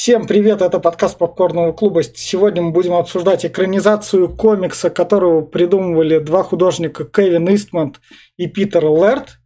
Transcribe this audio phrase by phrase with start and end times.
[0.00, 2.04] Всем привет, это подкаст Попкорного клуба.
[2.04, 8.00] Сегодня мы будем обсуждать экранизацию комикса, которого придумывали два художника Кевин Истмонт
[8.36, 9.40] и Питер Лерт.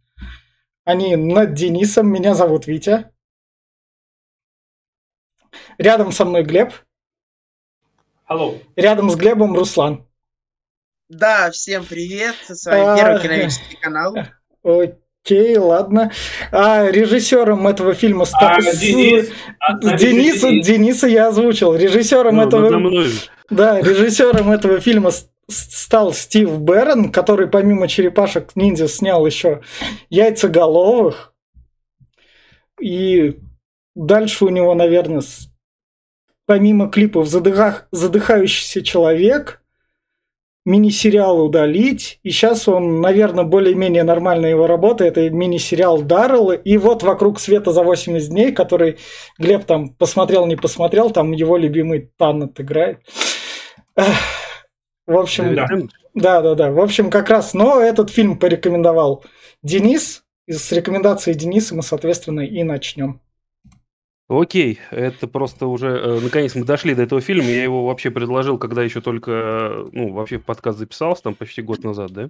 [0.83, 3.11] Они над Денисом, меня зовут Витя.
[5.79, 6.71] Рядом со мной Глеб.
[8.29, 8.61] Hello.
[8.75, 10.07] Рядом с Глебом Руслан.
[11.09, 14.15] Да, всем привет, с вами первый киновический канал.
[15.25, 16.11] Окей, ладно.
[16.51, 18.49] А режиссером этого фильма стал...
[18.49, 19.29] А, Денис,
[19.59, 20.67] а, Денис, Денис.
[20.67, 21.75] Дениса я озвучил.
[21.75, 22.63] Режиссером Ну, этого...
[22.63, 23.07] надо мной.
[23.49, 25.11] Да, режиссером этого фильма
[25.47, 29.61] стал Стив Берн, который помимо черепашек ниндзя снял еще
[30.09, 31.33] яйцеголовых.
[32.81, 33.39] И
[33.95, 35.21] дальше у него, наверное,
[36.45, 39.61] помимо клипов «Задыха- «Задыхающийся человек»,
[40.65, 47.03] мини-сериал «Удалить», и сейчас он, наверное, более-менее нормальная его работа, это мини-сериал «Даррелл», и вот
[47.03, 48.97] «Вокруг света за 80 дней», который
[49.37, 52.99] Глеб там посмотрел, не посмотрел, там его любимый Таннет играет.
[55.05, 55.67] В общем, Да.
[56.13, 56.71] да, да, да.
[56.71, 59.23] В общем, как раз, но этот фильм порекомендовал
[59.61, 60.23] Денис.
[60.45, 63.21] И с рекомендацией Дениса мы, соответственно, и начнем.
[64.29, 67.49] Окей, это просто уже, э, наконец мы дошли до этого фильма.
[67.49, 71.61] Я его вообще предложил, когда еще только, э, ну, вообще в подкаст записался, там почти
[71.61, 72.29] год назад, да?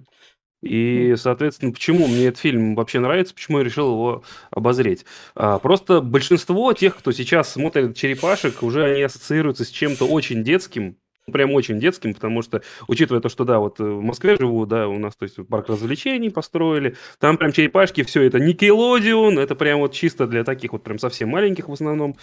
[0.62, 5.06] И, соответственно, почему мне этот фильм вообще нравится, почему я решил его обозреть?
[5.36, 10.96] А, просто большинство тех, кто сейчас смотрит «Черепашек», уже они ассоциируются с чем-то очень детским,
[11.32, 14.88] прям очень детским, потому что, учитывая то, что, да, вот э, в Москве живу, да,
[14.88, 19.80] у нас, то есть, парк развлечений построили, там прям черепашки, все это Никелодион, это прям
[19.80, 22.16] вот чисто для таких вот прям совсем маленьких в основном.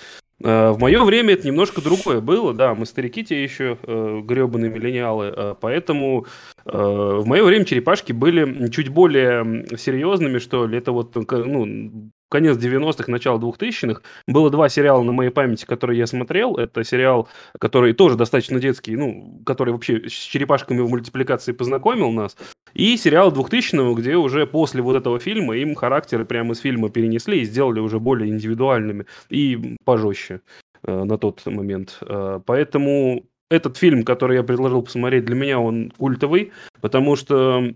[0.44, 5.34] Э, В мое время это немножко другое было, да, мы старики те еще, гребаные миллениалы,
[5.36, 6.26] э, поэтому
[6.66, 12.12] э, в мое время черепашки были чуть более серьезными, что ли, это вот, э, ну,
[12.32, 14.02] конец 90-х, начало 2000-х.
[14.26, 16.56] Было два сериала на моей памяти, которые я смотрел.
[16.56, 17.28] Это сериал,
[17.60, 22.38] который тоже достаточно детский, ну, который вообще с черепашками в мультипликации познакомил нас.
[22.74, 27.42] И сериал 2000-го, где уже после вот этого фильма им характеры прямо из фильма перенесли
[27.42, 30.42] и сделали уже более индивидуальными и пожестче
[30.84, 31.98] э, на тот момент.
[32.02, 37.74] Э, поэтому этот фильм, который я предложил посмотреть, для меня он культовый, потому что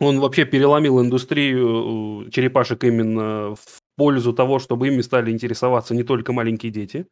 [0.00, 6.32] он вообще переломил индустрию черепашек именно в пользу того, чтобы ими стали интересоваться не только
[6.32, 7.06] маленькие дети.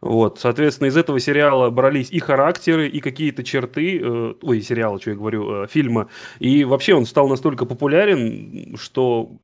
[0.00, 5.10] Вот, соответственно, из этого сериала брались и характеры, и какие-то черты, э, ой, сериала, что
[5.10, 6.08] я говорю, э, фильма.
[6.38, 9.38] И вообще он стал настолько популярен, что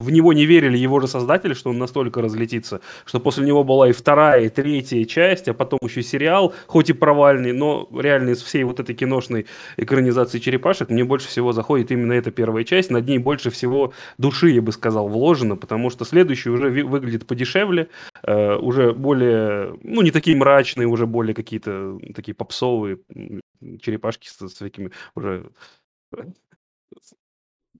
[0.00, 3.88] в него не верили его же создатели, что он настолько разлетится, что после него была
[3.88, 8.42] и вторая, и третья часть, а потом еще сериал, хоть и провальный, но реально из
[8.42, 9.46] всей вот этой киношной
[9.76, 14.50] экранизации черепашек мне больше всего заходит именно эта первая часть, над ней больше всего души,
[14.50, 17.88] я бы сказал, вложено, потому что следующий уже выглядит подешевле,
[18.22, 22.98] э, уже более, ну, не такие мрачные, уже более какие-то такие попсовые
[23.80, 25.50] черепашки с, с такими уже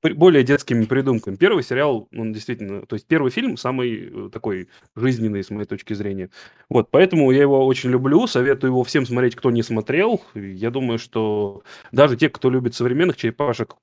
[0.02, 1.36] более детскими придумками.
[1.36, 5.94] Первый сериал, он действительно, то есть первый фильм самый э, такой жизненный с моей точки
[5.94, 6.30] зрения.
[6.68, 10.22] Вот, поэтому я его очень люблю, советую его всем смотреть, кто не смотрел.
[10.34, 11.62] Я думаю, что
[11.92, 13.76] даже те, кто любит современных черепашек,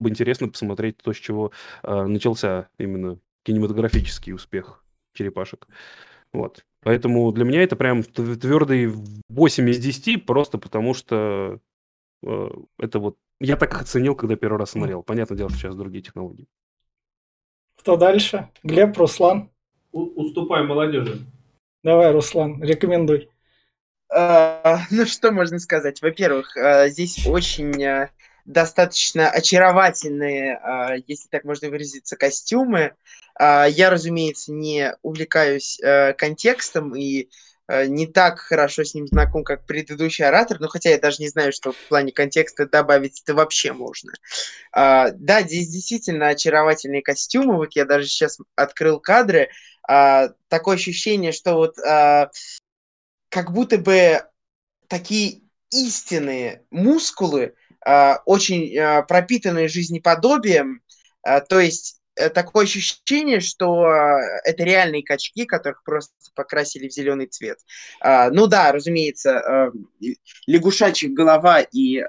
[0.00, 4.84] бы интересно посмотреть то, с чего э, начался именно кинематографический успех
[5.14, 5.66] черепашек.
[6.32, 6.64] Вот.
[6.82, 8.92] Поэтому для меня это прям тв- твердый
[9.28, 11.58] 8 из 10, просто потому что
[12.22, 12.48] э,
[12.78, 15.02] это вот я так их оценил, когда первый раз смотрел.
[15.02, 16.48] Понятное дело, что сейчас другие технологии.
[17.76, 18.48] Кто дальше?
[18.62, 19.50] Глеб, Руслан.
[19.92, 21.20] У- Уступай молодежи.
[21.82, 23.30] Давай, Руслан, рекомендуй.
[24.10, 26.02] А, Ну, что можно сказать?
[26.02, 28.10] Во-первых, а, здесь очень а,
[28.44, 32.94] достаточно очаровательные, а, если так можно выразиться, костюмы.
[33.40, 35.80] Я, разумеется, не увлекаюсь
[36.18, 37.28] контекстом и
[37.68, 41.52] не так хорошо с ним знаком, как предыдущий оратор, но хотя я даже не знаю,
[41.52, 44.12] что в плане контекста добавить это вообще можно.
[44.72, 47.56] А, Да, здесь действительно очаровательные костюмы.
[47.56, 49.50] Вот я даже сейчас открыл кадры.
[49.86, 52.30] А, Такое ощущение, что вот а,
[53.28, 54.22] как будто бы
[54.88, 57.54] такие истинные мускулы,
[58.24, 58.74] очень
[59.06, 60.82] пропитанные жизнеподобием,
[61.22, 61.97] то есть э,
[62.34, 67.58] такое ощущение, что а, это реальные качки, которых просто покрасили в зеленый цвет.
[68.00, 69.70] А, ну да, разумеется,
[70.00, 70.16] и-
[70.46, 72.04] лягушачья голова и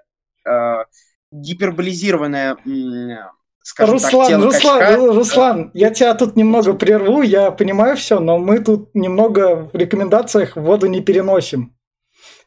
[1.31, 2.57] гиперболизированная,
[3.61, 4.95] скажем так, Руслан, тело Руслан, качка.
[4.95, 9.75] Ру- Руслан, я тебя тут немного прерву, я понимаю все, но мы тут немного в
[9.75, 11.75] рекомендациях воду не переносим.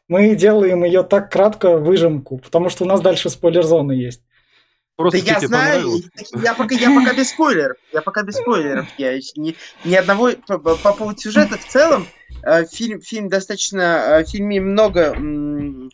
[0.09, 4.21] Мы делаем ее так кратко, выжимку, потому что у нас дальше спойлер-зона есть.
[4.95, 5.89] Просто да я знаю,
[6.43, 7.77] я пока, я пока без спойлеров.
[7.91, 8.87] Я пока без спойлеров.
[8.97, 9.55] Я еще ни,
[9.85, 10.31] ни одного...
[10.47, 12.07] По, по- по поводу сюжета в целом,
[12.43, 13.81] э, фильм, фильм достаточно...
[14.19, 15.89] э, В фильме много м,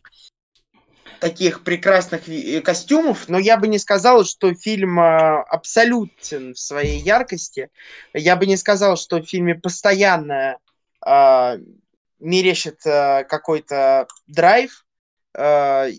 [1.21, 6.99] таких прекрасных э, костюмов, но я бы не сказал, что фильм э, абсолютен в своей
[6.99, 7.69] яркости.
[8.13, 10.57] Я бы не сказал, что в фильме постоянно
[11.05, 11.57] э,
[12.19, 14.85] мерещит э, какой-то драйв.
[15.35, 15.89] э,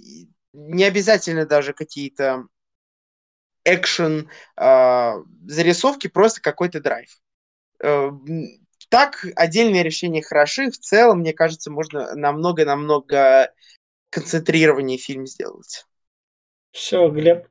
[0.53, 2.44] не обязательно даже какие-то
[3.75, 5.12] экшен э,
[5.46, 7.11] зарисовки, просто какой-то драйв.
[7.82, 8.11] Э,
[8.88, 10.70] так отдельные решения хороши.
[10.70, 13.52] В целом, мне кажется, можно намного-намного
[14.11, 15.87] концентрированнее фильм сделать.
[16.72, 17.46] Все, Глеб.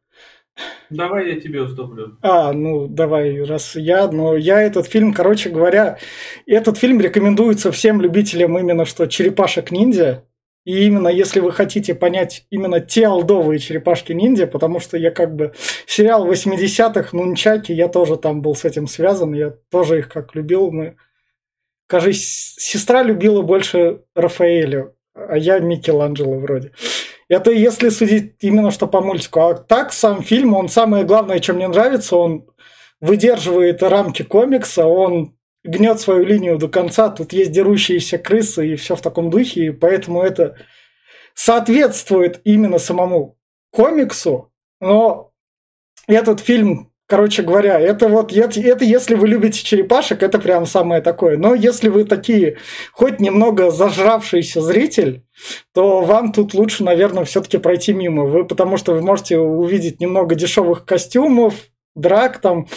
[0.89, 2.18] Давай я тебе уступлю.
[2.21, 6.00] А, ну давай, раз я, но я этот фильм, короче говоря,
[6.45, 10.25] этот фильм рекомендуется всем любителям именно что черепашек-ниндзя.
[10.69, 15.51] И именно если вы хотите понять именно те олдовые черепашки-ниндзя, потому что я как бы
[15.88, 20.69] сериал 80-х, Нунчаки, я тоже там был с этим связан, я тоже их как любил.
[20.69, 20.95] Мы...
[21.88, 26.71] Кажись, сестра любила больше Рафаэлю, а я Микеланджело вроде.
[27.30, 29.39] Это если судить именно что по мультику.
[29.39, 32.45] А так сам фильм, он самое главное, чем мне нравится, он
[33.01, 35.36] выдерживает рамки комикса, он
[35.69, 39.71] гнет свою линию до конца, тут есть дерущиеся крысы и все в таком духе, и
[39.71, 40.56] поэтому это
[41.33, 43.38] соответствует именно самому
[43.71, 44.51] комиксу,
[44.81, 45.31] но
[46.07, 51.01] этот фильм, короче говоря, это вот, это, это если вы любите черепашек, это прям самое
[51.01, 51.38] такое.
[51.38, 52.57] Но если вы такие,
[52.92, 55.24] хоть немного зажравшийся зритель,
[55.74, 58.25] то вам тут лучше, наверное, все-таки пройти мимо.
[58.25, 61.54] Вы, потому что вы можете увидеть немного дешевых костюмов,
[61.95, 62.68] драк, там,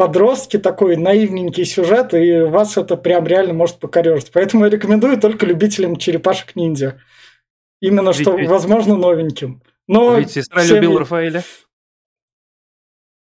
[0.00, 4.30] подростки, такой наивненький сюжет, и вас это прям реально может покорежить.
[4.32, 6.98] Поэтому я рекомендую только любителям черепашек-ниндзя.
[7.82, 9.62] Именно Ведь- что, ведь- возможно, новеньким.
[9.86, 11.42] Но Ведь сестра всеми- любила Рафаэля.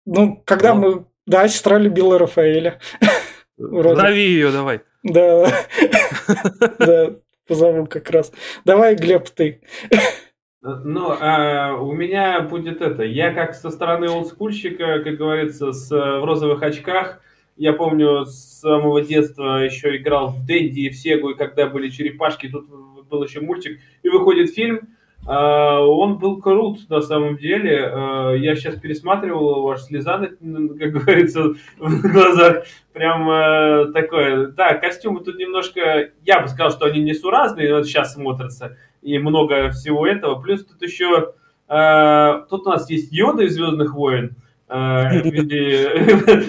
[0.07, 0.81] Ну, когда Ну.
[0.81, 1.05] мы...
[1.27, 2.79] Да, сестра любила Рафаэля.
[3.57, 4.01] Вроде.
[4.01, 4.81] Зови ее давай.
[5.03, 5.47] Да,
[6.79, 7.15] да,
[7.47, 8.31] позову как раз.
[8.65, 9.61] Давай, Глеб, ты.
[10.65, 13.03] Ну, а, у меня будет это.
[13.03, 17.19] Я как со стороны олдскульщика, как говорится, с, э, в розовых очках.
[17.57, 21.89] Я помню, с самого детства еще играл в Дэнди и в Сегу, и когда были
[21.89, 22.65] черепашки, тут
[23.09, 24.95] был еще мультик, и выходит фильм.
[25.27, 27.85] А, Он был крут на самом деле.
[27.85, 30.17] А, Я сейчас пересматривал его, аж слеза,
[30.79, 32.63] как говорится, в глазах.
[32.93, 34.47] Прям э, такое.
[34.47, 39.69] Да, костюмы тут немножко, я бы сказал, что они несуразные, но сейчас смотрятся и много
[39.71, 40.41] всего этого.
[40.41, 41.33] Плюс тут еще
[41.69, 44.31] э, тут у нас есть Йода из Звездных войн.
[44.69, 45.89] э, виде-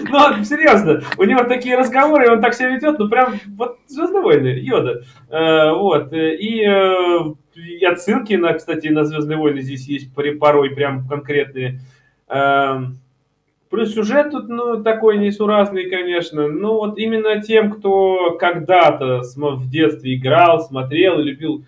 [0.09, 4.49] Ну, серьезно, у него такие разговоры, он так себя ведет, ну прям вот Звездные войны,
[4.61, 5.03] Йода.
[5.31, 6.13] Э, Вот.
[6.13, 6.65] э, И
[7.57, 11.79] и отсылки на, кстати, на Звездные войны здесь есть порой прям конкретные.
[13.71, 16.47] Плюс сюжет тут, ну, такой несуразный, конечно.
[16.49, 21.65] Ну, вот именно тем, кто когда-то в детстве играл, смотрел и любил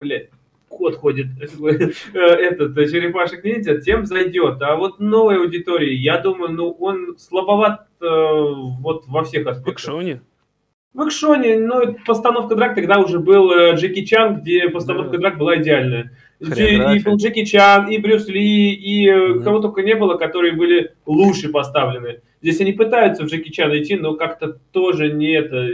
[0.00, 0.28] блядь,
[0.68, 1.26] кот ходит,
[1.60, 4.60] э, этот э, черепашек ниндзя, тем зайдет.
[4.62, 9.74] А вот новой аудитории, я думаю, ну, он слабоват э, вот во всех В аспектах.
[9.74, 10.20] экшоне.
[10.94, 15.18] В экшоне, ну, постановка драк тогда уже был э, Джеки Чан, где постановка Да.
[15.18, 16.12] драк была идеальная.
[16.40, 19.42] И был Джеки Чан, и Брюс Ли, и Мгм.
[19.42, 22.20] кого только не было, которые были лучше поставлены.
[22.40, 25.68] Здесь они пытаются в Джеки Чан идти, но как-то тоже не это...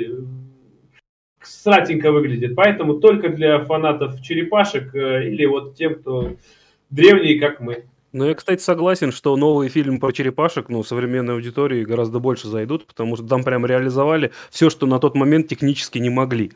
[1.47, 2.55] Сратенько выглядит.
[2.55, 6.33] Поэтому только для фанатов черепашек э, или вот тем, кто
[6.91, 7.85] древние, как мы.
[8.13, 12.87] Ну, я, кстати, согласен, что новые фильмы про черепашек, ну, современной аудитории гораздо больше зайдут,
[12.87, 16.53] потому что там прям реализовали все, что на тот момент технически не могли.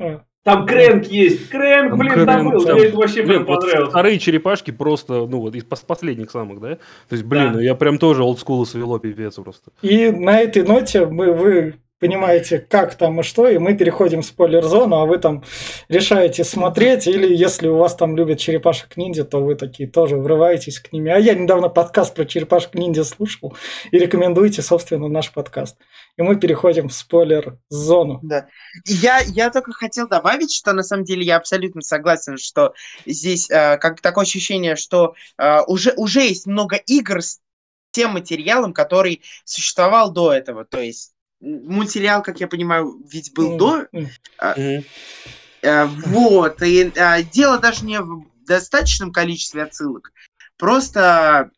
[0.00, 1.48] А, Там Крэнк есть.
[1.48, 2.64] Крэнк, Там блин, Крэнк, забыл.
[2.64, 3.90] там- Мне это вообще Блин, прям вот понравилось.
[3.90, 6.74] вторые черепашки просто, ну, вот из пос- последних самых, да?
[6.76, 7.52] То есть, блин, Да.
[7.52, 9.70] ну, я прям тоже олдскула свело пипец просто.
[9.82, 14.26] И на этой ноте мы, вы понимаете, как там и что, и мы переходим в
[14.26, 15.44] спойлер-зону, а вы там
[15.88, 20.92] решаете смотреть, или если у вас там любят черепашек-ниндзя, то вы такие тоже врываетесь к
[20.92, 21.12] ними.
[21.12, 23.54] А я недавно подкаст про черепашек-ниндзя слушал,
[23.92, 25.76] и рекомендуйте, собственно, наш подкаст.
[26.16, 28.20] И мы переходим в спойлер-зону.
[28.22, 28.46] Да.
[28.86, 32.72] Я, я только хотел добавить, что на самом деле я абсолютно согласен, что
[33.04, 37.40] здесь э, как такое ощущение, что э, уже, уже есть много игр с
[37.92, 40.64] тем материалом, который существовал до этого.
[40.64, 43.86] То есть мультсериал, как я понимаю, ведь был до.
[43.92, 44.08] Мгм.
[45.62, 46.62] Э, вот.
[46.62, 50.12] И э, дело даже не в достаточном количестве отсылок.
[50.56, 51.50] Просто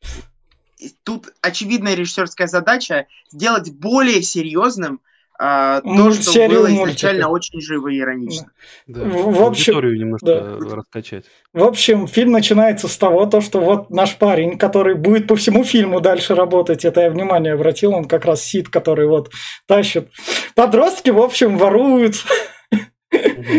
[1.04, 5.00] тут очевидная режиссерская задача сделать более серьезным
[5.38, 6.90] а, то, Мульт- что серию было мультика.
[6.90, 8.46] изначально очень живо и иронично.
[8.86, 10.76] Да, В- в общем, аудиторию немножко да.
[10.76, 11.24] раскачать.
[11.52, 15.64] В общем, фильм начинается с того, то, что вот наш парень, который будет по всему
[15.64, 19.30] фильму дальше работать, это я внимание обратил, он как раз Сид, который вот
[19.66, 20.08] тащит.
[20.54, 22.16] Подростки, в общем, воруют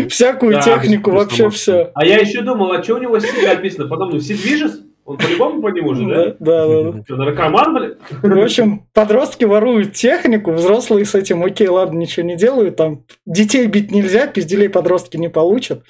[0.09, 1.91] всякую Да, технику, вообще все.
[1.93, 3.87] А я еще думал, а что у него Сид написано?
[3.87, 4.79] Потом, ну, Сид Вижес?
[5.05, 6.35] Он по-любому по нему же, Да, да?
[6.39, 7.03] да, да.
[7.03, 7.97] Что, наркоман, блин?
[8.21, 13.67] В общем, подростки воруют технику, взрослые с этим, окей, ладно, ничего не делают, там детей
[13.67, 15.83] бить нельзя, пизделей подростки не получат.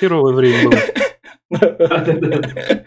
[0.00, 0.78] Херовое время было.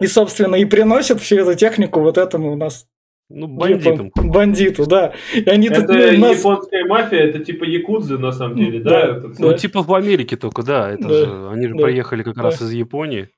[0.00, 2.86] И, собственно, и приносят всю эту технику вот этому у нас
[3.30, 4.08] Ну, бандитам.
[4.14, 5.14] япон- бандиту, да.
[5.34, 8.90] И они тут Это ну, нас- японская мафия, это типа якудзы на самом деле, Да,
[8.90, 9.00] да?
[9.16, 9.34] Это да.
[9.38, 10.90] Ну, типа в Америке только, да.
[10.92, 12.66] Это Да, же, они же да, приехали как раз да.
[12.66, 13.28] из Японии.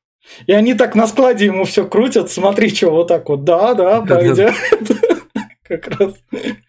[0.47, 4.01] И они так на складе ему все крутят, смотри, что вот так вот, да, да,
[4.01, 4.55] пойдет.
[5.69, 6.15] Как раз.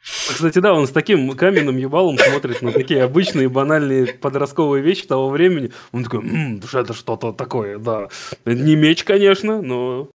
[0.03, 5.29] Кстати, да, он с таким каменным ебалом смотрит на такие обычные банальные подростковые вещи того
[5.29, 5.71] времени.
[5.93, 8.09] Он такой, «М, это что-то такое, да.
[8.45, 10.09] Не меч, конечно, но...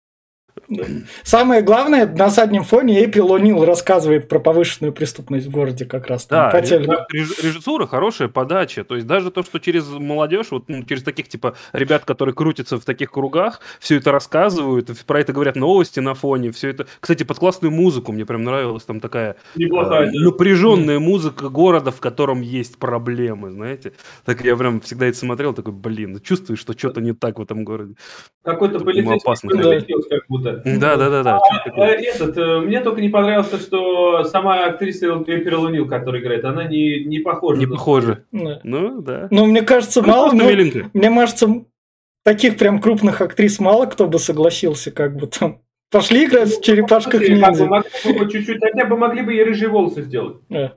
[1.24, 6.26] Самое главное, на заднем фоне Эйприл О'Нил рассказывает про повышенную преступность в городе как раз.
[6.28, 8.84] Да, режиссура, хорошая подача.
[8.84, 12.78] То есть даже то, что через молодежь, вот ну, через таких типа ребят, которые крутятся
[12.78, 16.88] в таких кругах, все это рассказывают, про это говорят новости на фоне, все это.
[17.00, 20.12] Кстати, под классную музыку мне прям нравилась там такая неплохая.
[20.12, 20.12] да.
[20.14, 23.94] напряженная музыка города, в котором есть проблемы, знаете.
[24.26, 27.64] Так я прям всегда это смотрел, такой, блин, чувствуешь, что что-то не так в этом
[27.64, 27.96] городе.
[28.44, 29.50] Какой-то полицейский опасно.
[30.10, 30.62] как будто.
[30.66, 31.40] Да, да, да, да.
[31.76, 36.46] А, Этот, э, мне только не понравилось, то, что сама актриса Эпирл Нил, которая играет,
[36.46, 37.60] она не, не похожа.
[37.60, 38.44] Не.
[38.46, 38.60] Да.
[38.64, 39.28] Ну, да.
[39.32, 40.32] Ну, мне кажется, Ну, мало...
[40.34, 40.90] ну, миленькая.
[40.94, 41.48] Мне кажется,
[42.24, 45.62] таких прям крупных актрис мало кто бы согласился, как бы там.
[45.92, 47.84] Пошли играть в черепашках Как бы ниндзя.
[48.32, 50.38] чуть-чуть, хотя бы могли бы и рыжие волосы сделать.
[50.50, 50.74] Да.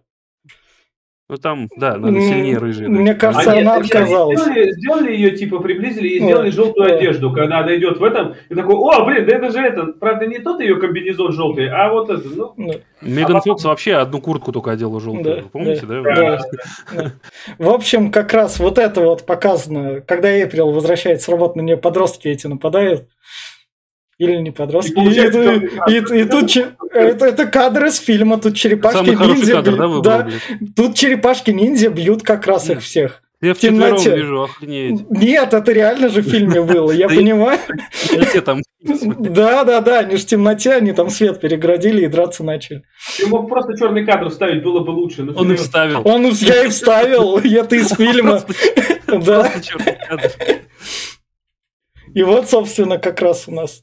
[1.29, 2.89] Ну, там, да, надо сильнее рыжие.
[2.89, 3.19] Мне да.
[3.19, 4.41] кажется, Они- она они отказалась.
[4.41, 6.95] Сделали, сделали ее, типа, приблизили и сделали желтую да.
[6.95, 10.27] одежду, когда она идет в этом, и такой, о, блин, да это же это, правда,
[10.27, 12.75] не тот ее комбинезон желтый, а вот это, ну, Да.
[13.03, 15.43] Меган А Фокс вообще одну куртку только одела желтую.
[15.43, 16.03] Да, помните, да?
[16.03, 16.39] Да,
[16.95, 17.13] да.
[17.59, 21.77] В общем, как раз вот это вот показано, когда Эприл возвращается с работы, на нее
[21.77, 23.09] подростки эти нападают.
[24.19, 24.93] Или не подростки.
[24.99, 26.57] И И, и- и- и тут
[26.93, 29.81] это, это кадр из фильма, тут черепашки ниндзя кадр, бьют.
[29.81, 30.75] да, выбрал, да, блядь?
[30.75, 33.23] тут черепашки ниндзя бьют как раз их всех.
[33.43, 34.17] Я в темноте.
[34.17, 35.11] вижу, охренеть.
[35.11, 37.59] Нет, это реально же в фильме было, я понимаю.
[38.43, 38.63] Там.
[38.83, 42.83] Да, да, да, они же в темноте, они там свет переградили и драться начали.
[43.19, 45.25] ты мог просто черный кадр вставить, было бы лучше.
[45.25, 46.01] ну, Он и вставил.
[46.07, 48.43] Он, я и вставил, это из фильма.
[49.07, 49.53] Да.
[52.15, 53.83] И вот, собственно, как раз у нас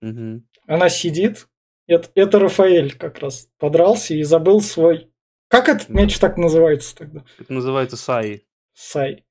[0.00, 0.46] Мгм.
[0.66, 1.48] она сидит.
[1.86, 5.10] Это, это Рафаэль как раз подрался и забыл свой...
[5.48, 5.94] Как этот Да.
[5.94, 7.24] меч так называется тогда?
[7.38, 8.42] Это называется Саи.
[8.74, 9.24] Сай.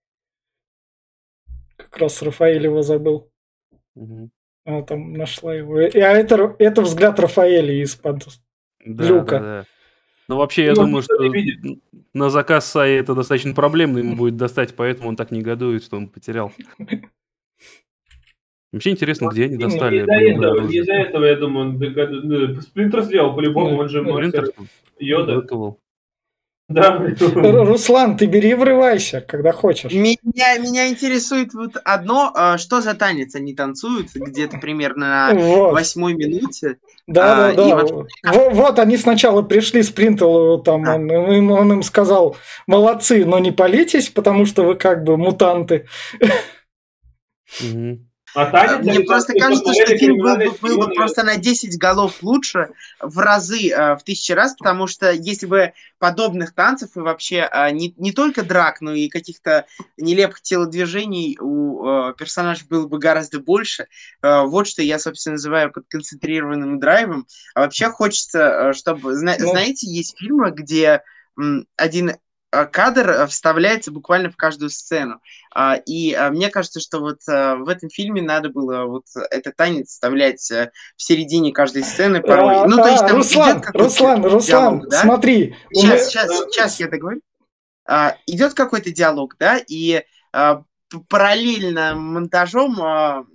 [1.76, 3.32] Как раз Рафаэль его забыл.
[3.96, 4.32] Мгм.
[4.66, 5.80] Она там нашла его.
[5.80, 8.26] И- А это, это взгляд Рафаэля из-под...
[8.86, 9.40] Да, Люка.
[9.40, 9.66] да, да.
[10.28, 11.80] Но вообще, я Его думаю, никто что
[12.14, 16.10] на заказ Саи это достаточно проблемно ему будет достать, поэтому он так негодует, что он
[16.10, 16.52] потерял.
[18.74, 20.02] Вообще интересно, где они Не достали.
[20.02, 24.14] из-за этого, из-за этого, я думаю, он догад- ну, Сплинтер сделал по-любому, он же Ну,
[24.14, 24.50] мастер
[25.00, 25.36] Йода.
[25.36, 25.80] выковал.
[26.70, 27.02] Да,
[27.34, 29.90] Руслан, ты бери врывайся, когда хочешь.
[29.94, 35.72] Меня, меня интересует вот одно, а, что за танец они танцуют где-то примерно на Вот.
[35.72, 36.76] восьмой минуте.
[37.08, 37.86] Да, А, да, да.
[37.86, 40.96] вот- Во- Вот, они сначала пришли с Принтелу, там А.
[40.96, 42.36] он, им, он им сказал,
[42.68, 45.86] молодцы, но не палитесь, потому что вы как бы мутанты.
[47.64, 48.07] Мгм.
[48.36, 50.96] А танец, Мне просто кажется, что фильм был бы, «Криминальные был бы шпионы».
[50.96, 52.70] просто на 10 голов лучше,
[53.00, 57.72] в разы, э, в тысячи раз, потому что если бы подобных танцев и вообще э,
[57.72, 59.66] не, не только драк, но и каких-то
[59.98, 63.88] нелепых телодвижений у э, персонажей было бы гораздо больше.
[64.22, 67.26] Вот что я, собственно, называю под концентрированным драйвом.
[67.56, 69.16] А вообще хочется, чтобы...
[69.16, 69.50] зна- Ну.
[69.50, 71.02] Знаете, есть фильмы, где
[71.76, 72.14] один
[72.50, 75.22] кадр э, вставляется буквально в каждую сцену.
[75.54, 79.90] А, И а, мне кажется, что вот в этом фильме надо было вот этот танец
[79.90, 82.58] вставлять в середине каждой сцены порой.
[82.58, 84.40] А, ну, то есть там Руслан, идет Руслан, Руслан,
[84.80, 85.02] диалог, да?
[85.02, 85.56] смотри.
[85.74, 87.22] у меня- Сейчас, сейчас, сейчас я договорю.
[87.86, 90.04] А, идет какой-то диалог, да, и
[91.10, 93.26] параллельно монтажом а,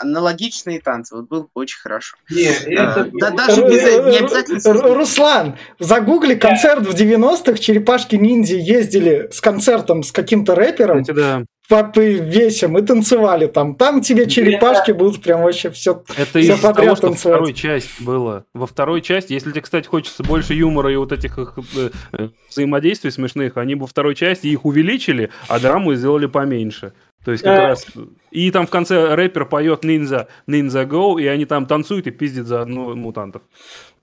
[0.00, 1.16] аналогичные танцы.
[1.16, 2.16] Вот было бы очень хорошо.
[2.30, 3.10] Не, А, это...
[3.14, 9.28] да, даже без- не обязательно Ру- Ру- Руслан, загугли концерт в 90-х, черепашки ниндзя ездили
[9.32, 11.44] с концертом с каким-то рэпером Кстати, да.
[11.68, 13.74] Попы весим и танцевали там.
[13.74, 17.36] Там тебе черепашки будут прям вообще все Это Всё из того, что во танцевать.
[17.36, 18.44] второй части было.
[18.54, 22.28] Во второй части, если тебе, кстати, хочется больше юмора и вот этих их, э, э,
[22.50, 26.92] взаимодействий смешных, они во второй части их увеличили, а драму сделали поменьше.
[27.24, 27.86] То есть как раз...
[28.30, 32.46] И там в конце рэпер поет «Ниндзя, Ниндзя Go», и они там танцуют и пиздят
[32.46, 33.42] за одну мутантов.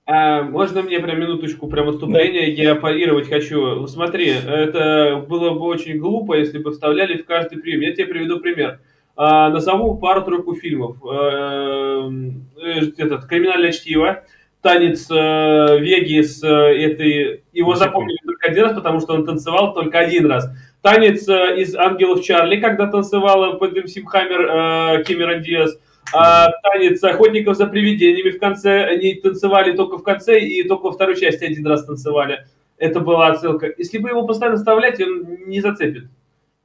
[0.06, 2.46] А, можно мне прям минуточку прям отступления?
[2.46, 3.86] Я парировать хочу.
[3.88, 7.80] Смотри, это было бы очень глупо, если бы вставляли в каждый прием.
[7.80, 8.78] Я тебе приведу пример.
[9.16, 10.98] А, назову пару-тройку фильмов.
[11.02, 14.22] Эм, э, Этот «Криминальное чтиво»,
[14.60, 17.42] танец э, Веги с э, этой...
[17.52, 20.50] Его запомнили только один раз, потому что он танцевал только один раз.
[20.82, 25.78] Танец э, из «Ангелов Чарли», когда танцевала под МС Хаммер э, Кэмерон Диас.
[26.12, 28.84] А, танец охотников за привидениями в конце.
[28.84, 32.46] Они танцевали только в конце и только во второй части один раз танцевали.
[32.78, 33.72] Это была отсылка.
[33.76, 36.04] Если бы его постоянно вставлять, он не зацепит.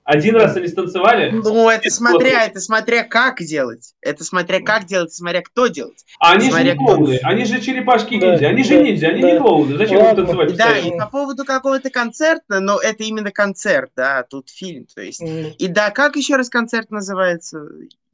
[0.04, 2.46] Один раз они станцевали, Ну, это смотря, плохо.
[2.48, 3.94] это смотря как делать.
[4.02, 6.04] Это смотря как делать, смотря кто делать.
[6.20, 6.86] а они же Смотря не кто.
[6.96, 9.32] клоуны, они же черепашки Да, ниндзя, они же да, ниндзя, они да.
[9.32, 9.78] не клоуны.
[9.78, 10.24] Зачем им Ладно.
[10.26, 15.02] танцевать Да, и по поводу какого-то концерта, но это именно концерт, да, тут фильм, то
[15.02, 15.22] есть.
[15.22, 17.64] И да, как еще раз концерт называется?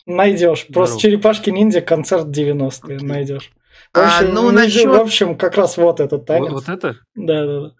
[0.07, 0.65] Найдешь.
[0.73, 1.01] Просто Здорово.
[1.01, 3.51] черепашки ниндзя концерт 90-е найдешь.
[3.93, 6.49] В А, общем, ну, ниндзя- насчет- в общем, как раз вот этот танец.
[6.51, 6.95] Вот, вот это?
[7.15, 7.71] Да, да, да.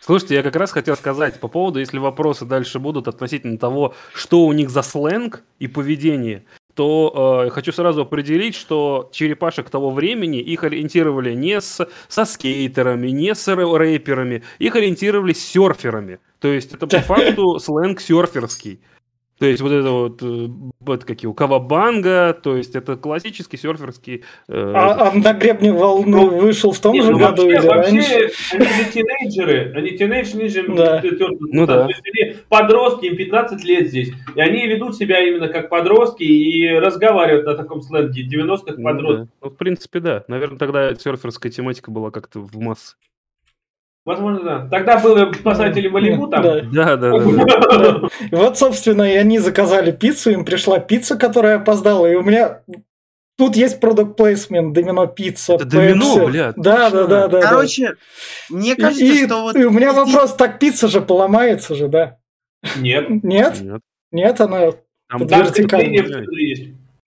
[0.00, 4.44] Слушайте, я как раз хотел сказать по поводу, если вопросы дальше будут относительно того, что
[4.46, 10.38] у них за сленг и поведение, то э, хочу сразу определить, что черепашек того времени
[10.40, 16.18] их ориентировали не с, со скейтерами, не с рэ- рэперами, их ориентировали с серферами.
[16.38, 18.80] То есть это по факту сленг серферский.
[19.40, 20.48] То есть вот это вот, э,
[20.80, 24.22] вот какие у Кавабанга, то есть это классический серферский...
[24.48, 27.58] э, А, а на гребне волны Ну, вышел в том Не, же ну, году вообще,
[27.58, 27.96] или раньше?
[27.96, 31.02] вообще, они же тинейджеры, они тинейдж ниже Да.
[31.40, 31.84] Ну да.
[31.84, 34.12] То есть они подростки, им 15 лет здесь.
[34.34, 39.26] И они ведут себя именно как подростки и разговаривают на таком сленге 90-х ну подростков.
[39.26, 39.32] да.
[39.40, 40.24] Ну, в принципе, да.
[40.28, 42.94] Наверное, тогда серферская тематика была как-то в массы.
[44.10, 44.68] Возможно, да.
[44.68, 46.42] Тогда было спасатели Малибу там.
[46.42, 46.60] Да.
[46.62, 47.18] Да, да, да.
[47.20, 48.08] да.
[48.32, 52.62] Вот, собственно, и они заказали пиццу, им пришла пицца, которая опоздала, и у меня
[53.38, 55.54] тут есть продукт плейсмент, домино пицца.
[55.54, 57.28] Это домино, блядь, Да, да, да, да.
[57.28, 57.40] да.
[57.40, 57.94] Короче,
[58.48, 59.56] мне И- кажется, и, что вот...
[59.56, 62.18] и у меня вопрос, так пицца же поломается же, да?
[62.76, 63.08] Нет.
[63.22, 63.60] Нет?
[63.60, 63.80] Нет.
[64.10, 64.72] Нет, она...
[65.08, 66.24] Там Вертикально.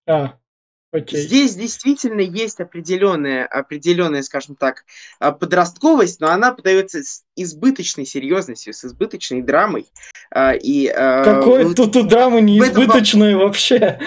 [0.07, 0.33] А,
[0.93, 1.19] окей.
[1.21, 4.85] Здесь действительно есть определенная, определенная, скажем так,
[5.19, 9.87] а, подростковость, но она подается с избыточной серьезностью, с избыточной драмой.
[10.31, 13.99] А, И, а, Какой вот, тут у драмы в этом неизбыточная вообще?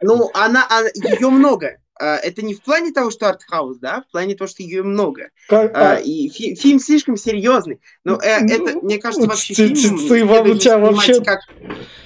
[0.00, 1.76] ну, она, ее много.
[2.00, 5.28] Это не в плане того, что артхаус, да, в плане того, что ее много.
[5.48, 7.80] Как- А, И фи- фильм слишком серьезный.
[8.02, 11.38] Но э, Ну, это, мне кажется, вообще ты- фильм ты- ты, воспринимать вообще- как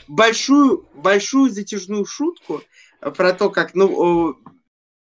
[0.06, 2.62] большую, большую затяжную шутку
[3.00, 4.36] про то, как, ну,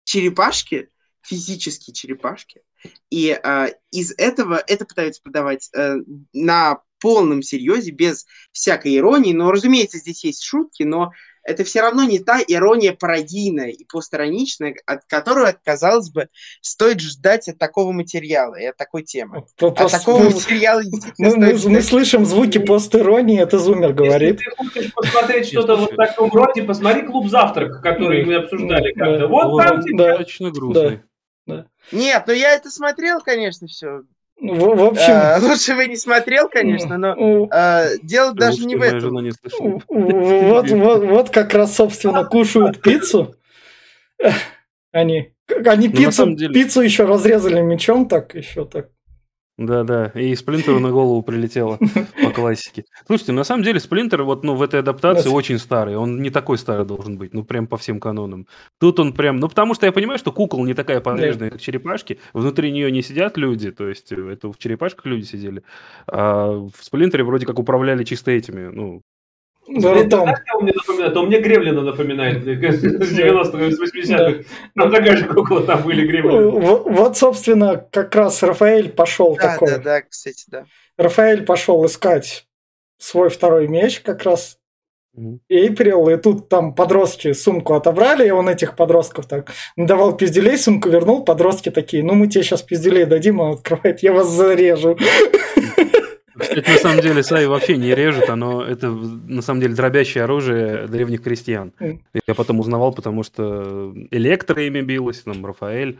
[0.04, 0.90] черепашки,
[1.22, 2.62] физические черепашки,
[3.10, 5.98] и а, из этого это пытаются подавать э,
[6.34, 9.34] на полном серьезе, без всякой иронии.
[9.34, 11.12] Но, разумеется, здесь есть шутки, но
[11.46, 16.28] это все равно не та ирония пародийная и постироничная, от которой, казалось бы,
[16.62, 19.46] стоит ждать от такого материала и от такой темы.
[19.58, 20.82] по- От пос- такого мы- материала
[21.18, 21.86] Мы, мы- мы ждать.
[21.86, 24.40] слышим звуки постиронии, это Зумер говорит.
[24.42, 28.94] Если ты хочешь посмотреть что-то вот в таком роде, посмотри «Клуб завтрак», который мы обсуждали
[28.96, 29.06] Да.
[29.06, 29.28] как-то.
[29.28, 30.50] Вот там тебе да.
[30.52, 31.02] грустный.
[31.92, 34.02] Нет, ну я это смотрел, конечно, все.
[34.40, 38.76] В, в общем, лучше бы не смотрел, конечно, но у- э, дело Лучше, даже не
[38.76, 39.00] в этом.
[39.00, 39.32] жена не
[39.88, 43.36] вот, вот, вот как раз, собственно, кушают пиццу.
[44.92, 45.34] Они,
[45.66, 48.90] они Ну, пиццу, деле- пиццу еще разрезали мечом, так еще так.
[49.58, 51.80] Да-да, и Сплинтеру на голову прилетело
[52.22, 52.84] по классике.
[53.08, 55.36] Слушайте, на самом деле Сплинтер вот, ну, в этой адаптации Да.
[55.36, 55.96] очень старый.
[55.96, 58.48] Он не такой старый должен быть, ну, прям по всем канонам.
[58.82, 59.38] Тут он прям...
[59.38, 62.20] Ну, потому что я понимаю, что кукол не такая подвижная, как черепашки.
[62.34, 65.64] Внутри нее не сидят люди, то есть э, это в черепашках люди сидели.
[66.06, 69.04] А в Сплинтере вроде как управляли чисто этими, ну...
[69.68, 70.22] Да, Блин, там.
[70.24, 71.18] знаешь, кого мне напоминает?
[71.18, 74.44] Он мне Гремлина напоминает с 90-х, с 80-х.
[74.76, 76.50] Там такая же кукла, там были Гремлины.
[76.50, 79.72] Вот, собственно, как раз Рафаэль пошел Да, такой.
[79.72, 80.66] да, да, кстати, да.
[80.98, 82.46] Рафаэль пошел искать
[82.98, 84.58] свой второй меч как раз.
[85.48, 90.90] Эйприл, и тут там подростки сумку отобрали, и он этих подростков так давал пизделей, сумку
[90.90, 94.98] вернул, подростки такие, ну мы тебе сейчас пизделей дадим, он открывает, я вас зарежу.
[96.38, 100.88] Кстати, на самом деле Сай вообще не режет, оно это на самом деле дробящее оружие
[100.88, 101.72] древних крестьян.
[102.28, 105.98] Я потом узнавал, потому что Электро ими билась, там Рафаэль.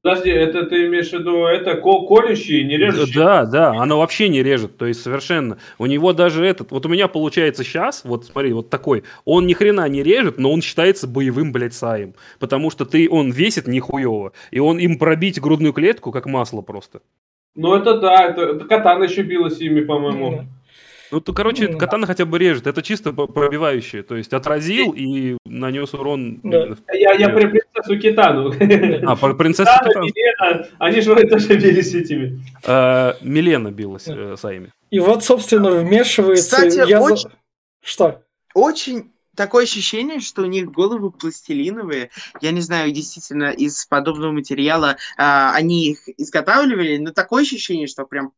[0.00, 3.14] Подожди, это ты имеешь в виду, это колющий, не режущий?
[3.14, 5.58] Да, да, оно вообще не режет, то есть совершенно.
[5.78, 9.52] У него даже этот, вот у меня получается сейчас, вот смотри, вот такой, он ни
[9.52, 12.14] хрена не режет, но он считается боевым, блядь, саем.
[12.38, 17.00] Потому что ты, он весит нихуево, и он им пробить грудную клетку, как масло просто.
[17.54, 20.46] Ну это да, это, это катана еще билась ими, по-моему.
[21.10, 21.76] Ну, то, короче, mm.
[21.76, 22.66] катана хотя бы режет.
[22.66, 24.02] Это чисто пробивающее.
[24.02, 26.40] То есть отразил и нанес урон.
[26.42, 26.74] Да.
[26.92, 28.52] Я, я про принцессу Китану.
[29.06, 30.06] А, про принцессу Китану.
[30.06, 32.40] Милена, они же тоже бились этими.
[32.66, 34.72] А, Милена билась э, с Айми.
[34.90, 36.56] И вот, собственно, вмешивается...
[36.56, 37.30] Кстати, я очень...
[37.80, 38.22] Что?
[38.54, 42.10] Очень такое ощущение, что у них головы пластилиновые.
[42.40, 48.04] Я не знаю, действительно, из подобного материала а, они их изготавливали, но такое ощущение, что
[48.04, 48.32] прям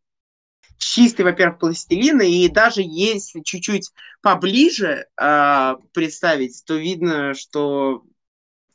[0.79, 8.05] чистый, во-первых, пластилин, и даже если чуть-чуть поближе э, представить, то видно, что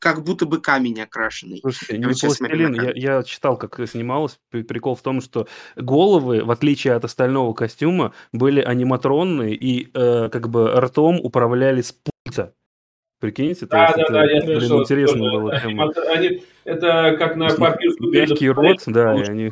[0.01, 1.59] как будто бы камень окрашенный.
[1.61, 4.39] Слушайте, не пластилин, я, я читал, как снималось.
[4.49, 10.49] Прикол в том, что головы, в отличие от остального костюма, были аниматронные и э, как
[10.49, 11.95] бы ртом управляли с
[12.31, 12.53] пульта.
[13.19, 14.81] Прикиньте, да, да, это, да, я блин, слышал.
[14.81, 15.51] интересно было.
[15.53, 18.07] Они, это как на папируску.
[18.07, 19.51] Мягкий рот, да, и они...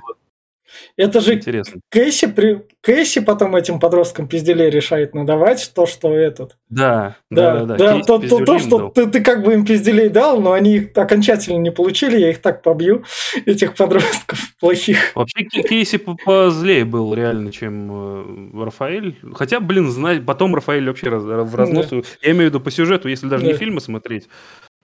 [0.98, 1.82] Это же Интересно.
[1.90, 2.62] Кэсси, при...
[2.82, 6.58] Кэсси потом этим подросткам пизделей решает надавать то, что этот.
[6.70, 7.66] Да, да, да.
[7.66, 8.00] да, да.
[8.04, 11.58] То, то, то, что ты, ты как бы им пизделей дал, но они их окончательно
[11.58, 13.04] не получили, я их так побью,
[13.46, 15.16] этих подростков плохих.
[15.16, 19.18] Вообще Кейси позлее был реально, чем э, Рафаэль.
[19.34, 21.88] Хотя, блин, знать, потом Рафаэль вообще раз, в разнос.
[21.90, 22.02] Да.
[22.22, 23.52] Я имею в виду по сюжету, если даже да.
[23.52, 24.28] не фильмы смотреть.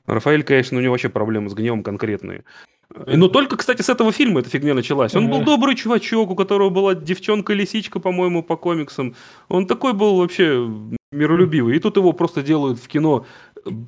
[0.06, 2.44] Рафаэль, конечно, у него вообще проблемы с гневом конкретные.
[3.06, 5.16] Но только, кстати, с этого фильма эта фигня началась.
[5.16, 9.16] Он был добрый чувачок, у которого была девчонка-лисичка, по-моему, по комиксам.
[9.50, 10.70] Он такой был вообще
[11.12, 11.76] миролюбивый.
[11.76, 13.26] И тут его просто делают в кино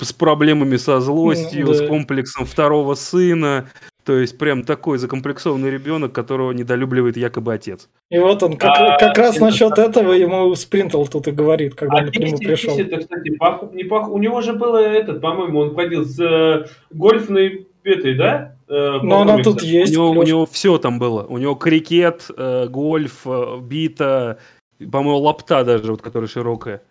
[0.01, 1.73] с проблемами со злостью, да.
[1.75, 3.69] с комплексом второго сына.
[4.08, 7.89] То есть прям такой закомплексованный ребенок, которого недолюбливает якобы отец.
[8.10, 11.98] И вот он как, а, как раз насчет этого ему Спринтл тут и говорит, когда
[11.98, 12.80] а он к нему пришел.
[12.80, 16.67] Это, кстати, пах, не пах, у него же было этот, по-моему, он ходил с э,
[16.89, 18.56] гольфной этой, да?
[18.70, 19.91] Э, Но она тут есть.
[19.91, 21.26] У него, у него все там было.
[21.26, 24.38] У него крикет, э, гольф, э, бита,
[24.80, 26.82] по-моему, лапта даже, вот которая широкая.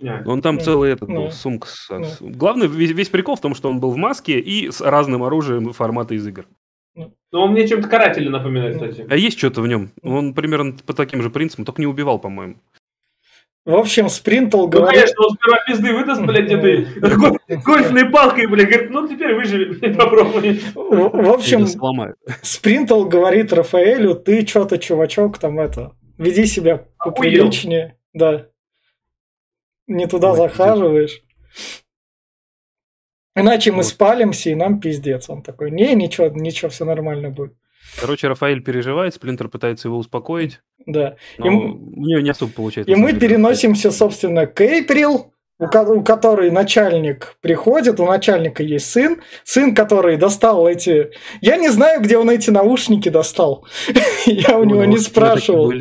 [0.00, 0.22] Yeah.
[0.26, 0.60] Он там yeah.
[0.60, 1.30] целый этот был, yeah.
[1.32, 1.68] сумка.
[1.90, 2.06] Yeah.
[2.20, 5.72] Главное, весь, весь прикол в том, что он был в маске и с разным оружием
[5.72, 6.46] формата из игр.
[6.94, 9.06] Ну, он мне чем-то карателя напоминает, кстати.
[9.08, 9.90] А есть что-то в нем.
[10.02, 12.56] Он примерно по таким же принципам, только не убивал, по-моему.
[13.64, 15.00] В общем, Спринтл ну, говорит...
[15.00, 16.86] конечно, он сперва пизды выдаст, блядь, этой
[17.62, 20.62] гольфной палкой, блядь, говорит, ну теперь выживи, блядь, попробуй.
[20.74, 21.66] В общем,
[22.40, 27.98] Спринтл говорит Рафаэлю, ты что-то, чувачок, там это, веди себя поприличнее.
[28.14, 28.46] Да.
[29.88, 31.22] Не туда захаживаешь.
[33.34, 35.30] Иначе мы спалимся, и нам пиздец.
[35.30, 37.54] Он такой, не, ничего, ничего, все нормально будет.
[38.00, 40.60] Короче, Рафаэль переживает, Сплинтер пытается его успокоить.
[40.86, 41.16] Да.
[41.38, 42.92] И, у нее не особо получается.
[42.92, 49.22] И мы переносимся, собственно, к Эйприл, у, у которой начальник приходит, у начальника есть сын,
[49.44, 51.10] сын, который достал эти...
[51.40, 53.66] Я не знаю, где он эти наушники достал.
[54.26, 55.72] Я у него не спрашивал.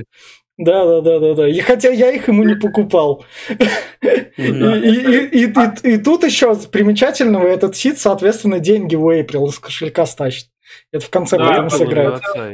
[0.58, 1.48] Да, да, да, да, да.
[1.48, 3.24] И хотя я их ему не покупал.
[4.38, 10.48] И тут еще примечательного этот сит, соответственно, деньги у Эйприл из кошелька стащит.
[10.92, 12.22] Это в конце потом сыграет.
[12.36, 12.54] А,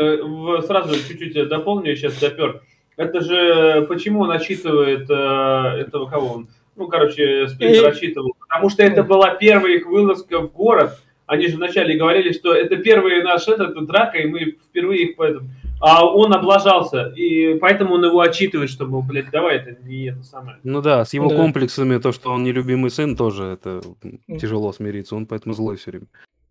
[0.00, 0.18] э,
[0.66, 2.62] сразу чуть-чуть дополню, сейчас допер.
[2.96, 6.48] Это же почему он отчитывает э, этого кого он?
[6.76, 8.32] Ну, короче, Спинтер рассчитывал.
[8.38, 10.98] Потому что это была первая их вылазка в город.
[11.30, 15.48] Они же вначале говорили, что это первый наш этот драка, и мы впервые их поэтому
[15.78, 20.24] а он облажался, и поэтому он его отчитывает, что, мол, блядь, давай, это не это
[20.24, 20.58] самое.
[20.64, 21.36] Ну да, с его да.
[21.36, 23.80] комплексами, то, что он нелюбимый сын, тоже это
[24.26, 26.06] тяжело смириться, он поэтому злой все время.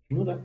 [0.08, 0.40] Ну да.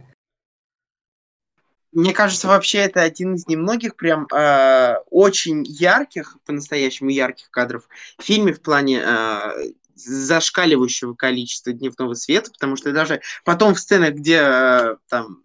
[1.93, 8.23] Мне кажется, вообще это один из немногих прям э, очень ярких, по-настоящему ярких кадров в
[8.23, 14.41] фильме в плане э, зашкаливающего количества дневного света, потому что даже потом в сценах, где
[14.41, 15.39] э, там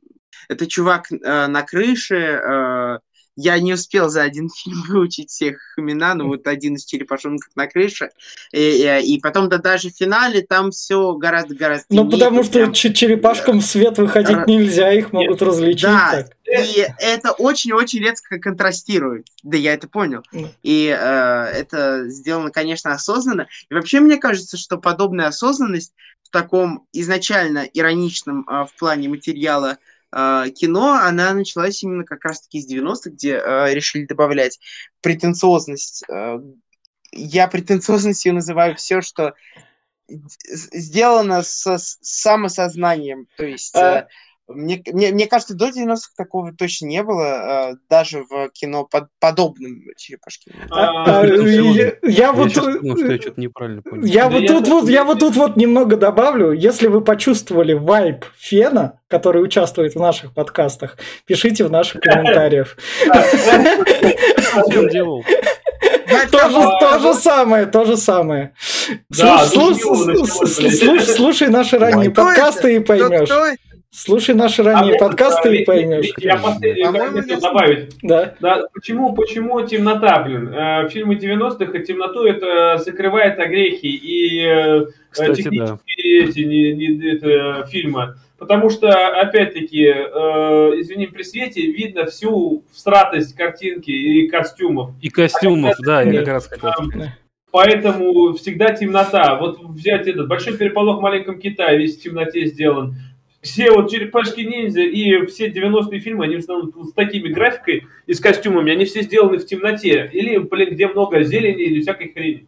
[0.48, 2.98] это чувак э, на крыше, э,
[3.36, 7.66] я не успел за один фильм выучить всех имена, но вот один из черепашонков на
[7.66, 8.10] крыше.
[8.52, 12.72] И, и, и потом, да даже в финале там все гораздо-гораздо Ну, потому что прям...
[12.72, 14.48] черепашкам в свет выходить Р...
[14.48, 15.82] нельзя, их могут различить.
[15.82, 16.36] Да, так.
[16.50, 19.26] И это очень-очень резко контрастирует.
[19.42, 20.22] Да, я это понял.
[20.62, 23.48] И э, это сделано, конечно, осознанно.
[23.68, 29.78] И вообще, мне кажется, что подобная осознанность в таком изначально ироничном э, в плане материала
[30.12, 34.58] э, кино, она началась именно как раз-таки из 90-х, где э, решили добавлять
[35.00, 36.04] претенциозность.
[36.08, 36.40] Э,
[37.12, 39.34] я претенциозностью называю все, что
[40.08, 43.26] сделано с, с самосознанием.
[43.36, 44.08] То есть, а...
[44.54, 49.82] мне, мне, мне кажется, до 90-х такого точно не было, даже в кино под, подобным
[49.96, 50.52] черепашке.
[50.70, 52.52] А, а, я, я вот...
[54.02, 56.52] Я вот тут вот, я вот тут вот немного добавлю.
[56.52, 62.76] Если вы почувствовали вайб Фена, который участвует в наших подкастах, пишите в наших комментариях.
[66.30, 68.52] То же самое, то же самое.
[69.12, 69.48] Слушай
[71.48, 73.28] наши ранние подкасты и поймешь.
[73.92, 76.12] Слушай наши ранние а подкасты и поймешь.
[76.18, 77.96] Я последний добавить.
[78.02, 78.34] Да.
[78.38, 78.62] да.
[78.72, 80.48] Почему, почему темнота, блин?
[80.54, 86.30] Э, фильмы 90-х и темноту это закрывает огрехи и э, Кстати, технические да.
[86.30, 88.14] эти не, не, это, фильмы.
[88.38, 90.00] Потому что, опять-таки, э,
[90.78, 94.92] извини, при свете видно всю всратость картинки и костюмов.
[95.02, 96.70] И костюмов, а да, я как раз хотел
[97.50, 99.34] Поэтому всегда темнота.
[99.34, 102.94] Вот взять этот большой переполох в маленьком Китае, весь в темноте сделан.
[103.40, 108.12] Все вот черепашки ниндзя и все 90-е фильмы, они в основном с такими графикой и
[108.12, 110.10] с костюмами, они все сделаны в темноте.
[110.12, 112.46] Или, блин, где много зелени или всякой хрени.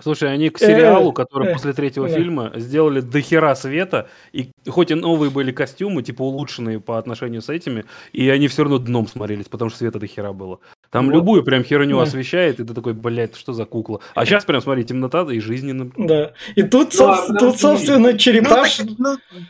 [0.00, 5.30] Слушай, они к сериалу, который после третьего фильма сделали дохера света, и хоть и новые
[5.30, 9.70] были костюмы, типа улучшенные по отношению с этими, и они все равно дном смотрелись, потому
[9.70, 10.60] что света дохера было.
[10.90, 11.14] Там вот.
[11.14, 12.04] любую прям херню да.
[12.04, 14.00] освещает, и ты такой, блядь, что за кукла.
[14.14, 15.90] А сейчас прям, смотри, темнота и жизненно.
[15.96, 16.32] Да.
[16.54, 18.80] И тут, ну, со- тут собственно, черепаш...
[18.80, 19.40] Ну, так, ну,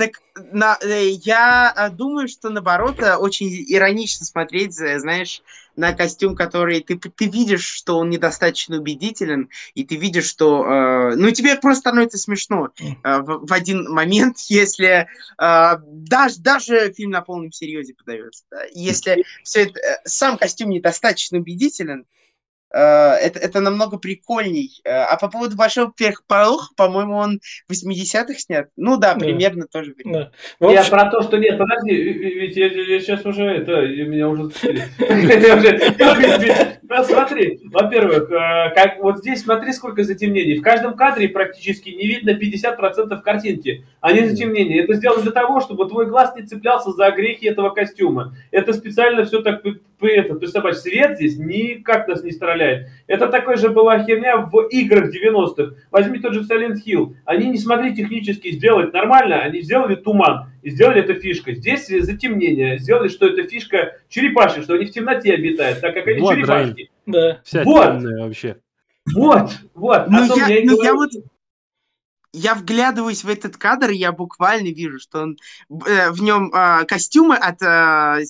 [0.00, 5.42] так на, э, я э, думаю, что наоборот э, очень иронично смотреть, знаешь,
[5.76, 10.64] на костюм, который ты, ты видишь, что он недостаточно убедителен, и ты видишь, что...
[10.64, 15.06] Э, ну, тебе просто становится смешно э, в, в один момент, если
[15.38, 18.44] э, даже, даже фильм на полном серьезе подается.
[18.50, 18.62] Да?
[18.72, 22.19] Если все это, сам костюм недостаточно убедителен, Э,
[22.78, 24.80] это, это намного прикольней.
[24.84, 28.68] Э, а по поводу Большого переполоха, по-моему, он в 80-х снят.
[28.76, 29.68] Ну да, примерно да.
[29.72, 29.94] тоже.
[30.04, 30.30] Да.
[30.60, 34.50] Я про то, что нет, подожди, ведь я, я сейчас уже, это, меня уже
[37.04, 40.58] Смотри, во-первых, э, как вот здесь смотри, сколько затемнений.
[40.58, 44.84] В каждом кадре практически не видно 50% картинки, а не затемнение.
[44.84, 48.34] Это сделано для того, чтобы твой глаз не цеплялся за грехи этого костюма.
[48.50, 49.62] Это специально все так
[50.08, 52.88] это, представь, свет здесь никак нас не стреляет.
[53.06, 55.74] Это такой же была херня в играх 90-х.
[55.90, 57.14] Возьми тот же Silent Hill.
[57.24, 60.50] Они не смогли технически сделать нормально, они сделали туман.
[60.62, 61.56] И сделали это фишкой.
[61.56, 62.78] Здесь затемнение.
[62.78, 66.90] Сделали, что это фишка черепашек, что они в темноте обитают, так как они вот, черепашки.
[67.06, 67.40] Да.
[67.44, 68.02] Вся вот.
[68.02, 68.56] вообще.
[69.14, 70.08] Вот, вот.
[70.08, 71.10] Ну, я, я, ну, я вот
[72.32, 75.36] я вглядываюсь в этот кадр, и я буквально вижу, что он
[75.86, 78.24] э, в нем э, костюмы от э,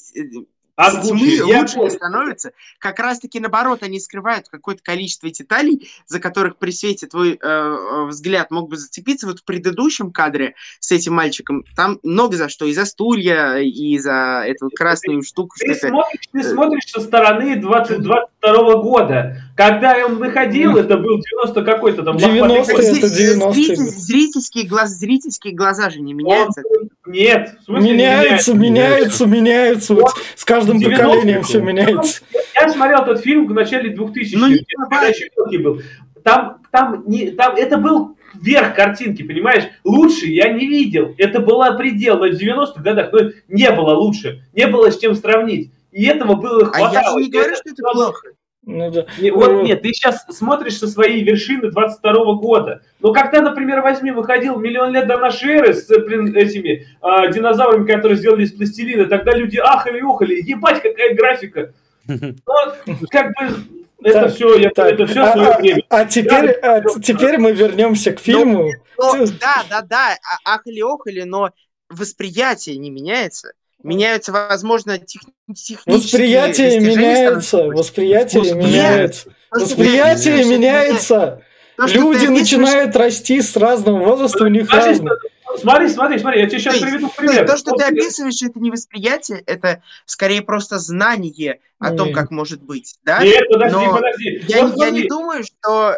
[0.89, 2.53] тьмы я лучше не становится.
[2.79, 8.05] Как раз-таки наоборот, они скрывают какое-то количество деталей, за которых при свете твой э, э,
[8.07, 9.27] взгляд мог бы зацепиться.
[9.27, 12.67] Вот в предыдущем кадре с этим мальчиком там много за что.
[12.67, 15.57] И за стулья, и за эту красную штуку.
[15.59, 19.37] Ты, смотришь, ты смотришь со стороны 2022 года.
[19.61, 22.17] Когда он выходил, это был 90 какой-то там.
[22.17, 26.63] 90 это 90 Зритель, зрительские, глаз, зрительские глаза же не меняются.
[26.65, 27.57] Он, нет.
[27.61, 29.27] В смысле, меняются, меняются, меняются.
[29.27, 29.95] меняются.
[29.95, 32.23] Вот с каждым поколением все меняется.
[32.59, 35.83] Я смотрел этот фильм в начале 2000-х, ну, когда еще мелкий был.
[36.25, 39.65] Там, там, не, там, это был верх картинки, понимаешь?
[39.85, 41.15] Лучше я не видел.
[41.19, 42.17] Это была предел.
[42.17, 44.43] Но в 90-х годах но не было лучше.
[44.55, 45.71] Не было с чем сравнить.
[45.93, 46.89] И этого было хватало.
[46.89, 48.29] А я же не говорю, что это плохо.
[48.63, 49.07] Ну, да.
[49.33, 52.83] вот ну, нет, ты сейчас смотришь со своей вершины 22 -го года.
[53.01, 57.87] Но когда, например, возьми, выходил миллион лет до нашей эры с блин, этими э, динозаврами,
[57.87, 60.43] которые сделали из пластилина, тогда люди ахали ухали.
[60.43, 61.73] Ебать, какая графика.
[62.07, 63.55] Ну, как бы
[64.03, 64.93] это так, все, я, так.
[64.93, 65.83] это все а, свое а, время.
[65.91, 68.73] А, а теперь, а, теперь мы вернемся к ну, фильму.
[68.99, 71.51] Ну, ну, да, да, да, а, ахали-охали, но
[71.89, 75.23] восприятие не меняется меняются, возможно, тех,
[75.55, 75.79] технические...
[75.87, 79.31] Восприятие меняется, восприятие меняется.
[79.51, 81.43] Восприятие меняется.
[81.79, 85.17] Люди начинают расти с разного возраста, у них разное.
[85.59, 87.47] Смотри, смотри, смотри, я тебе сейчас приведу пример.
[87.47, 92.63] То, что ты описываешь, это не восприятие, это скорее просто знание о том, как может
[92.63, 92.99] быть.
[93.05, 93.23] Да?
[93.23, 94.45] Нет, подожди, Но подожди.
[94.49, 95.97] Я, вот я не думаю, что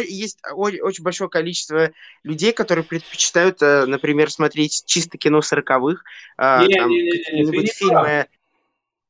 [0.00, 1.92] есть очень большое количество
[2.24, 6.04] людей, которые предпочитают, э, например, смотреть чисто кино сороковых,
[6.36, 8.26] а, какие-нибудь фильмы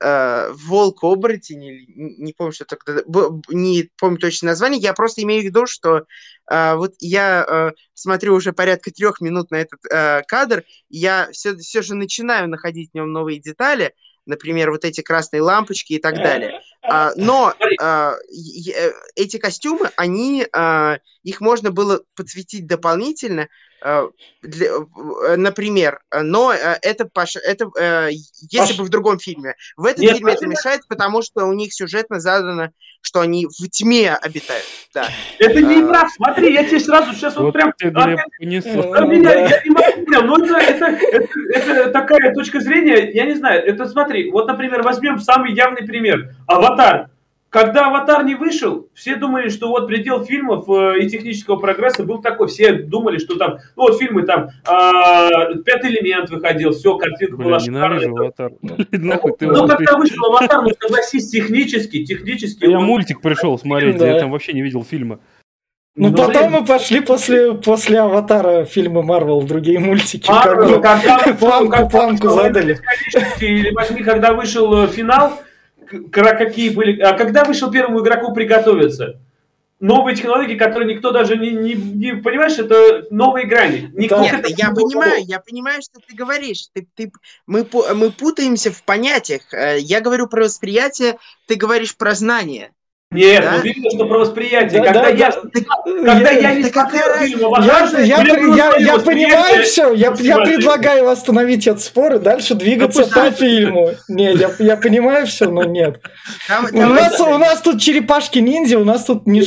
[0.03, 3.05] э, волк оборотень, или не помню, что это,
[3.49, 6.05] не помню точное название, я просто имею в виду, что
[6.51, 11.57] э, вот я э, смотрю уже порядка трех минут на этот э, кадр, я все,
[11.57, 13.95] все же начинаю находить в нем новые детали,
[14.27, 16.61] например, вот эти красные лампочки и так далее.
[16.83, 23.49] А, но а, э, эти костюмы, они, а, их можно было подсветить дополнительно,
[24.43, 24.71] для,
[25.37, 28.79] например, но это, это если Паш...
[28.79, 29.57] бы в другом фильме.
[29.77, 33.69] В этом Нет, фильме это мешает, потому что у них сюжетно задано, что они в
[33.71, 34.65] тьме обитают.
[34.95, 35.09] Да.
[35.41, 37.73] Это не игра, смотри, я тебе сразу сейчас вот, вот прям...
[37.77, 43.35] Тебя я, не могу прям, ну это, это, это, это такая точка зрения, я не
[43.35, 46.35] знаю, это смотри, вот, например, возьмем самый явный пример.
[46.47, 47.09] Аватар.
[47.53, 52.23] Когда «Аватар» не вышел, все думали, что вот предел фильмов э, и технического прогресса был
[52.23, 52.49] такой.
[52.49, 57.49] Все думали, что там, ну вот фильмы там, э, «Пятый элемент» выходил, все, картинка Блин,
[57.49, 58.09] была шикарная.
[58.09, 58.53] «Аватар».
[58.63, 58.79] Ну,
[59.69, 62.65] когда вышел «Аватар», ну, согласись, технически, технически.
[62.65, 65.21] Я мультик пришел смотреть, я там вообще не видел фильма.
[65.95, 70.31] Ну, ну потом мы пошли после, после «Аватара» фильмы Марвел, другие мультики.
[70.31, 72.81] Марвел, когда, планку, планку задали.
[73.41, 75.43] Или возьми, когда вышел э, финал,
[76.11, 76.99] какие были...
[77.03, 79.21] А когда вышел первому игроку приготовиться?
[79.81, 83.91] Новые технологии, которые никто даже не, не, не понимаешь, это новые грани.
[83.93, 86.69] Никто Нет, это я понимаю, я понимаю, что ты говоришь.
[86.73, 87.13] Ты, ты,
[87.47, 89.43] мы, мы путаемся в понятиях.
[89.53, 92.71] Э, я говорю про восприятие, ты говоришь про знание.
[93.13, 93.53] Нет, да?
[93.57, 94.81] ну видно, что про восприятие.
[94.81, 98.77] Да, когда да, я, да, когда я, я не смотрел фильм «Аватар», я, я, я,
[98.79, 103.91] я понимаю все, я, я предлагаю остановить этот спор и дальше двигаться по фильму.
[104.09, 106.01] Нет, я, я понимаю все, но нет.
[106.73, 109.43] У нас, у нас тут черепашки-ниндзя, у нас тут не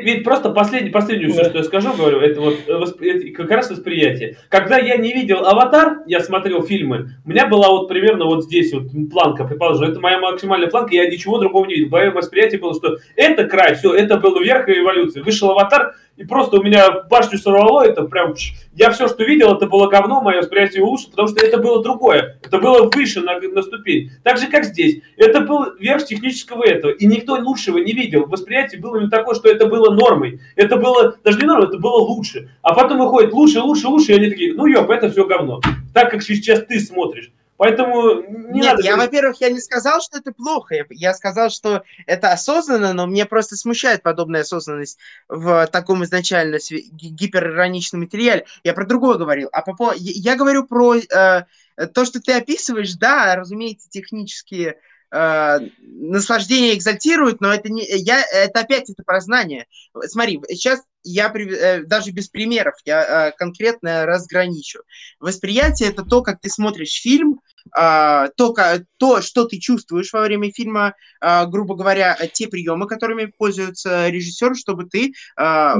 [0.00, 4.36] ведь просто последний, последнюю все, что я скажу, говорю, это вот это как раз восприятие.
[4.48, 8.72] Когда я не видел «Аватар», я смотрел фильмы, у меня была вот примерно вот здесь
[8.72, 11.90] вот планка, предположим, это моя максимальная планка, я ничего другого не видел.
[11.90, 15.20] Мое восприятие было, что это край, все, это был верх эволюции.
[15.20, 18.34] Вышел «Аватар», и просто у меня башню сорвало, это прям...
[18.74, 22.38] Я все, что видел, это было говно, мое восприятие лучше, потому что это было другое.
[22.42, 24.10] Это было выше на, на ступень.
[24.24, 25.00] Так же, как здесь.
[25.16, 26.90] Это был верх технического этого.
[26.90, 28.26] И никто лучшего не видел.
[28.26, 30.40] Восприятие было именно такое, что это было нормой.
[30.56, 32.50] Это было даже не нормой, это было лучше.
[32.62, 35.60] А потом выходит лучше, лучше, лучше, и они такие, ну ёп, это все говно.
[35.94, 37.30] Так, как сейчас ты смотришь.
[37.58, 38.82] Поэтому не Нет, надо...
[38.82, 40.76] я, во-первых, я не сказал, что это плохо.
[40.76, 46.58] Я, я сказал, что это осознанно, но мне просто смущает подобная осознанность в таком изначально
[46.60, 48.46] гиперироничном материале.
[48.62, 49.48] Я про другое говорил.
[49.52, 51.44] А по я, я говорю про э,
[51.92, 54.78] то, что ты описываешь, да, разумеется, технические
[55.10, 59.66] э, наслаждение экзальтирует, но это не я это опять это прознание.
[60.06, 64.80] Смотри, сейчас я э, даже без примеров я э, конкретно разграничу.
[65.20, 67.40] Восприятие это то, как ты смотришь фильм,
[67.76, 68.54] э, то,
[68.96, 74.56] то, что ты чувствуешь во время фильма, э, грубо говоря, те приемы, которыми пользуется режиссер,
[74.56, 75.74] чтобы ты э,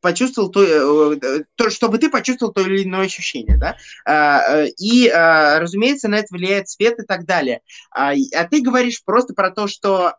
[0.00, 5.58] почувствовал то, э, то, чтобы ты почувствовал то или иное ощущение, да, а, и, а,
[5.58, 7.60] разумеется, на это влияет цвет и так далее.
[7.90, 10.14] А, а ты говоришь просто про то, что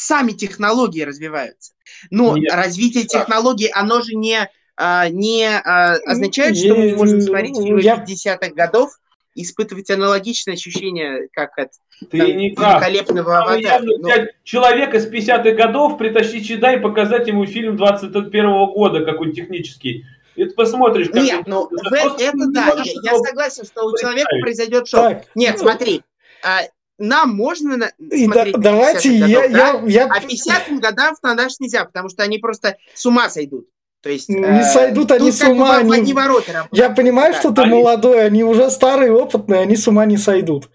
[0.00, 1.72] сами технологии развиваются.
[2.10, 2.52] Но Нет.
[2.52, 5.58] развитие технологий, оно же не, не
[6.06, 7.96] означает, что мы можем смотреть фильмы я...
[7.96, 8.90] 50-х годов,
[9.34, 11.70] испытывать аналогичное ощущение, как от
[12.10, 13.48] Ты там, не великолепного прав.
[13.48, 13.84] аватара.
[13.98, 14.10] Но...
[14.42, 20.04] Человека с 50-х годов притащить сюда и показать ему фильм 21 -го года, какой технический.
[20.36, 21.22] И ты посмотришь, как...
[21.22, 25.00] Нет, ну, это, это да, я, я согласен, что у человека произойдет шок.
[25.00, 25.24] Так.
[25.34, 26.02] Нет, смотри,
[26.42, 26.62] а,
[27.00, 30.14] нам можно и смотреть да, давайте я, годов, я, да?
[30.14, 30.18] я...
[30.18, 33.66] а 50 годам на наш нельзя, потому что они просто с ума сойдут.
[34.02, 35.78] То есть, не э, сойдут они с ума.
[35.78, 36.12] Они...
[36.12, 37.38] Ворота Я понимаю, да.
[37.38, 37.72] что ты они...
[37.72, 40.70] молодой, они уже старые, опытные, они с ума не сойдут.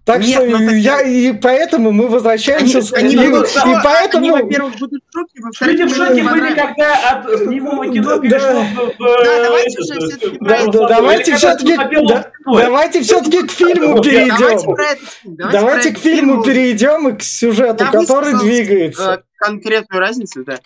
[0.05, 3.75] Так Нет, что ну, я и поэтому мы возвращаемся они, с они, и, будут, и
[3.83, 4.35] поэтому.
[4.35, 8.61] Они, во-первых, будут в шоке, во-вторых, Люди в шоке были, когда от немого кино перешло
[8.61, 8.99] в.
[8.99, 10.37] Да, давайте уже все-таки.
[10.71, 11.75] Давайте все-таки.
[12.45, 15.49] Давайте все-таки к фильму перейдем.
[15.51, 19.13] Давайте к фильму перейдем и к сюжету, который двигается.
[19.13, 20.59] Э, конкретную разницу, да.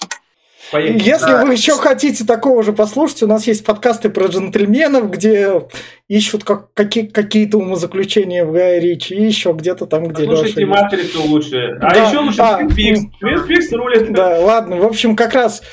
[0.71, 1.01] Поехали.
[1.01, 1.45] Если да.
[1.45, 5.63] вы еще хотите такого же послушать, у нас есть подкасты про джентльменов, где
[6.07, 11.23] ищут как, какие, какие-то умозаключения в Гае Ричи, и еще где-то там, где Слушайте «Матрицу»
[11.23, 11.77] лучше.
[11.81, 12.07] А да.
[12.07, 13.11] еще лучше а, «Твин
[13.47, 13.71] Пикс».
[13.71, 14.11] рулит.
[14.11, 14.77] Да, ладно.
[14.77, 15.63] В общем, как раз.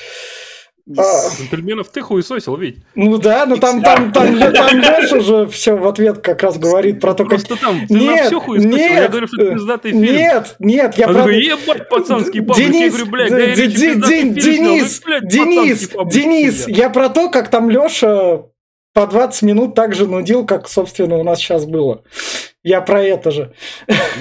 [0.89, 2.77] Джентльменов ты хуесосил, ведь.
[2.95, 7.01] Ну да, но там, там, там, там, Леша же все в ответ как раз говорит
[7.01, 7.39] про то, как...
[7.39, 10.03] Просто там, ты нет, все хуесосил, нет, я говорю, что это пиздатый фильм.
[10.03, 11.29] Нет, нет, я про...
[11.29, 18.43] ебать, пацанский Денис, я говорю, блядь, Денис, Денис, Денис, я про то, как там Леша
[18.93, 22.03] по 20 минут так же нудил, как, собственно, у нас сейчас было.
[22.67, 23.53] Я про это же.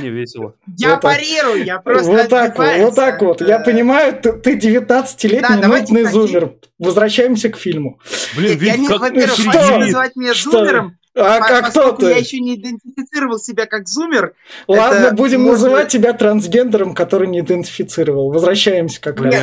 [0.00, 0.54] Не весело.
[0.78, 3.40] Я вот парирую, я просто Вот так вот, вот так вот.
[3.40, 6.54] Я понимаю, ты, ты 19-летний да, нудный зумер.
[6.78, 7.98] Возвращаемся к фильму.
[8.36, 12.06] Блин, я не, во-первых, хочу называть меня зумером, А, а кто ты?
[12.06, 14.34] я еще не идентифицировал себя как зумер,
[14.68, 18.30] Ладно, это будем можно- называть тебя трансгендером, который не идентифицировал.
[18.30, 19.34] Возвращаемся как раз.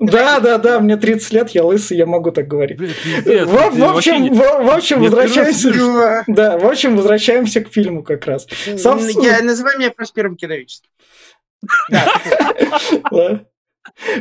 [0.00, 2.78] Да, да, да, мне 30 лет, я лысый, я могу так говорить.
[2.78, 6.24] Пиздец, В, общем, в, возвращаемся.
[6.26, 8.46] Да, в общем, возвращаемся к фильму как раз.
[8.66, 10.90] Я называю меня просто первым киновическим.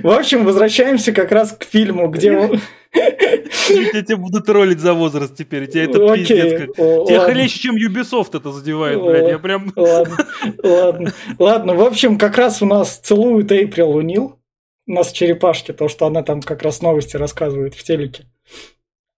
[0.04, 2.32] В общем, возвращаемся как раз к фильму, где...
[2.38, 2.60] он-
[2.94, 6.62] Я тебя буду троллить за возраст теперь, тебя это Окей, пиздец.
[6.62, 9.28] как- Тебя хлеще, чем Ubisoft это задевает, блядь.
[9.30, 9.72] Я прям...
[9.76, 10.18] Ладно,
[10.64, 11.74] ладно, ладно.
[11.76, 14.40] В общем, как раз у нас целует Эйприл Унил.
[14.88, 18.26] У нас черепашки, то, что она там как раз новости рассказывает в телеке.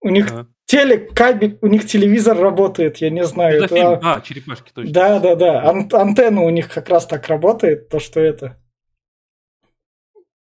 [0.02, 0.48] У них А.
[0.66, 3.58] телек, кабель, у них телевизор работает, я не знаю.
[3.64, 4.00] Это это- фильм.
[4.02, 4.92] А, черепашки, точно.
[4.94, 5.64] Да, да, да.
[5.70, 8.58] Ан- антенна у них как раз так работает, то, что это.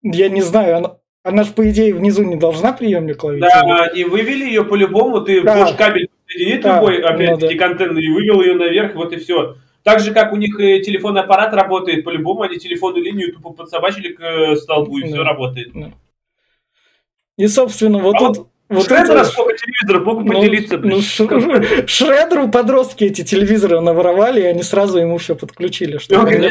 [0.01, 3.41] Я не знаю, она, она же, по идее, внизу не должна приемник ловить.
[3.41, 5.55] Да, они вывели ее по-любому, ты Да.
[5.55, 7.67] можешь кабель соединить Да, любой, ну опять-таки, да.
[7.67, 9.55] контент, и вывел ее наверх, вот и все.
[9.83, 14.13] Так же, как у них и телефонный аппарат работает, по-любому они телефонную линию тупо подсобачили
[14.13, 15.07] к э, столбу, и Да.
[15.07, 15.71] все работает.
[17.37, 18.37] И, собственно, вот А тут...
[18.37, 21.01] Вот Шредера это- сколько телевизоров, могут Ну, поделиться, ну,
[21.87, 26.49] Шредеру подростки эти телевизоры наворовали, и они сразу ему все подключили, Я чтобы он не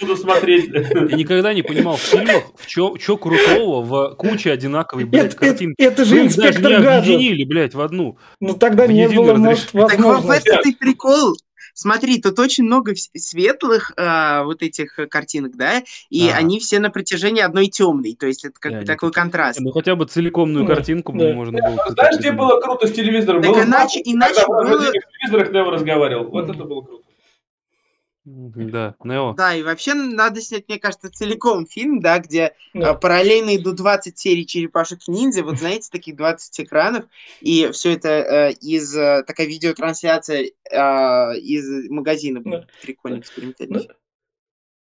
[0.00, 0.70] буду смотреть.
[0.72, 5.36] Я никогда не понимал в фильмах, в чё, чё крутого в куче одинаковой, блядь, Это,
[5.36, 5.82] это- картинки.
[5.82, 7.14] это же их даже инспектор не гаджет.
[7.14, 8.18] объединили, блядь, в одну.
[8.40, 10.48] Ну тогда в не было, может, Так вот в возможности.
[10.48, 11.36] этом и прикол.
[11.78, 16.38] Смотри, тут очень много светлых а, вот этих э, картинок, да, и Ага.
[16.38, 19.60] они все на протяжении одной темной, то есть это как бы они такой такие, контраст.
[19.60, 21.34] Ну хотя бы целикомную Да, картинку да.
[21.34, 21.76] можно было.
[21.84, 23.42] А Знаешь, где было круто с телевизором?
[23.42, 26.24] Так Было иначе- в иначе в было- этих телевизорах Нео разговаривал.
[26.30, 27.02] Вот это было круто.
[28.26, 29.34] Да, Нео.
[29.34, 32.90] Да, и вообще надо снять, мне кажется, целиком фильм, да, где Да.
[32.90, 37.04] а, параллельно идут 20 серий черепашек-ниндзя, вот знаете, таких 20 экранов,
[37.40, 42.42] и все это э, из э, такая видеотрансляция а, из магазина.
[42.42, 42.50] Да.
[42.50, 43.82] будет Прикольно экспериментально.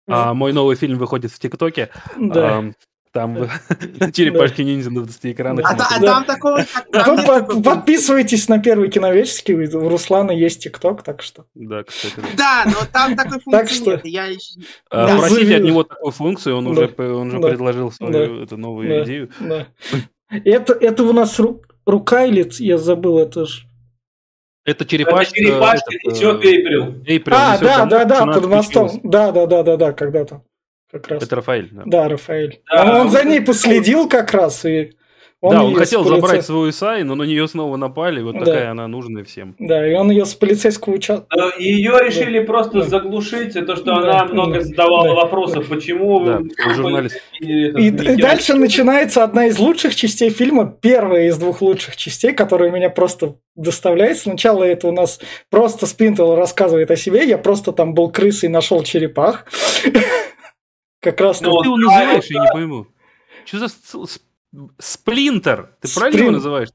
[0.06, 1.90] А мой новый фильм выходит в ТикТоке.
[2.16, 2.58] Да.
[2.58, 2.76] Ам,
[3.14, 3.38] Там
[4.12, 5.70] черепашки ниндзя на 20 экранах.
[5.70, 6.66] А, а там такого...
[6.92, 11.46] под- такого- Подписывайтесь на первый киновеческий, у Руслана есть ТикТок, так что.
[11.54, 12.16] Да, кстати.
[12.36, 12.64] да.
[12.66, 14.06] Но там такой Так функции что- нет.
[14.06, 14.28] Я.
[14.90, 15.18] А.
[15.20, 19.30] Просите от него такую функцию, он уже предложил свою эту новую идею.
[20.30, 23.68] Это, это у нас ру- рука или я забыл, это ж.
[24.66, 25.36] Это Это черепашка.
[25.36, 27.04] черепашки этот, э, Эйприл.
[27.06, 28.90] Эйприл А, да, да, да, под мостом.
[29.04, 30.42] Да, да, да, да, да, когда-то.
[30.94, 31.24] Как раз.
[31.24, 31.70] Это Рафаэль.
[31.72, 32.62] Да, Да, Рафаэль.
[32.72, 34.92] Да, он, он за он- ней последил как раз, и
[35.42, 38.22] Да, он хотел полице- забрать свою Исай, но на нее снова напали.
[38.22, 38.46] Вот Да.
[38.46, 39.56] такая она нужная всем.
[39.60, 41.26] Да, и он ее с полицейского участка.
[41.58, 42.84] Ее решили просто Да.
[42.84, 45.14] заглушить, то, что Да, она много да, задавала да.
[45.16, 46.24] вопросов, почему...
[46.24, 47.18] Да, он журналист.
[47.42, 52.70] И, и дальше начинается одна из лучших частей фильма, первая из двух лучших частей, которая
[52.72, 54.20] меня просто доставляет.
[54.20, 55.20] Сначала это у нас
[55.50, 59.46] просто Спинтел рассказывает о себе, я просто там был крысой, нашел черепах.
[61.04, 62.88] Как раз Ну, тут- Ты его называешь, это- я не пойму.
[63.46, 63.70] Что за
[64.80, 65.76] сплинтер?
[65.82, 66.70] Ты правильно его называешь?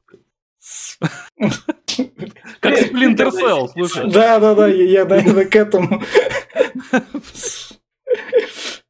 [2.61, 4.11] Как Splinter Cell, слушай.
[4.11, 6.03] Да, да, да, я, я, наверное, к этому.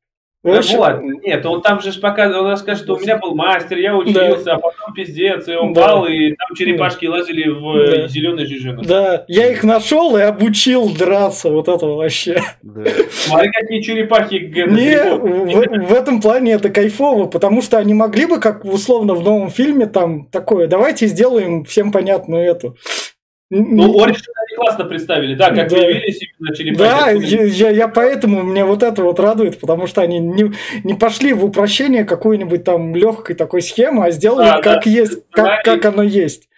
[0.49, 3.19] В Да общем, вот, нет, он там же ж показывает, он расскажет, что у меня
[3.19, 5.83] был мастер, я учился, а потом пиздец, и он Да.
[5.83, 8.09] пал, и там черепашки лазили в Да.
[8.09, 8.83] зеленый жижину.
[8.83, 12.41] Да, я их нашел и обучил драться, вот это вообще.
[12.63, 12.83] Да.
[13.11, 18.41] Смотри, какие черепахи Не, в, в этом плане это кайфово, потому что они могли бы,
[18.41, 22.77] как условно в новом фильме, там такое, давайте сделаем всем понятную эту.
[23.51, 25.77] Ну, Оригин они классно представили, да, как Да.
[25.77, 26.79] появились именно черепахи.
[26.79, 30.53] Да, я, я- я поэтому мне вот это вот радует, потому что они не,
[30.85, 34.91] не пошли в упрощение какой-нибудь там легкой такой схемы, а сделали Да, как да.
[34.91, 36.49] есть, как, как оно есть.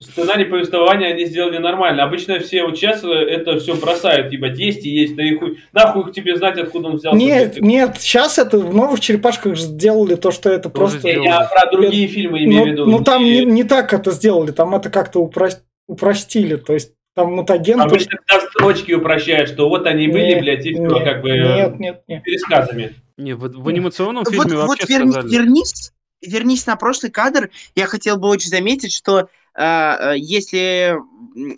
[0.00, 2.02] Сценарий повествования они сделали нормально.
[2.02, 5.58] Обычно все вот сейчас это все бросают, ебать, есть и есть, да и хуй.
[5.72, 7.16] Нахуй тебе знать, откуда он взялся.
[7.16, 11.08] Нет, нет, сейчас это в новых черепашках сделали то, что это Тоже просто...
[11.08, 12.86] Я про другие фильмы имею в Ну, виду.
[12.86, 15.60] ну, там не, И не так это сделали, там это как-то упрос-
[15.92, 17.82] упростили, то есть там мутагенты...
[17.82, 21.30] Обычно когда строчки упрощают, что вот они были, Нет, блядь, и все, нет, как бы
[21.30, 22.22] Нет, нет, нет.
[22.22, 22.94] пересказами.
[23.18, 25.32] Не, в, в анимационном Вот, фильме вот вообще верни- сказали.
[25.32, 27.50] вернись, вернись на прошлый кадр.
[27.74, 30.96] Я хотел бы очень заметить, что а, а, если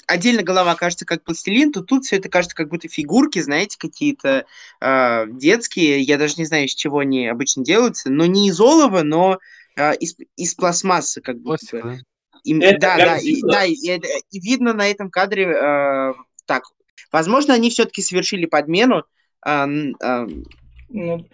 [0.08, 4.46] отдельно голова кажется как пластилин, то тут все это кажется как будто фигурки, знаете, какие-то
[4.80, 6.00] а, детские.
[6.00, 9.38] Я даже не знаю, из чего они обычно делаются, но не из олова, но
[9.76, 11.90] а, из, из пластмассы, как будто Пластик, бы.
[11.90, 11.96] да?
[12.44, 16.12] И- Это да, да, и, да, и, это- и видно на этом кадре э,
[16.46, 16.62] так.
[17.10, 19.04] Возможно, они все-таки совершили подмену.
[19.46, 20.26] н- а,
[20.90, 21.26] Ну,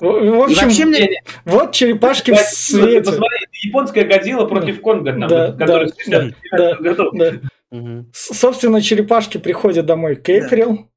[0.00, 3.00] в общем, вообще мне- вот черепашки в Годзилла, свете.
[3.10, 7.10] Посмотри, японская Годзилла против Конга, там, Да, который да, в 69 году.
[7.12, 7.32] Да.
[7.70, 8.10] Мгм.
[8.12, 10.88] С- Собственно, черепашки приходят домой к Эйприл.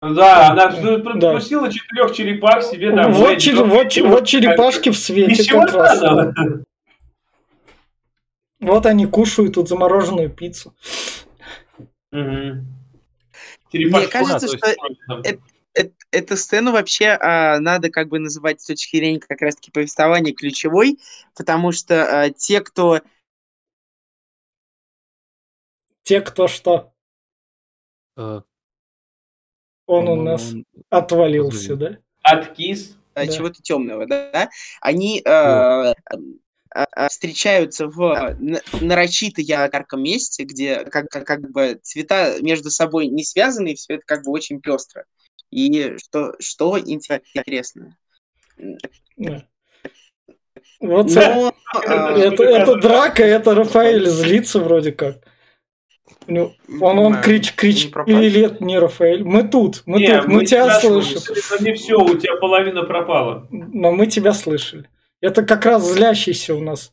[0.00, 0.98] Да, она Да.
[0.98, 3.12] пропустила четырех черепах себе домой.
[3.14, 5.96] Вот, чер- вот, че- вот черепашки в свете Ничего как раз.
[5.98, 6.34] странного.
[8.64, 10.74] Вот они кушают тут замороженную пиццу.
[12.12, 15.40] Мне кажется, что это-
[15.76, 20.32] Эт- Эту сцену вообще а, надо как бы называть с точки зрения как раз-таки повествования
[20.32, 21.00] ключевой,
[21.34, 23.00] потому что а, те, кто
[26.04, 26.92] Те, кто что,
[28.16, 28.42] Э,
[29.86, 31.98] он у нас он- отвалился, да?
[32.22, 32.96] Откис.
[33.14, 33.32] а, Да.
[33.32, 34.50] чего-то темного, да,
[34.80, 36.16] они а, а, а,
[37.08, 38.36] встречаются в а,
[38.80, 43.94] нарочито ярком месте, где как, как, как бы цвета между собой не связаны, и все
[43.94, 45.04] это как бы очень пестро.
[45.50, 47.96] И что, что интересно.
[50.80, 55.18] Вот Но, а, это, это драка, это Рафаэль злится вроде как.
[56.26, 59.24] Ну, он, он крич, крич, или это не Рафаэль.
[59.24, 61.34] Мы тут, мы Не, тут, мы, тебя спрашиваем, слышим.
[61.54, 63.46] Это не все, у тебя половина пропала.
[63.50, 64.88] Но мы тебя слышали.
[65.24, 66.92] Это как раз злящийся у нас.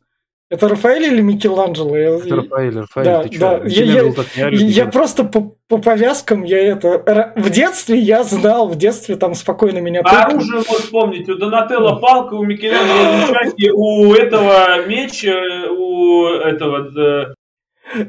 [0.49, 1.95] Это Рафаэль или Микеланджело?
[1.97, 3.39] Я- Это Рафаэль, Рафаэль, Да, ты чё?
[3.39, 3.61] да.
[3.65, 4.91] Я- я- так Я никак.
[4.93, 7.33] просто по, по повязкам, я это...
[7.37, 10.01] В детстве я знал, в детстве там спокойно меня...
[10.01, 10.31] А тыкали.
[10.35, 11.29] оружие можешь вспомнить.
[11.29, 16.87] У Донателло палка, у Микеланджело у этого меч, э, у этого...
[16.99, 17.33] э,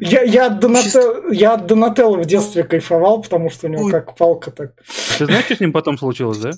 [0.00, 3.90] Я, я, от Донате- я от Донателло в детстве кайфовал, потому что у него Ой.
[3.92, 4.72] как палка так...
[5.18, 6.50] Ты знаешь, что с ним потом случилось, да?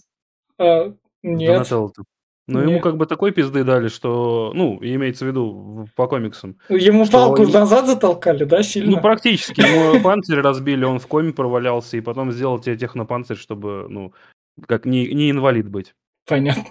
[0.59, 0.93] А,
[1.23, 1.53] нет.
[1.53, 2.03] Донателло-то?
[2.47, 2.83] Ну, ему Нет.
[2.83, 6.59] как бы такой пизды дали, что, ну, имеется в виду по комиксам.
[6.69, 8.97] Ему Что палку они- назад затолкали, да, сильно?
[8.97, 9.63] Ну, практически.
[9.63, 14.13] Ему панцирь разбили, он в коме провалялся, и потом сделал тебе технопанцирь, чтобы, ну,
[14.69, 15.95] как не, не инвалид быть.
[16.27, 16.65] Понятно.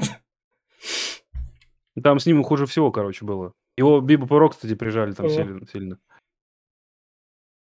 [2.03, 3.53] Там с ним хуже всего, короче, было.
[3.75, 5.29] Его Биба Порок, кстати, прижали там О.
[5.29, 5.65] сильно.
[5.71, 5.97] сильно.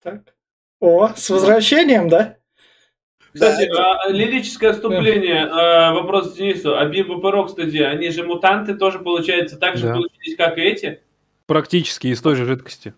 [0.03, 0.35] Так.
[0.81, 2.38] О, с возвращением, да?
[3.33, 5.45] Кстати, Да, а, лирическое отступление.
[5.47, 6.77] а, Вопрос к Денису.
[6.77, 9.95] А Биба Перо, кстати, они же мутанты тоже, получается, так же Да.
[9.95, 11.01] получились, как и эти?
[11.47, 12.95] Практически из той же жидкости.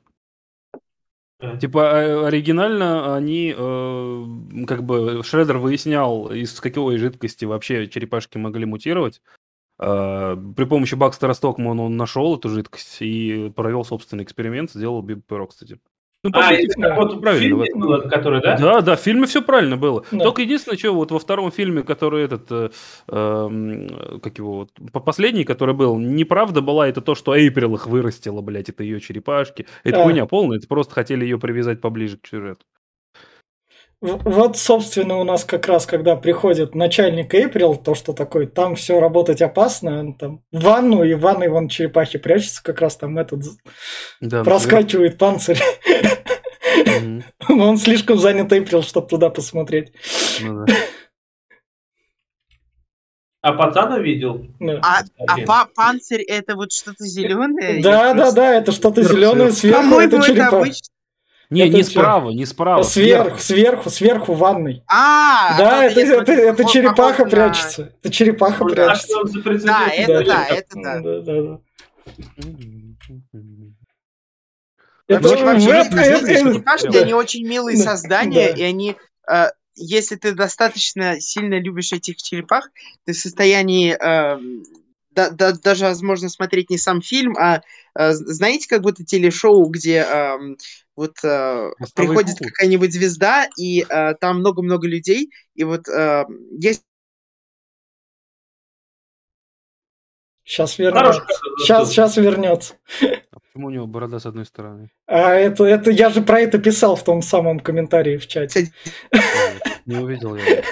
[1.40, 1.56] Да.
[1.56, 4.24] Типа э, оригинально они, э,
[4.66, 9.22] как бы Шредер выяснял, из какой жидкости вообще черепашки могли мутировать.
[9.78, 15.24] Э, При помощи Бакстера Стокмана он нашел эту жидкость и провел собственный эксперимент, сделал Бип
[15.26, 15.78] Перо, кстати.
[16.22, 17.80] Ну, по А, сути, это вот правильно, фильме в этом.
[17.80, 18.56] было, который, да?
[18.58, 20.04] Да, да, в фильме все правильно было.
[20.10, 20.18] Да.
[20.24, 22.68] Только единственное, что вот во втором фильме, который этот, э,
[23.08, 27.86] эм, как его, вот, по- последний, который был, неправда была, это то, что Эйприл их
[27.86, 29.66] вырастила, блядь, это ее черепашки.
[29.82, 30.04] Это А.
[30.04, 32.66] хуйня полная, это просто хотели ее привязать поближе к сюжету.
[34.02, 38.98] Вот, собственно, у нас как раз, когда приходит начальник Эйприл, то, что такой, там все
[38.98, 43.18] работать опасно, он там в ванну, и в ванной вон черепахи прячется, как раз там
[43.18, 43.42] этот
[44.22, 45.58] Да, проскакивает панцирь.
[47.48, 49.92] Но он слишком занят Эйприл, чтобы туда посмотреть.
[50.40, 50.74] Ну да.
[53.42, 54.46] А пацана видел?
[54.60, 54.80] Да.
[54.82, 57.82] А, а па- панцирь это вот что-то зеленое?
[57.82, 60.56] Да, да, да, это что-то зеленое сверху, По-моему, это это черепаха.
[60.58, 60.88] обычно.
[61.48, 62.82] Не, Это не справа, не справа.
[62.82, 64.84] Сверху, сверху, сверху ванной.
[64.86, 67.92] А, Да, это, это, это смотрю, черепаха на- прячется.
[68.02, 69.16] Это черепаха А прячется.
[69.64, 70.24] Да, это Да.
[70.24, 71.60] да, это да.
[75.16, 75.28] Это,
[76.88, 78.54] это- они очень милые Да, создания, да.
[78.58, 78.96] и они,
[79.30, 82.70] э, если ты достаточно сильно любишь этих черепах,
[83.04, 84.62] ты в состоянии эм,
[85.10, 87.62] да- да- даже, возможно, смотреть не сам фильм, а
[87.98, 90.56] э, знаете, как будто телешоу, где эм,
[90.94, 92.50] вот э, Мостовые приходит куклы.
[92.50, 96.24] какая-нибудь звезда, и э, там много-много людей, и вот э,
[96.60, 96.82] есть
[100.44, 101.24] Сейчас вернется.
[101.58, 102.74] Сейчас, сейчас вернется.
[103.52, 104.90] Почему у него борода с одной стороны?
[105.08, 108.72] А это, это я же про это писал в том самом комментарии в чате.
[109.86, 110.62] Не увидел я.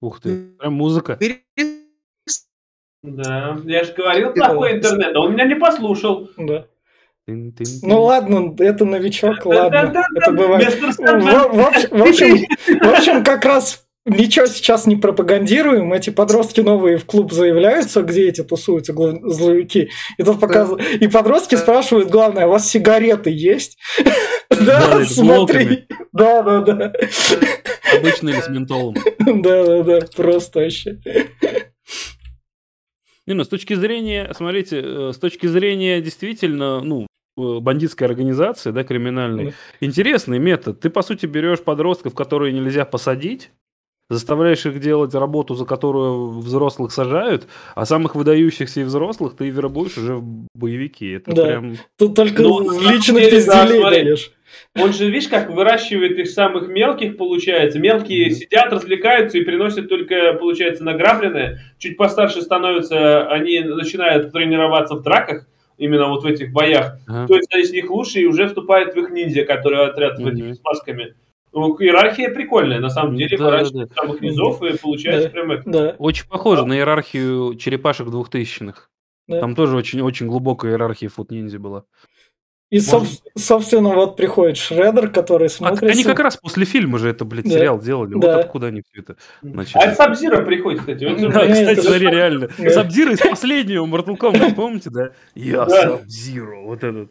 [0.00, 0.48] Ух ты.
[0.58, 1.16] Прям музыка.
[3.04, 6.28] Да, я же говорил, плохой интернет, а он меня не послушал.
[6.36, 6.66] Да.
[7.82, 9.92] Ну ладно, это новичок, ладно.
[10.16, 10.64] Это бывает.
[11.48, 15.92] в общем- в общем, как раз ничего сейчас не пропагандируем.
[15.92, 19.90] Эти подростки новые в клуб заявляются, где эти тусуются зловики.
[20.18, 20.82] И тут показывают.
[21.00, 23.78] И подростки спрашивают, главное, а у вас сигареты есть?
[24.50, 25.86] Да, Да, смотри.
[26.12, 26.92] Да, да, да.
[27.96, 28.94] Обычно или с ментолом.
[29.18, 30.00] Да, да, да.
[30.14, 30.98] Просто вообще.
[33.26, 38.84] Не, ну, с точки зрения, смотрите, э, с точки зрения действительно, ну, бандитской организации, да,
[38.84, 39.46] криминальной.
[39.46, 39.52] Да.
[39.80, 40.80] Интересный метод.
[40.80, 43.50] Ты, по сути, берешь подростков, которые нельзя посадить,
[44.12, 49.96] заставляешь их делать работу, за которую взрослых сажают, а самых выдающихся и взрослых ты вербуешь
[49.98, 51.12] уже в боевики.
[51.12, 51.46] Это Да.
[51.46, 51.76] прям...
[51.98, 54.32] Тут только Ну, лично деле, да, пизделей даешь.
[54.78, 57.78] Он же, видишь, как выращивает их самых мелких, получается.
[57.78, 58.34] Мелкие Мгм.
[58.34, 61.60] сидят, развлекаются и приносят только, получается, награбленное.
[61.78, 65.46] Чуть постарше становятся, они начинают тренироваться в драках,
[65.78, 66.98] именно вот в этих боях.
[67.08, 67.28] Ага.
[67.28, 70.44] То есть из них лучше и уже вступает в их ниндзя, который отряд в этих
[70.44, 70.54] Мгм.
[70.54, 71.14] с масками.
[71.52, 75.32] Ну, иерархия прикольная, на самом деле, Да, выращивает да, самых низов, и получается Да.
[75.32, 75.62] прям это.
[75.70, 78.90] Да, Очень похоже на иерархию черепашек двухтысячных.
[79.28, 79.40] Да.
[79.40, 81.84] Там тоже очень-очень глубокая иерархия фут ниндзя была.
[82.70, 85.90] И, Может соб- собственно, вот приходит Шредер, который А, смотрит...
[85.90, 87.50] они как раз после фильма же это, блядь, Да.
[87.50, 88.14] сериал делали.
[88.18, 88.36] Да.
[88.36, 89.78] Вот откуда они все это начали.
[89.82, 91.04] А это Сабзира приходит, кстати.
[91.04, 92.48] Вот, Да, Да, это кстати, смотри, реально.
[92.58, 92.70] Да.
[92.70, 95.10] Сабзира из последнего Mortal Kombat, помните, да?
[95.34, 95.98] Я Да.
[95.98, 97.10] Сабзиру, вот этот.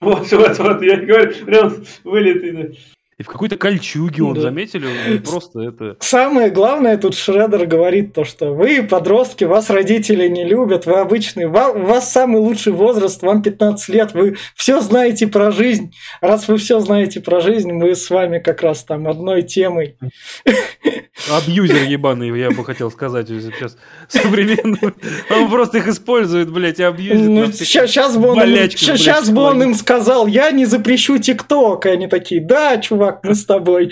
[0.00, 1.74] Вот, вот, вот, я говорю, прям
[2.04, 2.78] вылитый.
[3.22, 4.40] И в какой-то кольчуге он, Да.
[4.40, 4.84] заметили?
[4.84, 5.96] Он Просто это...
[6.00, 11.46] Самое главное, тут Шредер говорит то, что вы, подростки, вас родители не любят, вы обычные,
[11.46, 15.94] у вас самый лучший возраст, вам 15 лет, вы все знаете про жизнь.
[16.20, 19.96] Раз вы все знаете про жизнь, мы с вами как раз там одной темой.
[21.30, 23.76] Абьюзер ебаный, я бы хотел сказать сейчас
[24.08, 24.92] современный.
[25.30, 27.28] Он просто их использует, блядь, и абьюзит.
[27.28, 31.86] Ну, сейчас бы он, блядь, щас бы он им сказал, я не запрещу ТикТок.
[31.86, 33.90] И они такие, да, чувак, мы с тобой.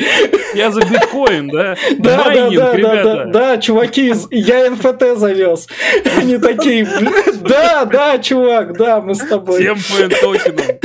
[0.55, 1.77] Я за биткоин, да?
[1.99, 3.03] Да, да, Майнинг, да, да, ребята.
[3.05, 5.69] да, да, чуваки, я NFT завез.
[6.17, 7.11] Они такие, «Бля,
[7.41, 9.75] да, да, чувак, да, мы с тобой.
[9.75, 10.79] Всем токеном.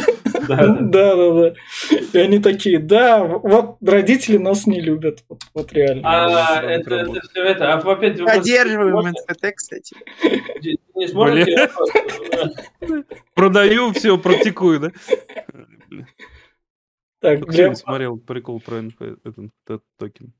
[0.47, 1.15] Да, да.
[1.15, 1.53] Да.
[2.13, 5.23] И они такие, да, вот родители нас не любят.
[5.27, 6.01] Вот, вот реально.
[6.03, 7.73] А, это, это все это.
[7.73, 9.95] А опять Поддерживаем НФТ, кстати.
[10.95, 11.71] Не сможете?
[13.33, 14.91] Продаю все, практикую, да?
[17.25, 20.33] Так, Кто для- не смотрел прикол про этот, токен?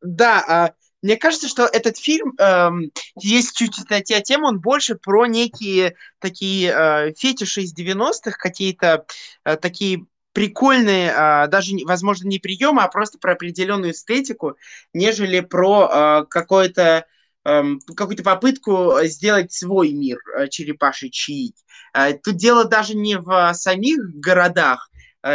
[0.00, 0.72] Да, а,
[1.02, 5.94] мне кажется, что этот фильм, эм, есть чуть-чуть на те тему, он больше про некие
[6.20, 9.06] такие э, фетиши из 90-х, какие-то
[9.44, 14.56] э, такие прикольные, а, даже, возможно, не приемы, а просто про определенную эстетику,
[14.92, 17.06] нежели про э, какое-то
[17.44, 21.54] эм, какую-то попытку сделать свой мир э, черепашечий.
[21.94, 24.87] Э, Тут дело даже не в самих городах, э,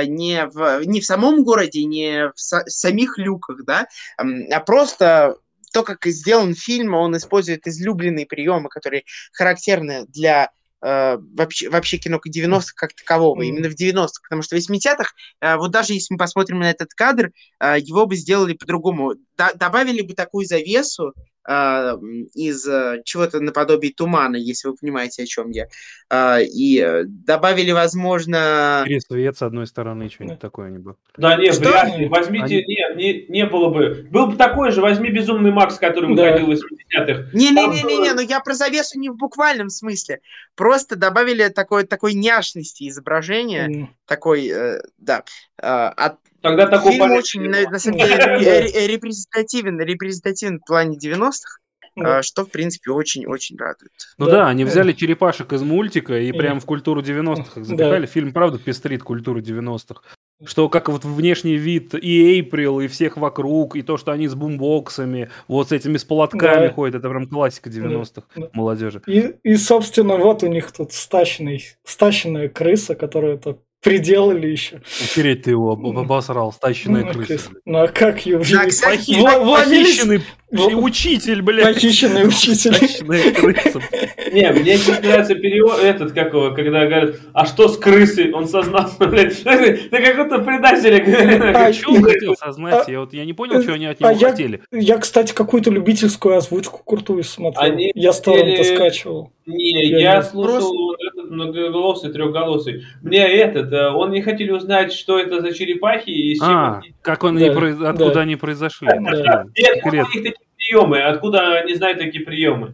[0.05, 5.37] не в, не в самом городе, не в са- самих люках, да, а просто
[5.73, 9.03] то, как сделан фильм, он использует излюбленные приемы, которые
[9.33, 10.51] характерны для
[10.83, 15.11] э, вообще, вообще кино 90-х как такового, именно в 90-х, потому что в 80-х,
[15.41, 19.15] э, вот даже если мы посмотрим на этот кадр, э, его бы сделали по-другому.
[19.55, 25.49] Добавили бы такую завесу э, из э, чего-то наподобие тумана, если вы понимаете, о чем
[25.51, 25.67] я,
[26.09, 28.85] Э, и э, добавили, возможно...
[29.07, 30.95] Свет с одной стороны, что-нибудь такое не было.
[31.17, 31.69] Да нет, Что?
[31.69, 32.07] вряд ли.
[32.07, 34.07] Возьмите, Они- нет, не, не было бы.
[34.11, 36.23] Был бы такой же, возьми Безумный Макс, который Да.
[36.23, 37.29] выходил в 80-х.
[37.33, 40.19] Не-не-не-не, Там ну я про завесу не в буквальном смысле.
[40.55, 45.23] Просто добавили такой, такой няшности изображения, М, такой, э, да.
[45.57, 48.37] э, от Тогда такого Фильм очень, на, на самом деле, Да.
[48.37, 51.57] ре- ре- репрезентативен, репрезентативен в плане 90-х,
[51.95, 52.19] да.
[52.19, 53.91] э, что, в принципе, очень-очень радует.
[54.17, 54.31] Ну Да.
[54.31, 57.63] да, они взяли черепашек из мультика и прям в культуру 90-х их Да.
[57.63, 58.05] запихали.
[58.05, 60.01] Фильм, правда, пестрит культуру 90-х.
[60.45, 64.35] Что как вот внешний вид и Эйприл, и всех вокруг, и то, что они с
[64.35, 66.73] бумбоксами, вот с этими с полотками Да.
[66.73, 68.49] ходят, это прям классика 90-х Да.
[68.51, 69.01] молодежи.
[69.07, 74.81] И, и, собственно, вот у них тут стащенный, стащенная крыса, которую это приделали еще.
[75.11, 77.49] Упереть ты его об- обосрал, стащенная Ну, крыса.
[77.65, 80.21] Ну а как ее Похищенный
[80.53, 81.73] в- учитель, блядь.
[81.75, 82.73] Похищенный учитель.
[84.33, 88.31] Не, мне здесь нравится перевод этот, как его, когда говорят, а что с крысой?
[88.31, 89.41] Он сознался, блядь.
[89.43, 90.93] Ты как будто предатель.
[91.55, 92.87] А, Что он хотел сознать?
[92.87, 94.61] Я вот я не понял, что они от него А хотели.
[94.71, 97.77] Я, кстати, какую-то любительскую озвучку крутую смотрел.
[97.95, 99.31] Я с торрента хотели- скачивал.
[99.45, 102.85] Не, Я слушал этот многоголосый, трехголосый.
[103.01, 106.81] Мне этот, э, он не хотели узнать, что это за черепахи и с чем А,
[107.01, 108.21] как он Да, и произ- откуда да.
[108.21, 108.87] они произошли.
[108.87, 109.43] Да.
[109.57, 110.33] Нет, у них такие
[110.67, 111.01] приемы?
[111.01, 112.73] Откуда они знают такие приемы?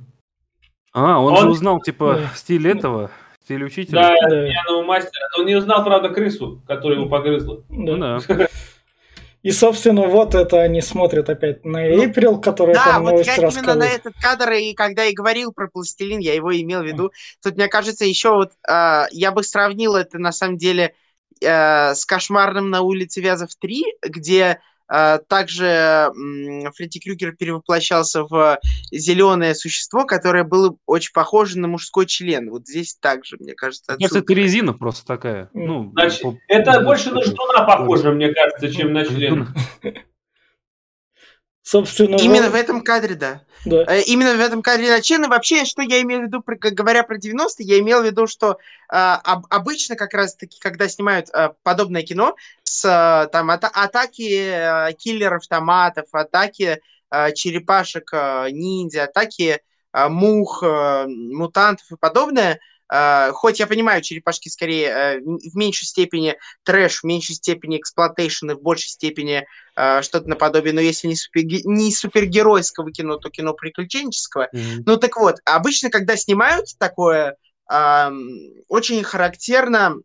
[0.93, 2.31] А, он, Он- же узнал, типа, Да.
[2.35, 3.11] стиль этого,
[3.43, 4.01] стиль учителя.
[4.01, 4.45] Да, Да.
[4.47, 5.27] пьяного мастера.
[5.37, 7.63] Он не узнал, правда, крысу, которая его погрызла.
[7.69, 8.19] Ну Да.
[8.27, 8.47] да.
[9.41, 13.29] И, собственно, вот это они смотрят опять на Ну, Эйприл, которая Да, там вот новость
[13.29, 16.85] я именно на этот кадр, и когда и говорил про пластилин, я его имел в
[16.85, 17.13] виду.
[17.41, 20.93] Тут, мне кажется, еще вот а, я бы сравнил это, на самом деле,
[21.41, 24.59] э, с «Кошмарным на улице Вязов 3», где
[25.27, 28.59] также м, Фредди Крюгер перевоплощался в
[28.91, 32.49] зеленое существо, которое было очень похоже на мужской член.
[32.49, 34.33] Вот здесь также, мне кажется, кажется, отсылка.
[34.33, 35.49] это резина просто такая.
[35.53, 39.47] Ну, Значит, по- Это по- больше на ждуна похоже, мне кажется, чем на член.
[41.73, 43.41] Собственно, Именно вот- в этом кадре, да.
[43.63, 43.83] да.
[43.87, 45.27] Э, Именно в этом кадре начали.
[45.27, 48.57] Вообще, что я имею в виду, про- говоря про 90-е, я имел в виду, что
[48.91, 54.49] а, об- обычно как раз-таки, когда снимают а, подобное кино, с а, там ата- атаки
[54.51, 59.61] а, киллеров-томатов, атаки а, черепашек а, ниндзя, атаки
[59.91, 62.59] а, мух, а, мутантов и подобное,
[63.33, 68.53] хоть я понимаю, черепашки скорее э, в меньшей степени трэш, в меньшей степени exploitation и
[68.55, 73.53] в большей степени э, что-то наподобие, но если не, суперге- не супергеройского кино, то кино
[73.53, 74.49] приключенческого.
[74.51, 74.83] Мгм.
[74.85, 77.35] Ну так вот, обычно, когда снимают такое,
[78.67, 79.97] очень характерно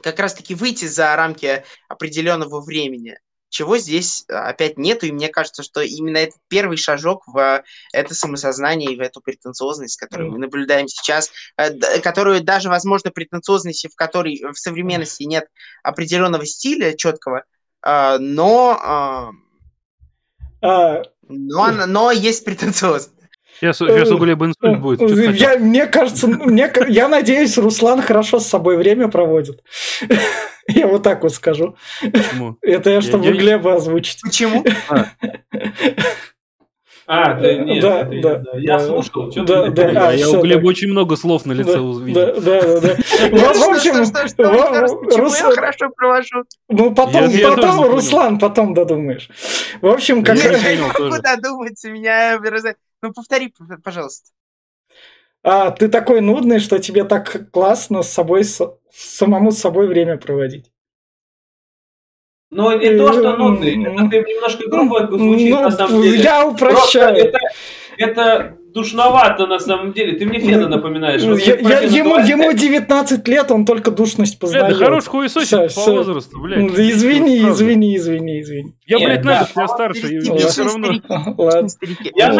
[0.00, 3.18] как раз-таки выйти за рамки определенного времени,
[3.52, 8.14] чего здесь а, опять нету, и мне кажется, что именно это первый шажок в это
[8.14, 13.94] самосознание и в эту претенциозность, которую мы наблюдаем сейчас, э, которую даже, возможно, претенциозности, в
[13.94, 15.48] которой в современности нет
[15.82, 17.44] определенного стиля четкого,
[17.82, 19.30] а, но, а,
[20.62, 23.12] А, но, но есть претенциозность.
[23.60, 25.00] Сейчас, сейчас у Глеба инсульт будет.
[25.38, 29.62] Я, мне кажется, мне, я надеюсь, Руслан хорошо с собой время проводит.
[30.68, 31.76] Я вот так вот скажу.
[32.00, 32.56] Почему?
[32.62, 34.20] Это я, чтобы я- Глеба озвучить.
[34.22, 34.64] Почему?
[37.06, 38.50] А, да, нет, Да, это да, да.
[38.58, 38.86] Я да.
[38.86, 42.20] слушал, что Да, да, а, я у Глеба очень много слов на лице Да, увидел.
[42.20, 42.94] да, да, да, да.
[42.96, 46.44] В общем, почему я хорошо провожу?
[46.68, 47.90] ну потом, потом.
[47.90, 49.28] Руслан, потом додумаешь.
[49.80, 52.38] В общем, как Я Я не могу додумать, меня...
[53.02, 53.52] Ну, повтори,
[53.82, 54.30] пожалуйста.
[55.42, 58.60] А, ты такой нудный, что тебе так классно с собой, с-
[58.92, 60.70] самому с собой время проводить.
[62.50, 66.18] Но не то, что нудный, это ты немножко грубо звучит Ну, на самом деле.
[66.22, 67.16] я Просто упрощаю.
[67.16, 67.38] это,
[67.96, 70.18] это душновато на самом деле.
[70.18, 71.22] Ты мне Фена напоминаешь.
[71.22, 74.78] Вот Я- я- ему, ему 19 лет, он только душность познает.
[74.78, 76.58] да хорош хуесосить Всё, по возрасту, блядь.
[76.60, 78.74] Ну, да Извини, извини, извини, извини.
[78.86, 79.38] Я, Нет, блядь, да.
[79.40, 80.92] нафиг, я старше, я все равно...
[82.14, 82.32] Я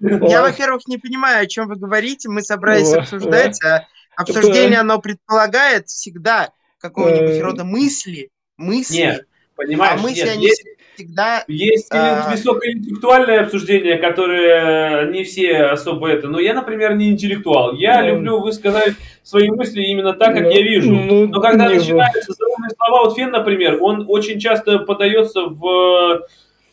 [0.00, 2.28] Ну, во-первых, не понимаю, о чем вы говорите.
[2.28, 8.30] Мы собрались обсуждать, а обсуждение, оно предполагает всегда какого-нибудь рода мысли.
[8.56, 9.24] Мысли.
[9.54, 10.64] Понимаешь, а мысли, нет, они есть,
[11.06, 11.44] всегда...
[11.48, 12.30] есть А.
[12.30, 16.28] высокоинтеллектуальное обсуждение, которое не все особо это.
[16.28, 17.74] Но я, например, не интеллектуал.
[17.74, 18.08] Я Ну.
[18.08, 20.90] люблю высказать свои мысли именно так, как Ну, я вижу.
[20.92, 26.22] ну, Но когда не начинаются заумные слова, вот Фен, например, он очень часто подается в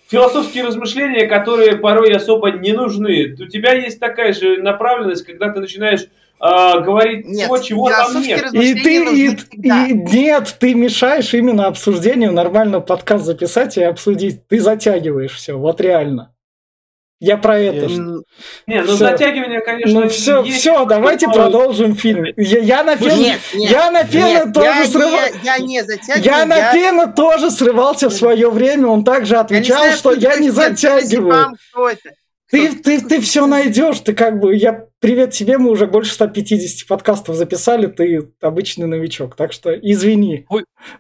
[0.10, 3.36] философские размышления, которые порой особо не нужны.
[3.40, 6.06] У тебя есть такая же направленность, когда ты начинаешь
[6.40, 8.54] а, говорить Нет, то, чего там нет.
[8.54, 9.86] И ты, и, всегда.
[9.88, 14.48] и- нет, ты мешаешь именно обсуждению нормально подкаст записать и обсудить.
[14.48, 16.34] Ты затягиваешь все, вот реально.
[17.22, 17.88] Я про это.
[17.88, 17.98] Я-
[18.66, 20.60] Не, ну затягивание, конечно, Ну все, есть.
[20.62, 22.24] все, давайте но- продолжим фильм.
[22.38, 25.12] Я, я на фен, Нет, нет, я на фена нет, тоже я, срывал.
[25.12, 26.24] не, я не затягиваю.
[26.24, 28.88] Я на фена тоже срывался в свое время.
[28.88, 31.28] Он также я не отвечал, знаю, что я не затягиваю.
[31.34, 32.10] вам, кто это.
[32.52, 36.88] Ты, ты, ты все найдешь, ты как бы, я привет тебе, мы уже больше 150
[36.88, 40.46] подкастов записали, ты обычный новичок, так что извини.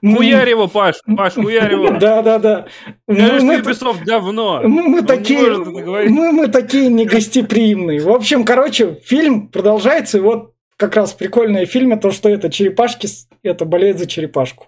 [0.02, 1.89] Мы- Хуярь его, Паш, Паш, хуярь его.
[2.00, 2.68] Да, да, да.
[3.08, 3.16] Мы,
[3.60, 4.62] Ubisoft говно.
[4.64, 8.00] мы- не такие, мы, мы такие негостеприимные.
[8.02, 12.50] В общем, короче, фильм продолжается, и вот как раз прикольное в фильме то, что это
[12.52, 13.08] черепашки,
[13.43, 14.68] это болеет за черепашку.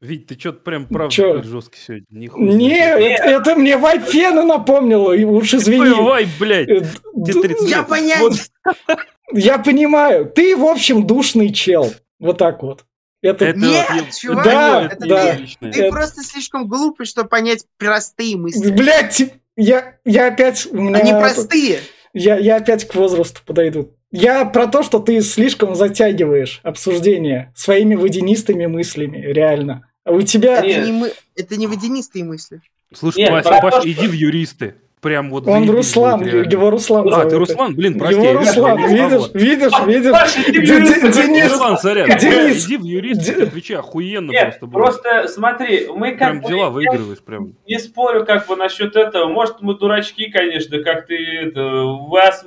[0.00, 1.42] Вить, ты что-то прям правда Чё?
[1.42, 2.06] жесткий сегодня.
[2.10, 2.52] Нихуя.
[2.54, 5.80] Не, это, это мне Вайфена напомнило, и уж извини.
[5.90, 6.68] Ой, вай, блядь.
[6.68, 6.80] Э,
[7.26, 8.18] Тебе д- 30 Я.
[8.20, 8.32] Вот
[9.32, 11.92] Я понимаю, ты, в общем, душный чел.
[12.20, 12.84] Вот так вот.
[13.22, 15.34] Это, это Нет, вот чувак, Да, это да.
[15.34, 15.72] не личное.
[15.72, 18.70] Ты это- просто слишком глупый, чтобы понять простые мысли.
[18.70, 19.20] Блять,
[19.56, 20.68] я, я опять...
[20.70, 21.80] У меня Они простые.
[22.14, 23.92] я, я опять к возрасту подойду.
[24.12, 29.87] Я про то, что ты слишком затягиваешь обсуждение своими водянистыми мыслями, реально.
[30.08, 30.60] А у тебя...
[30.60, 30.76] Нет.
[30.78, 32.60] Это не, мы, это не водянистые мысли.
[32.94, 34.74] Слушай, Нет, Паш, Паш, то, что- иди в юристы.
[35.00, 37.28] Прям вот Он Руслан, будет его Руслан А, зовут.
[37.30, 37.74] ты Руслан?
[37.76, 38.20] Блин, прости.
[38.20, 40.10] Его Руслан, видишь, видишь, видишь.
[40.10, 42.08] Паша, юрист, Денис, Руслан, сорян.
[42.18, 42.66] Денис.
[42.66, 44.72] Иди в юристы, Д- отвечай, охуенно Нет, просто будет.
[44.82, 46.48] просто смотри, мы как Прям бы...
[46.48, 47.52] дела выигрываешь прям.
[47.68, 49.28] Не спорю как бы насчет этого.
[49.28, 51.60] Может, мы дурачки, конечно, как ты это...
[51.84, 52.44] Вас...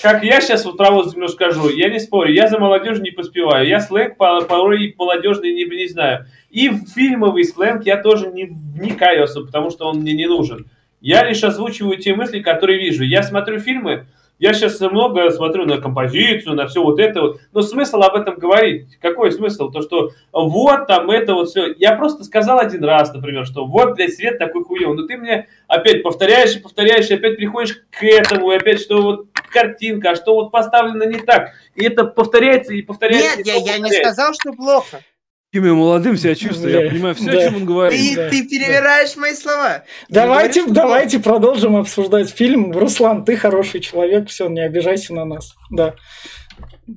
[0.00, 3.68] Как я сейчас вот возраст немножко скажу, я не спорю, я за молодежь не поспеваю.
[3.68, 6.24] Я сленг по- порой молодежный не, не знаю.
[6.50, 10.66] И в фильмовый сленг я тоже не вникаю особо, потому что он мне не нужен.
[11.00, 13.04] Я лишь озвучиваю те мысли, которые вижу.
[13.04, 14.06] Я смотрю фильмы,
[14.40, 17.40] Я сейчас много смотрю на композицию, на все вот это вот.
[17.52, 18.98] Но смысл об этом говорить?
[18.98, 19.70] Какой смысл?
[19.70, 21.74] То, что вот там это вот все.
[21.76, 24.96] Я просто сказал один раз, например, что вот, блядь, свет такой хуёвый.
[24.96, 29.02] Но ты мне опять повторяешь и повторяешь, и опять приходишь к этому, и опять, что
[29.02, 31.50] вот картинка, а что вот поставлено не так.
[31.74, 33.36] И это повторяется и повторяется.
[33.36, 35.00] Нет, я, я не сказал, что плохо.
[35.52, 37.38] Каким я молодым себя чувствую, я понимаю все, Да.
[37.38, 37.98] о чем он говорит.
[37.98, 39.82] Ты, да, ты перевираешь мои слова.
[40.08, 42.70] Давайте, говоришь, давайте продолжим обсуждать фильм.
[42.70, 45.56] Руслан, ты хороший человек, все, не обижайся на нас.
[45.68, 45.96] Да.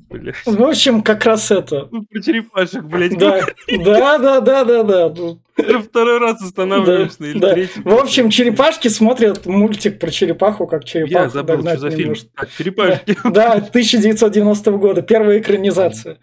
[0.09, 0.35] Блядь.
[0.45, 1.85] В общем, как раз это.
[1.85, 3.17] Про черепашек, блядь.
[3.17, 5.37] Да, да, да, да, да, да.
[5.55, 7.53] Уже второй раз останавливаемся на или да.
[7.53, 7.81] третий.
[7.81, 12.15] В общем, черепашки смотрят мультик про черепаху, как я черепаху забыл, догнать что за фильм.
[12.35, 13.17] Так, черепашки.
[13.23, 16.17] Да, 1990 года, первая экранизация.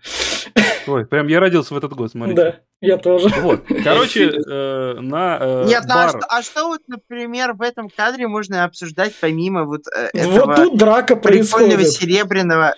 [0.86, 2.34] Ой, прям я родился в этот год, смотри.
[2.34, 3.28] Да, я тоже.
[3.40, 7.62] Вот, короче, э, на э, Нет, ну а бар- что, а что вот, например, в
[7.62, 11.92] этом кадре можно обсуждать помимо вот э, этого Вот тут драка прикольного происходит.
[11.92, 12.74] серебряного?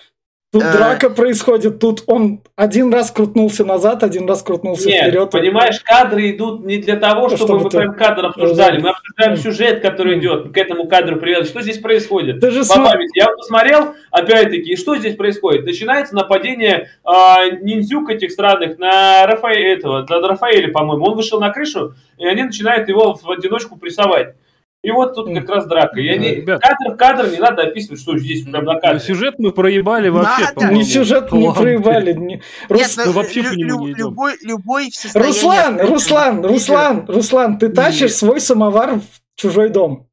[0.53, 1.79] Тут э, драка происходит.
[1.79, 5.31] Тут он один раз крутнулся назад, один раз крутнулся Нет, вперед.
[5.31, 8.79] понимаешь, кадры идут не для того, чтобы, чтобы мы прям кадр обсуждали.
[8.79, 11.47] Мы обсуждаем сюжет, который идет к этому кадру привязан.
[11.47, 12.39] Что здесь происходит?
[12.39, 13.17] Ты же По см- памяти.
[13.17, 15.65] Я посмотрел, опять-таки, и что здесь происходит?
[15.65, 21.05] Начинается нападение а, ниндзюк этих странных на Рафаэля, этого, на Рафаэля, по-моему.
[21.05, 24.35] Он вышел на крышу, и они начинают его в одиночку прессовать.
[24.83, 25.97] И вот тут как раз драка.
[26.01, 26.35] Я не...
[26.35, 26.61] Ребят.
[26.61, 28.99] Кадр в кадр не надо описывать, что здесь прям на Ну, кадре.
[28.99, 30.53] Сюжет мы проебали вообще, Надо.
[30.55, 30.77] по-моему.
[30.77, 31.61] Ни сюжет не Ладно.
[31.61, 32.13] проебали.
[32.13, 33.97] ни- Рус- Нет, ну, мы вообще лю- по нему лю- не идем.
[34.09, 36.45] любой, любой Руслан, Руслан.
[36.45, 39.03] Руслан, Руслан, ты тащишь свой самовар в
[39.35, 40.09] чужой дом.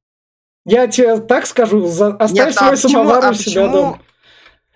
[0.64, 3.72] Я тебе так скажу, за- оставь Нет, а свой почему- самовар а у себя почему-
[3.72, 3.98] дома.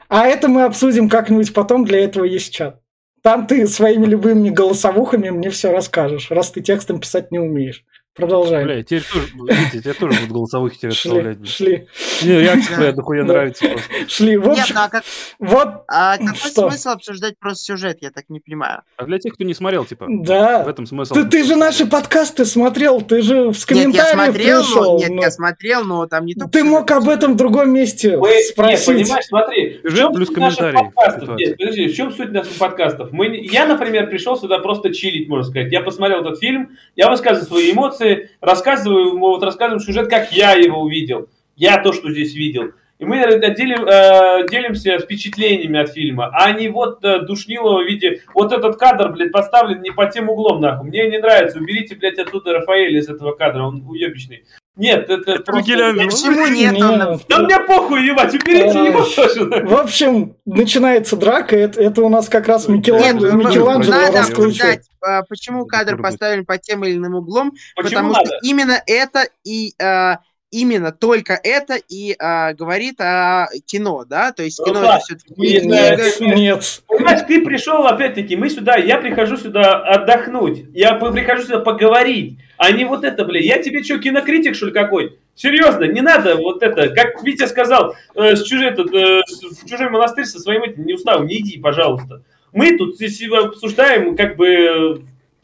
[0.09, 2.81] А это мы обсудим как-нибудь потом, для этого есть чат.
[3.23, 7.85] Там ты своими любыми голосовухами мне все расскажешь, раз ты текстом писать не умеешь.
[8.15, 8.67] Продолжаем.
[8.67, 11.45] Бля, теперь тоже, видите, тебе тоже будут голосовых тебе шли, блин.
[11.47, 11.89] шли,
[12.23, 13.91] Не, реакция твоя дохуя нравится просто.
[14.09, 14.37] шли.
[14.37, 15.05] В Нет, общем, ну а, как,
[15.41, 16.71] вот, а какой Что?
[16.71, 18.83] смысл обсуждать просто сюжет, я так не понимаю.
[18.99, 20.63] А для тех, кто не смотрел, типа, в да.
[20.69, 21.13] этом смысл.
[21.15, 24.93] Ты, ты же наши подкасты смотрел, ты же с Нет, я смотрел, пришел.
[24.93, 25.23] но, нет, ну.
[25.23, 28.87] я смотрел, но там не только Ты мог об этом в другом месте нет, спросить.
[28.87, 31.37] понимаешь, смотри, в чем плюс суть наших комментарий подкастов?
[31.37, 33.11] Нет, подожди, в чем суть наших подкастов?
[33.11, 35.73] Мы, я, например, пришел сюда просто чилить, можно сказать.
[35.73, 38.04] Я посмотрел этот фильм, я высказываю свои эмоции,
[38.41, 41.29] рассказываю, ему, вот рассказываю сюжет, как я его увидел.
[41.57, 42.73] Я то, что здесь видел.
[42.99, 47.87] И мы э, делим, э, делимся впечатлениями от фильма, а не вот э, душнилого в
[47.87, 50.89] виде, вот этот кадр, блядь, поставлен не по тем углом, нахуй.
[50.89, 54.45] Мне не нравится, уберите, блядь, оттуда Рафаэля из этого кадра, он уебищный.
[54.77, 55.71] Нет, это, просто...
[55.73, 56.11] Микеланджело.
[56.11, 56.83] Почему нет?
[56.83, 59.45] Он Да мне похуй, ебать, уберите его тоже.
[59.67, 61.57] В общем, начинается драка.
[61.57, 64.81] Это, это у нас как раз Нет, Микелан- ну, Микеланджело надо раскручивает.
[64.81, 68.27] обсуждать, почему кадр поставлен под тем или иным углом, Почему потому надо?
[68.27, 70.19] что именно это и а,
[70.55, 74.33] именно только это и а, говорит о кино, да?
[74.33, 76.05] То есть кино Руслан, это все-таки не нет, книга.
[76.21, 76.37] нет.
[76.37, 76.83] Нет.
[76.87, 82.71] Понимаешь, ты пришел, опять-таки, мы сюда, я прихожу сюда отдохнуть, я прихожу сюда поговорить, а
[82.71, 85.19] не вот это, бля, я тебе что, кинокритик, что ли, какой?
[85.35, 89.69] Серьезно, не надо вот это, как Витя сказал, э, с чужой, этот, э, с- в
[89.69, 92.23] чужой монастырь со своим этим неуставом, не иди, пожалуйста.
[92.53, 94.97] Мы тут здесь обсуждаем, как бы, э,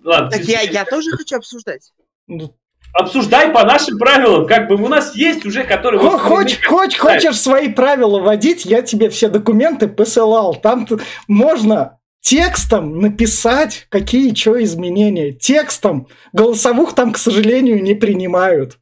[0.04, 1.92] ладно, Так я, я тоже хочу обсуждать.
[2.28, 2.54] Ну,
[2.92, 6.00] обсуждай по нашим правилам, как бы у нас есть уже, которые...
[6.00, 10.54] Хо- Хочешь, хочешь, хочешь свои правила вводить, я тебе все документы посылал.
[10.54, 10.86] Там
[11.28, 15.32] можно текстом написать, какие что изменения.
[15.32, 16.08] Текстом.
[16.32, 18.78] Голосовух там, к сожалению, не принимают.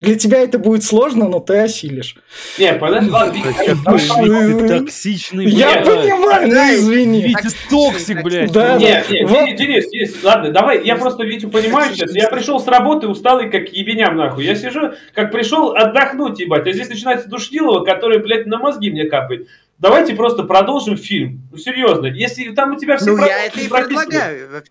[0.00, 2.16] Для тебя это будет сложно, но ты осилишь.
[2.58, 7.22] Не, подожди, Витя токсичный, Я понимаю, ну извини.
[7.22, 8.50] Витя toxic, блядь.
[8.50, 9.56] Да, Нет, нет.
[9.58, 14.16] Денис, ладно, давай, я просто Витю понимаю сейчас, я пришел с работы усталый, как ебеням,
[14.16, 18.90] нахуй, я сижу, как пришел отдохнуть, ебать, а здесь начинается Душнилова, который, блядь, на мозги
[18.90, 19.48] мне капает.
[19.80, 23.60] Давайте просто продолжим фильм, ну серьезно, если там у тебя все Ну, правила я это
[23.60, 24.62] и предлагаю.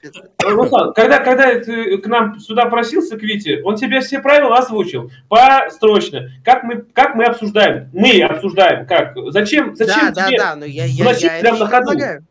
[0.43, 5.11] Руслан, когда, когда ты к нам сюда просился, к Вите, он тебе все правила озвучил,
[5.27, 10.55] построчно, как мы, как мы обсуждаем, мы обсуждаем, как, зачем, зачем Да, да, тебе да,
[10.55, 11.89] но я, я, вносить я прям на ходу?
[11.89, 12.25] предлагаю.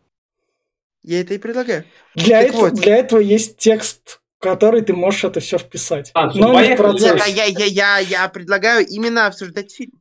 [1.02, 1.84] Я это и предлагаю.
[2.14, 2.74] Для, Так этого, вот.
[2.74, 6.12] для этого есть текст, в который ты можешь это все вписать.
[6.14, 7.14] А, Но не в процессе.
[7.14, 9.92] Нет, а я, я, я, я предлагаю именно обсуждать фильм.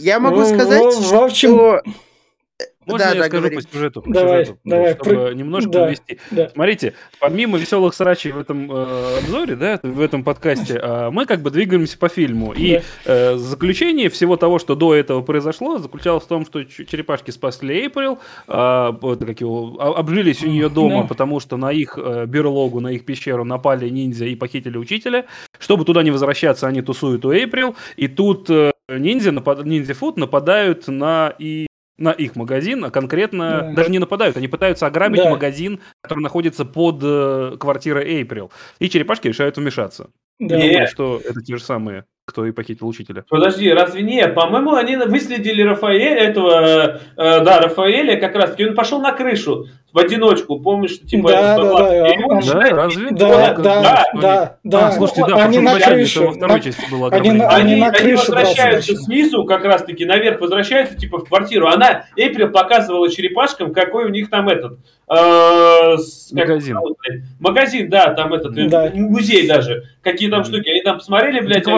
[0.00, 1.80] Я могу Ну, сказать, в- в общем, что...
[2.86, 3.56] Можно да, я да, скажу говори.
[3.56, 4.02] по сюжету?
[4.02, 5.84] по Давай, сюжету, давай, чтобы про- немножко да.
[5.84, 6.18] увести.
[6.32, 6.48] Да.
[6.48, 11.40] Смотрите, помимо веселых срачей в этом э, обзоре, да, в этом подкасте, э, мы как
[11.40, 12.52] бы двигаемся по фильму.
[12.52, 17.82] И э, заключение всего того, что до этого произошло, заключалось в том, что черепашки спасли
[17.82, 21.08] Эйприл, э, вот как его, обжились у нее дома, Да.
[21.08, 25.26] потому что на их э, берлогу, на их пещеру напали ниндзя и похитили учителя.
[25.60, 27.76] Чтобы туда не возвращаться, они тусуют у Эйприл.
[27.96, 29.64] И тут э, ниндзя, напад...
[29.64, 31.66] ниндзя фуд нападают на и
[31.98, 33.72] на их магазин, а конкретно Да.
[33.74, 35.28] даже не нападают, они пытаются ограбить Да.
[35.30, 38.50] магазин, который находится под э, квартирой Эйприл.
[38.78, 40.08] И черепашки решают вмешаться.
[40.38, 40.56] Да.
[40.56, 40.70] Не.
[40.70, 43.22] Думаю, что это те же самые, кто и похитил учителя.
[43.28, 44.34] Подожди, разве нет?
[44.34, 49.66] По-моему, они выследили Рафаэля, этого, э, да, Рафаэля, как раз таки, он пошел на крышу
[49.92, 51.30] в одиночку, помнишь, что типа...
[51.30, 53.10] Да, да, да, и он он- начинает- разве?
[53.10, 54.88] Да, Только- да, да, да, да.
[54.88, 56.20] А, слушайте, да, они на крыше.
[56.20, 59.82] во второй части было они на- Они, на они крыше возвращаются драться снизу, как раз
[59.82, 61.66] таки, наверх возвращаются, типа, в квартиру.
[61.66, 64.78] Она, Эйприл, показывала черепашкам, какой у них там этот...
[65.08, 65.96] э,
[66.32, 66.78] Магазин.
[67.40, 68.90] Магазин, да, там этот, э, Да.
[68.94, 69.84] музей даже.
[70.02, 70.68] Какие там штуки.
[70.68, 71.76] Они там посмотрели, блядь, они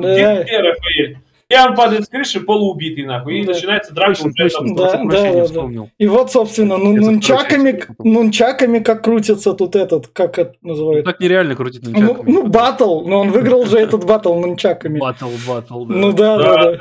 [0.00, 0.14] Да.
[0.14, 1.18] где, где Рафаэль?
[1.48, 3.40] И он падает с крыши, полуубитый, нахуй.
[3.40, 3.52] И Да.
[3.54, 5.08] начинается драка Точно, уже точно, там.
[5.08, 5.90] Да, да, да, вспомнил.
[5.96, 11.10] И вот, собственно, ну, нунчаками, нунчаками как крутится тут этот, как это Ну, называется?
[11.10, 12.30] так нереально крутить Ну, нунчаками.
[12.30, 14.98] ну, батл, но он выиграл же этот батл нунчаками.
[14.98, 15.94] Батл, батл, да.
[15.94, 16.78] Ну да, да, Да, да.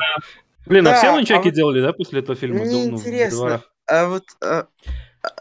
[0.65, 2.65] Блин, а Да, все а нунчаки вот- делали, да, после этого фильма?
[2.65, 3.71] Мне Ну, интересно, дворах.
[3.87, 4.65] а вот а,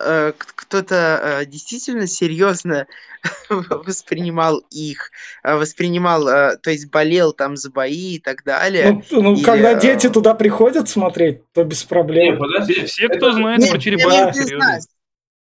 [0.00, 2.86] а, кто-то а, действительно серьезно
[3.50, 5.10] воспринимал их,
[5.42, 9.02] а, воспринимал, а, то есть болел там за бои и так далее.
[9.10, 12.38] Ну, ну, Или, когда э, дети туда приходят смотреть, то без проблем.
[12.38, 12.74] подожди.
[12.74, 14.80] Все, все, кто Это- знает Нет, про знаю.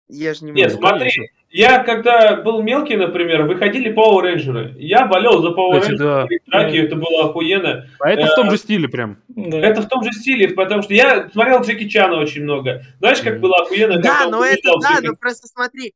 [0.09, 0.87] Я же не Нет, могу.
[0.89, 4.74] смотри, я когда был мелкий, например, выходили Power Rangers.
[4.78, 5.99] Я болел за Power Кстати, Rangers.
[5.99, 6.26] да.
[6.47, 7.89] Драки, это было охуенно.
[7.99, 9.18] А это в том же стиле прям.
[9.28, 9.59] Да.
[9.59, 12.85] Это в том же стиле, потому что я смотрел Джеки Чана очень много.
[13.01, 14.01] Знаешь, как было охуенно?
[14.01, 15.93] Да, но это побеждал да, но просто смотри, э,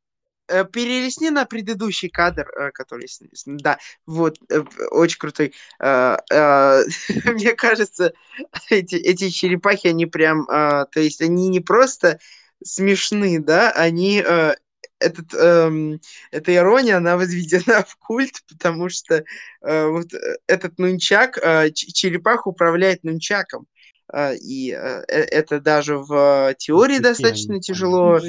[0.65, 3.07] перелесни на предыдущий кадр, э, который,
[3.45, 5.53] да, вот, э, очень крутой.
[5.79, 6.83] Э, э,
[7.25, 8.13] Мне кажется,
[8.69, 12.19] эти, эти черепахи, они прям, э, то есть они не просто
[12.63, 14.55] смешны, да, они, э,
[14.99, 15.99] этот, эм,
[16.31, 19.23] эта ирония, она возведена в культ, потому что
[19.61, 23.67] э, вот э, этот нунчак, э, ч- черепаха управляет нунчаком.
[24.11, 28.19] Э, И э, э, это даже в теории достаточно тяжело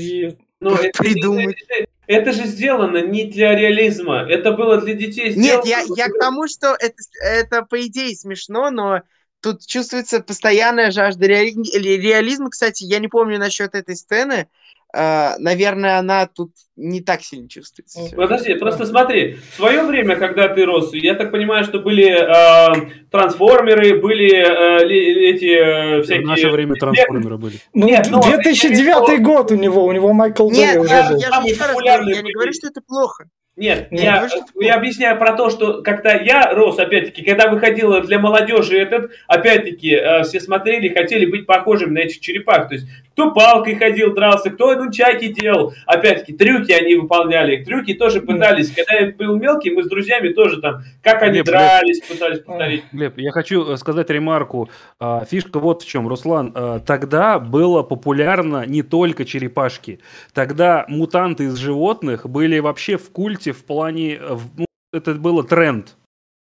[0.61, 1.57] Ну, это, придумать.
[1.63, 1.98] это- это
[2.33, 4.27] же сделано не для реализма.
[4.29, 5.69] Это было для детей Нет, сделано.
[5.69, 9.03] я, я к тому, что это, это по идее смешно, но
[9.41, 12.51] тут чувствуется постоянная жажда реали- реализма.
[12.51, 14.49] Кстати, я не помню насчет этой сцены.
[14.95, 18.01] А, наверное, она тут не так сильно чувствуется.
[18.01, 18.17] всё.
[18.17, 22.91] Подожди, просто смотри, в свое время, когда ты рос, я так понимаю, что были э,
[23.11, 26.27] трансформеры, были э, эти э, В всякие...
[26.27, 27.57] наше время трансформеры были.
[27.75, 31.19] Ну, Нет, ну, 2009 год у него, у него Майкл Нет, уже я, был.
[31.19, 33.29] я говорю, популярные я не говорю, что это плохо.
[33.59, 38.01] Нет, Нет, я, ну я объясняю про то, что когда я рос, опять-таки, когда выходила
[38.03, 42.69] для молодежи этот, опять-таки, э, все смотрели, хотели быть похожими на этих черепах.
[42.69, 42.87] То есть,
[43.19, 45.75] кто палкой ходил, дрался, кто нунчаки делал.
[45.87, 47.65] Опять-таки, трюки они выполняли.
[47.65, 48.71] Трюки тоже пытались.
[48.71, 52.85] Когда я был мелкий, мы с друзьями тоже там, как они Глеб, дрались, пытались повторить.
[52.93, 54.71] Глеб, я хочу э, сказать ремарку.
[55.01, 56.53] А, Фишка вот в чем, Руслан.
[56.55, 59.99] а, Тогда было популярно не только черепашки.
[60.33, 64.15] Тогда мутанты из животных были вообще в культе в плане...
[64.15, 65.97] э, ну, Это было тренд.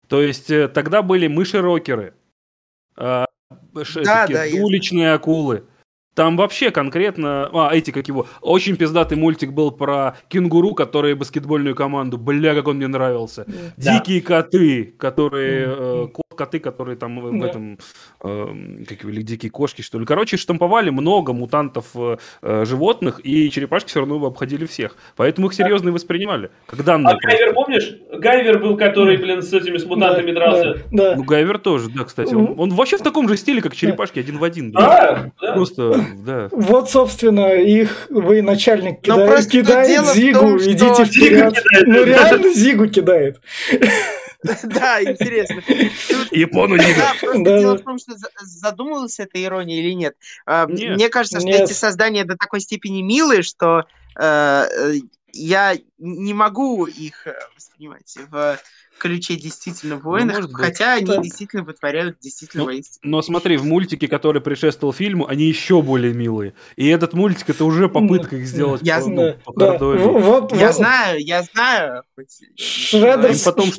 [0.08, 2.14] То есть э, тогда были мыши-рокеры.
[2.96, 3.26] а,
[3.72, 5.66] Да, да, я уличные акулы.
[6.14, 7.50] Там вообще конкретно...
[7.52, 8.26] А, эти как его...
[8.40, 12.18] Очень пиздатый мультик был про кенгуру, которые баскетбольную команду.
[12.18, 13.44] Бля, как он мне нравился.
[13.76, 13.98] Да.
[13.98, 15.66] Дикие коты, которые...
[15.68, 17.47] Э, коты, которые там в Да.
[17.49, 17.78] этом...
[18.22, 18.47] э,
[18.89, 20.07] как или дикие кошки, что ли.
[20.07, 24.97] Короче, штамповали много мутантов э, э, животных, и черепашки все равно обходили всех.
[25.16, 26.51] Поэтому их серьезно и воспринимали.
[26.72, 27.14] Данные.
[27.14, 27.97] А Гайвер, помнишь?
[28.12, 30.74] Гайвер был, который, блин, с этими с мутантами Да, дрался.
[30.93, 31.16] Да, да.
[31.16, 32.35] Ну, Гайвер тоже, да, кстати.
[32.35, 34.72] Он, он вообще в таком же стиле, как черепашки, один в один.
[34.72, 35.53] Да, да.
[35.55, 36.49] Просто, да.
[36.53, 41.55] Вот, собственно, их вы начальник кидает, просто кидает Зигу, том, идите вперед.
[41.55, 42.05] кидает, Ну да.
[42.05, 43.41] реально Зигу кидает.
[44.64, 45.62] Да, интересно.
[46.30, 47.82] Япону Да, не просто Да, дело да.
[47.82, 50.14] в том, что за- задумывалась эта ирония или нет.
[50.47, 50.66] А.
[50.66, 53.84] Мне кажется, что эти создания до такой степени милые, что
[54.18, 54.95] э, э,
[55.32, 58.59] я не могу их э, воспринимать в
[58.99, 60.55] ключе действительно воинов, быть.
[60.55, 61.16] хотя они Да.
[61.16, 66.14] действительно вытворяют действительно Ну, воинственные Но смотри, в мультике, который предшествовал фильму, они еще более
[66.14, 66.55] милые.
[66.76, 69.66] И этот мультик это уже попытка их сделать Я по, ну, Да, по да.
[69.70, 69.99] хардове.
[69.99, 72.05] В- Вот, Я вот, знаю, я знаю.
[72.57, 73.70] Шреддер Им потом,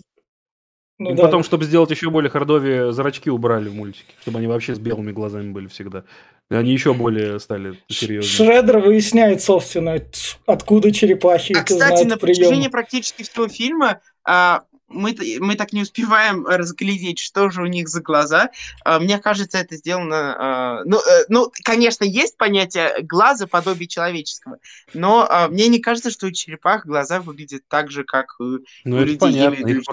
[0.97, 1.23] ну им да.
[1.23, 5.11] потом, чтобы сделать еще более хардове, зрачки убрали в мультике, чтобы они вообще с белыми
[5.11, 6.05] глазами были всегда.
[6.49, 8.49] И они еще более стали серьезными.
[8.49, 9.99] Шреддер выясняет, собственно,
[10.45, 12.71] откуда черепахи А, кстати, знают на протяжении прием.
[12.71, 14.63] практически всего фильма а,
[14.95, 18.49] мы, мы так не успеваем разглядеть, что же у них за глаза.
[18.83, 20.35] А, мне кажется, это сделано...
[20.39, 24.57] А, ну, э, ну, конечно, есть понятие глаза подобие человеческого,
[24.93, 28.95] но а, мне не кажется, что у черепах глаза выглядят так же, как у Ну,
[28.95, 29.17] у это людей.
[29.19, 29.83] понятно, в их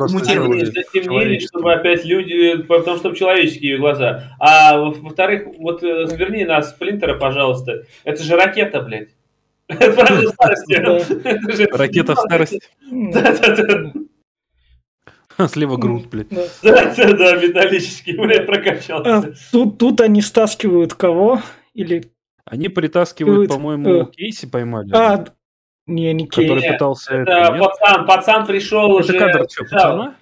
[0.72, 4.34] затемнили, чтобы опять люди, потому что человеческие глаза.
[4.38, 7.84] А во- во-вторых, вот э, верни нас, Сплинтера, пожалуйста.
[8.04, 9.08] Это же ракета, блядь.
[9.68, 10.74] Это правда старости.
[10.78, 10.96] Да.
[13.20, 13.92] Это же-
[15.48, 16.28] Слева грудь, блядь.
[16.30, 16.46] Да.
[16.62, 19.34] Да-да-да, металлический, блядь, А, прокачался.
[19.50, 21.40] тут, тут они стаскивают кого?
[21.74, 22.12] Или...
[22.44, 24.06] Они притаскивают, по-моему, э.
[24.12, 24.90] Кейси поймали.
[24.94, 25.24] А,
[25.86, 26.48] не, не Кейси.
[26.48, 29.18] который пытался это, Это пацан, пацан пришел Это уже.
[29.18, 30.14] кадр что, пацана?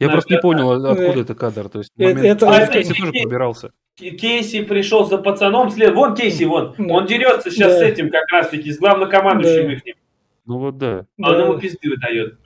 [0.00, 1.68] Я просто не понял, откуда Э, это кадр.
[1.68, 3.70] То есть э, момент, это- это- Кейси тоже пробирался.
[3.96, 5.94] Кейси пришел за пацаном след.
[5.94, 6.74] Вон Кейси, вон.
[6.76, 6.94] Да.
[6.94, 7.78] Он дерется сейчас Да.
[7.78, 9.72] с этим как раз-таки, с главнокомандующим Да.
[9.74, 9.82] их.
[10.46, 11.06] Ну вот да.
[11.22, 11.42] А он Да.
[11.44, 12.38] ему пизды выдает.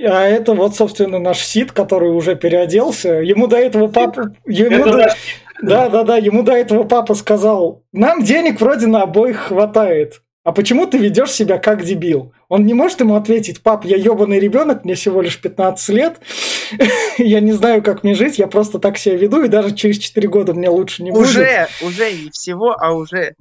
[0.00, 3.14] А это вот, собственно, наш Сид, который уже переоделся.
[3.14, 4.32] Ему до этого папа...
[4.46, 5.16] Ему Это до- наш-
[5.62, 10.22] Да, да, да, ему до этого папа сказал, нам денег вроде на обоих хватает.
[10.44, 12.32] А почему ты ведешь себя как дебил?
[12.48, 16.20] Он не может ему ответить, пап, я ебаный ребенок, мне всего лишь 15 лет,
[17.18, 20.26] я не знаю, как мне жить, я просто так себя веду, и даже через 4
[20.28, 21.26] года мне лучше не будет.
[21.28, 23.34] Уже, уже не всего, а уже.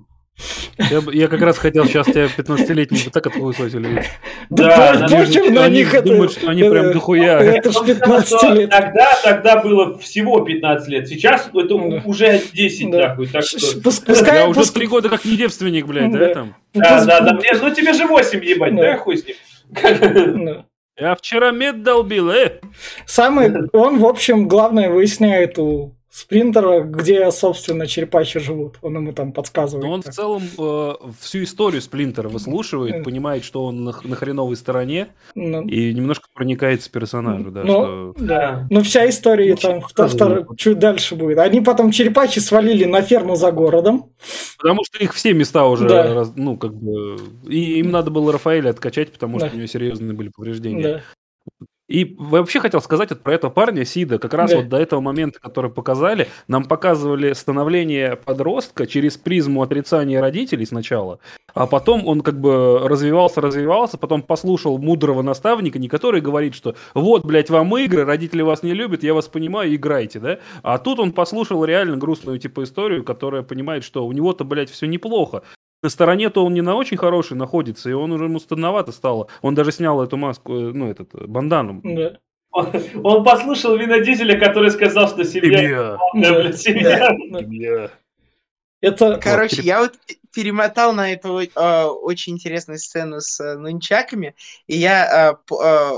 [0.78, 4.04] Я, я как раз хотел сейчас тебя 15-летнего вот так отхуесосили.
[4.52, 6.08] Да, Да, они почему же- на они них это...
[6.08, 7.40] думают, что они прям дохуя.
[7.40, 8.70] Это ж Он сказал, 15 что лет.
[8.70, 11.08] Тогда, тогда было всего 15 лет.
[11.08, 12.02] Сейчас это Да.
[12.06, 12.98] уже 10, Да.
[13.10, 13.28] нахуй.
[13.28, 13.82] Так что...
[13.82, 14.38] Пускай...
[14.42, 16.34] Я уже пуск- три года как не девственник, блядь, да, Да.
[16.34, 16.56] там?
[16.76, 17.34] Да, пус- да, да.
[17.34, 18.82] Мне, ну тебе же 8 ебать, Да.
[18.84, 19.36] да, хуй с ним.
[20.46, 20.66] Да.
[21.00, 22.60] Я вчера мед долбил, э!
[23.06, 28.78] Самый, он, в общем, главное выясняет у спринтера, где, собственно, черепахи живут.
[28.82, 29.86] Он ему там подсказывает.
[29.86, 33.04] Но он в целом э, всю историю Сплинтера выслушивает, Э.
[33.04, 38.16] понимает, что он на, на хреновой стороне, Ну, и немножко проникается персонажу, да, Ну, что...
[38.26, 38.68] Да.
[38.72, 41.38] Ну, вся история Ну, там что втор- втор- чуть дальше будет.
[41.38, 44.12] Они потом черепахи свалили на ферму за городом.
[44.58, 46.14] Потому что их все места уже, Да.
[46.16, 47.18] раз- ну, как бы...
[47.48, 49.54] И им надо было Рафаэля откачать, потому что Да.
[49.54, 50.84] у него серьезные были повреждения.
[50.84, 51.02] Да.
[51.88, 54.20] И вообще хотел сказать вот про этого парня Сида.
[54.20, 54.58] Как раз Да.
[54.58, 61.20] вот до этого момента, который показали, нам показывали становление подростка через призму отрицания родителей сначала,
[61.54, 66.76] а потом он как бы развивался, развивался, потом послушал мудрого наставника, не который говорит, что
[66.94, 70.40] вот, блядь, вам игры, родители вас не любят, я вас понимаю, играйте, да?
[70.64, 74.88] А тут он послушал реально грустную типа историю, которая понимает, что у него-то, блядь, все
[74.88, 75.44] неплохо.
[75.84, 79.28] На стороне-то он не на очень хорошей находится, и он уже ему стыдновато стало.
[79.42, 81.82] Он даже снял эту маску, э, ну, этот, э, бандану.
[81.84, 82.18] Да.
[82.52, 82.72] Он,
[83.04, 85.98] он послушал Вина Дизеля, который сказал, что семья...
[86.14, 86.52] Семья.
[86.54, 87.16] семья.
[87.30, 87.40] Да.
[87.40, 87.92] Семья.
[88.82, 89.20] Это...
[89.22, 89.94] Короче, я вот
[90.34, 94.36] перемотал на эту э, очень интересную сцену с э, нунчаками,
[94.68, 95.92] и я, э, э,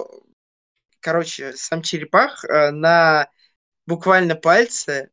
[0.99, 3.30] короче, сам черепах э, на
[3.86, 5.09] буквально пальце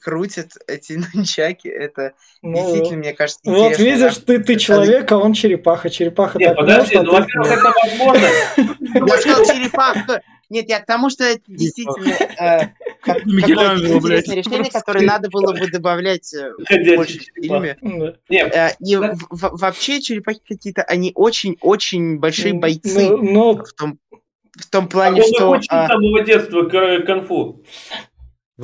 [0.00, 1.68] крутит эти нунчаки.
[1.68, 3.82] Это ну, действительно, мне кажется, вот интересно.
[3.84, 5.90] видишь, ты, ты человек, а он черепаха.
[5.90, 9.06] Черепаха Нет, так подожди, может, ну, а ты во-первых, это возможно.
[9.06, 10.22] Я сказал черепаха.
[10.50, 12.70] Нет, я к тому, что это действительно э,
[13.02, 16.64] какое-то интересное решение, которое надо было бы добавлять э, в
[17.34, 17.76] фильме.
[18.28, 18.96] Э, И
[19.30, 23.10] вообще черепахи какие-то, они очень-очень большие бойцы.
[23.10, 24.00] Ну, ну, В том,
[24.58, 27.62] в том он плане, что учит а, с самого детства к- конфу.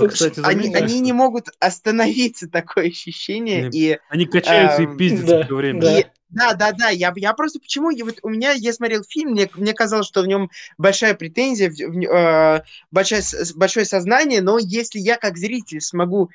[0.00, 3.66] Вы, кстати, они, заметили, они не могут остановиться, такое ощущение.
[3.68, 5.84] Не- И они качаются и эм, пиздятся да, все время.
[5.84, 6.00] да.
[6.00, 6.88] И- да, да, да.
[6.90, 10.22] Я, я просто почему я вот у меня я смотрел фильм, мне, мне казалось, что
[10.22, 13.22] в нем большая претензия, в, в э, большое,
[13.54, 16.30] большое сознание, но если я как зритель смогу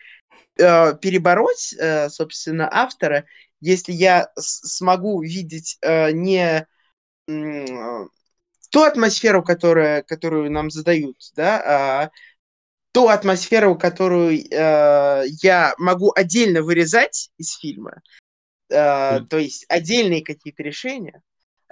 [0.57, 3.26] э, перебороть, э, собственно, автора,
[3.62, 6.68] если я смогу видеть э, не
[7.28, 8.09] м,
[8.72, 11.62] ту атмосферу, которая, которую нам задают, да,
[12.05, 12.12] а
[12.94, 18.02] ту атмосферу, которую э, я могу отдельно вырезать из фильма,
[18.70, 21.22] э, то есть отдельные какие-то решения.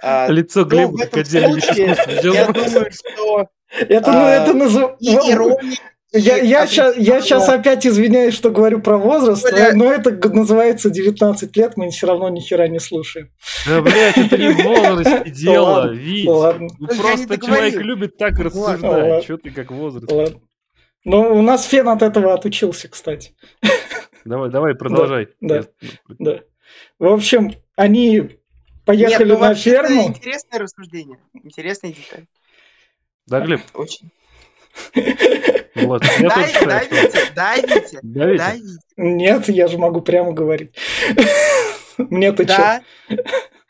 [0.02, 2.32] э, Лицо Глеба как отдельный случае искусство.
[2.32, 5.76] я думаю, что это, ну, это назов- и ирония,
[6.12, 9.74] Я, я, сейчас опять извиняюсь, что говорю про возраст, Бля.
[9.74, 13.30] но это называется 19 лет, мы все равно ни хера не слушаем.
[13.66, 16.24] Да, блядь, это не в возрасте дело, Вить.
[16.24, 19.22] Ну, просто человек любит так рассуждать.
[19.24, 20.10] Что ты как возраст?
[20.10, 20.40] Ладно.
[21.04, 23.34] Ну, у нас Фен от этого отучился, кстати.
[24.24, 25.28] Давай, давай, продолжай.
[25.40, 25.56] да.
[25.56, 25.64] Я-
[26.18, 26.40] Да.
[26.98, 28.38] В общем, они Нет,
[28.84, 30.08] поехали ну, на вообще это ферму.
[30.08, 31.18] интересное рассуждение.
[31.42, 32.26] Интересная деталь.
[33.26, 34.10] Да, Глеб, Очень.
[35.76, 36.04] вот.
[36.18, 36.94] Я Да, тоже да, считаю, что...
[36.96, 38.38] Витя, да, Витя, Да, Витя?
[38.38, 38.78] да, Витя.
[38.96, 40.74] Нет, я же могу прямо говорить.
[41.98, 42.44] Мне-то?
[42.44, 42.82] Да.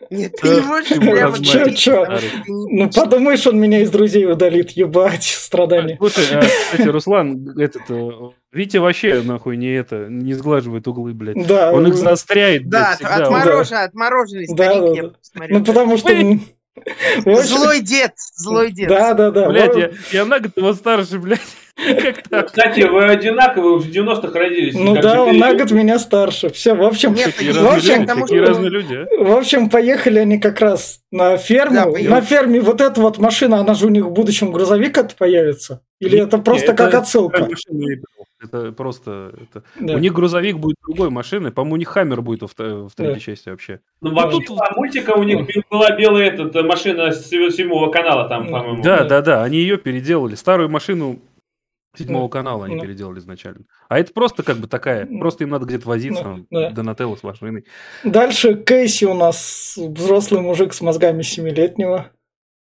[0.08, 2.06] Нет, ты Эх, не можешь ты прямо чё?
[2.06, 5.96] ты Ну, подумаешь, он меня из друзей удалит, ебать, страдания.
[5.98, 8.10] Слушай, а, кстати, Руслан, этот, э,
[8.52, 11.46] Витя вообще нахуй не это, не сглаживает углы, блядь.
[11.46, 13.84] Да, Он их э, заостряет, блядь, Да, всегда.
[13.84, 15.14] отмороженный, старик,
[15.50, 16.08] ну потому что...
[17.24, 18.88] Злой дед, злой дед.
[18.88, 19.48] Да, да, да.
[19.50, 21.40] Блядь, я на год его старше, блядь.
[22.28, 22.46] Так?
[22.46, 24.74] Кстати, вы одинаковые, в 90-х родились.
[24.74, 26.50] Ну да, он на год меня старше.
[26.50, 29.24] Все, в общем, Нет, в общем, люди, потому какие что- разные люди, а?
[29.24, 31.74] в общем, поехали они как раз на ферму.
[31.96, 35.14] Да, на ферме вот эта вот машина, она же у них в будущем грузовик это
[35.16, 35.82] появится?
[36.00, 37.46] Или это просто как отсылка?
[38.42, 39.32] Это просто...
[39.42, 39.94] это- Да.
[39.94, 41.50] У них грузовик будет другой машины.
[41.50, 43.20] По-моему, у них Хаммер будет во вто- в третьей Да.
[43.20, 43.80] части вообще.
[44.00, 48.26] Ну, вообще, тут- по мультика у них была белая этот, э, машина с седьмого канала
[48.30, 48.82] там, по-моему.
[48.82, 49.04] Да, да.
[49.04, 49.42] да, да.
[49.44, 50.36] Они ее переделали.
[50.36, 51.18] Старую машину
[51.96, 52.82] седьмого канала они Да.
[52.82, 53.64] переделали изначально.
[53.88, 55.06] А это просто как бы такая...
[55.06, 55.18] Да.
[55.18, 56.38] Просто им надо где-то возиться.
[56.50, 56.70] Да, да.
[56.70, 57.64] Донателло с машиной.
[58.04, 62.10] Дальше Кейси у нас взрослый мужик с мозгами семилетнего.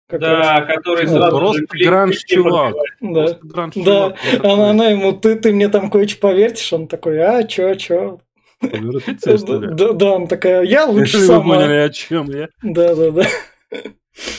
[0.09, 2.75] Как Да, который Ну, просто гранж чувак.
[2.75, 2.85] раз.
[3.01, 3.23] Да.
[3.25, 4.17] Просто гранж Да, чувак.
[4.23, 4.51] Вот такой.
[4.53, 8.21] она, она ему, ты, ты мне там кое-что повертишь, он такой, а, чё, чё?
[8.63, 9.75] Репетиция, что ли?
[9.75, 11.57] Да, да, он такая, я лучше Вы сама.
[11.57, 12.49] поняли, о чем я?
[12.63, 13.27] Да, да, да.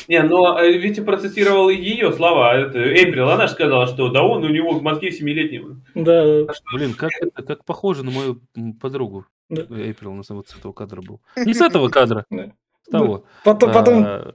[0.08, 2.52] Не, но э, Витя процитировал ее слова.
[2.52, 5.76] а Это Эйприл, она же сказала, что да он, у него мозги семилетнего.
[5.96, 6.54] Да, да.
[6.74, 8.42] Блин, как это, как похоже на мою
[8.82, 9.26] подругу.
[9.50, 9.64] Да.
[9.70, 11.22] Эйприл, на самом вот с этого кадра был.
[11.38, 12.52] Не с этого кадра, Да.
[12.86, 13.26] с того.
[13.44, 14.34] Потом, потом А,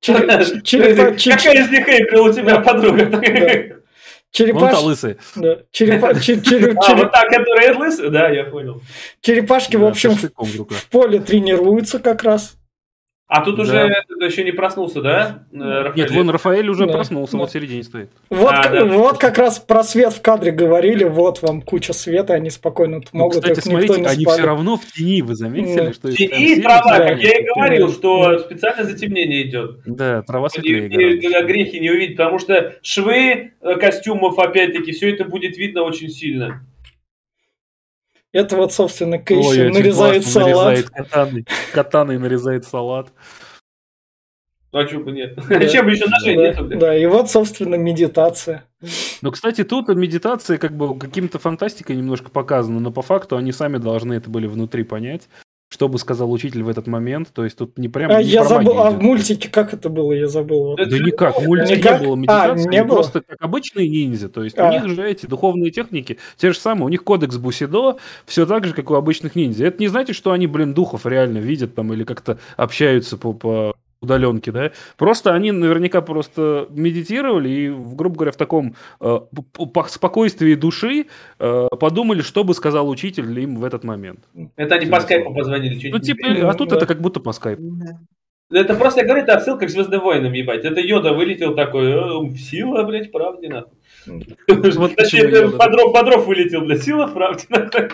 [0.00, 3.04] череп- черепа- чер- Какая из них Эйприл у тебя подруга?
[4.38, 5.16] Вон черепаш- та лысая.
[5.36, 8.10] да, черепа- чер- череп- А, вот та, которая лысая?
[8.10, 8.82] Да, я понял.
[9.22, 12.56] черепашки, в Да, общем, в штыком в в поле тренируются как раз.
[13.28, 13.62] А тут Да.
[13.62, 13.76] уже
[14.20, 15.42] еще не проснулся, да?
[15.52, 16.12] э, Нет, Рафаэль?
[16.12, 17.38] вон Рафаэль уже Да, проснулся, да.
[17.38, 18.08] вот в середине стоит.
[18.30, 18.84] Вот, А, да.
[18.84, 23.18] вот как раз про свет в кадре говорили, вот вам куча света, они спокойно Ну,
[23.18, 24.38] могут, кстати, их никто смотрите, не они спалит.
[24.38, 25.92] все равно в тени, вы заметили, Да.
[25.92, 27.08] что их Тени и трава, да.
[27.08, 27.92] как я и говорил, Да.
[27.94, 29.80] что специально затемнение идет.
[29.86, 35.24] Да, трава светлее и грехи не увидеть, потому что швы э, костюмов, опять-таки, все это
[35.24, 36.64] будет видно очень сильно.
[38.36, 40.66] Это вот, собственно, Ой, Кейси очень нарезает классно салат.
[40.66, 41.46] нарезает катаной.
[41.72, 43.08] Катаной нарезает салат.
[44.72, 45.38] Ну, а чё бы нет?
[45.48, 45.66] Да.
[45.68, 46.78] Чем бы еще ножей Да, нету, блядь?
[46.78, 48.64] да, и вот, собственно, медитация.
[49.22, 53.78] Но, кстати, тут медитация как бы каким-то фантастикой немножко показана, но по факту они сами
[53.78, 55.28] должны это были внутри понять,
[55.68, 57.28] что бы сказал учитель в этот момент.
[57.32, 60.12] То есть тут не прям А, не я забыл, а в мультике как это было,
[60.12, 60.76] я забыл.
[60.76, 62.00] Да Да никак, в мультике Никак?
[62.00, 62.94] не было А, медитации, не они было?
[62.96, 64.68] просто как обычные ниндзя, то есть А.
[64.68, 68.64] у них же эти духовные техники, те же самые, у них кодекс Бусидо, все так
[68.64, 69.66] же, как у обычных ниндзя.
[69.66, 73.74] Это не значит, что они, блин, духов реально видят там или как-то общаются по, по
[74.00, 74.72] удаленке, да?
[74.96, 79.18] Просто они наверняка просто медитировали и, грубо говоря, в таком э,
[79.88, 81.06] спокойствии души
[81.38, 84.20] э, подумали, что бы сказал учитель им в этот момент.
[84.56, 85.78] Это они по скайпу позвонили.
[85.78, 86.76] чё Ну, типа, а тут Да.
[86.76, 87.62] это как будто по скайпу.
[88.48, 90.64] Да Это просто, я говорю, это отсылка к Звездным войнам, ебать.
[90.64, 93.72] Это Йода вылетел такой, «Э, сила, блядь, правде, нахуй.
[94.76, 95.48] Вот Точнее.
[95.48, 97.06] Бодров, Бодров вылетел, блядь, сила,
[97.48, 97.90] нахуй.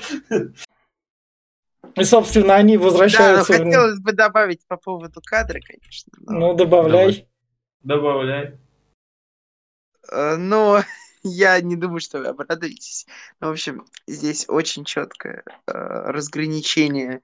[1.97, 3.53] И, собственно, они Да, но возвращаются.
[3.53, 6.13] в- хотелось бы добавить по поводу кадра, конечно.
[6.21, 7.29] но- Ну, добавляй.
[7.83, 8.59] Добавляй.
[10.11, 10.83] Э, Но
[11.23, 13.07] я не думаю, что вы обрадуетесь.
[13.41, 17.21] Ну, в общем, здесь очень четкое э, разграничение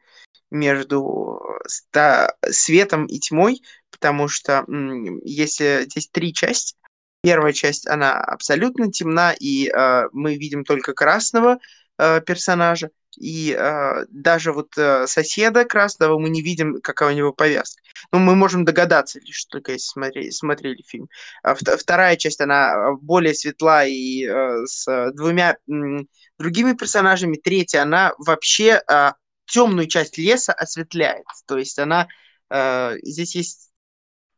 [0.50, 6.76] между ста- светом и тьмой, потому что м, если здесь три части,
[7.22, 11.58] первая часть, она абсолютно темна, и э, мы видим только красного
[11.98, 17.32] э, персонажа, и э, даже вот э, соседа красного мы не видим, какая у него
[17.32, 17.82] повязка.
[18.12, 21.09] Ну, мы можем догадаться лишь только, если смотрели, смотрели фильм.
[21.43, 26.05] А вторая часть, она а, более светла и э, с двумя э,
[26.39, 27.36] другими персонажами.
[27.36, 29.12] Третья, она вообще э,
[29.47, 31.26] темную часть леса осветляет.
[31.47, 32.09] То есть она...
[32.51, 33.70] Э, здесь есть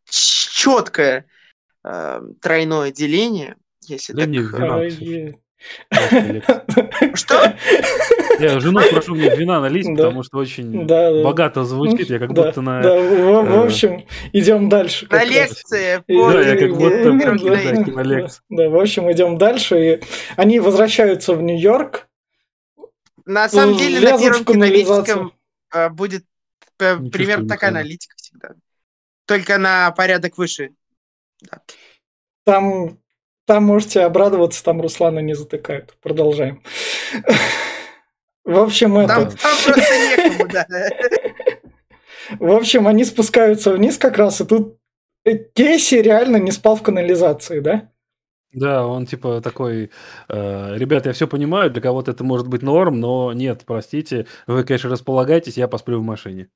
[0.04, 1.26] четкое
[1.84, 4.28] э, тройное деление, если да так...
[4.28, 5.40] Не,
[7.14, 7.54] Что?
[8.38, 10.04] Я жену прошу мне вина налить, Да.
[10.04, 11.22] потому что очень Да, да.
[11.22, 12.82] богато звучит, я как Да, будто на...
[12.82, 15.06] да, в, в э, общем, идем дальше.
[15.10, 18.28] На лекции Да, я как будто да, киноэфиру.
[18.48, 19.78] да, в общем, идем дальше.
[19.78, 20.00] И
[20.36, 22.08] они возвращаются в Нью-Йорк.
[23.26, 25.32] На самом деле, на первом киноведческом
[25.74, 26.24] э, будет
[26.78, 28.54] э, примерно такая аналитика всегда.
[29.26, 30.70] Только на порядок выше.
[31.42, 31.60] Да.
[32.44, 32.98] Там,
[33.50, 35.96] там можете обрадоваться, там Руслана не затыкают.
[36.00, 36.62] Продолжаем.
[38.44, 39.36] В общем, Там, это...
[39.36, 40.66] там просто некому, да.
[42.38, 44.78] В общем, они спускаются вниз как раз, и тут
[45.24, 47.90] Кейси реально не спал в канализации, да?
[48.52, 49.90] Да, он типа такой,
[50.28, 54.62] э, ребят, я все понимаю, для кого-то это может быть норм, но нет, простите, вы,
[54.62, 56.50] конечно, располагайтесь, я посплю в машине.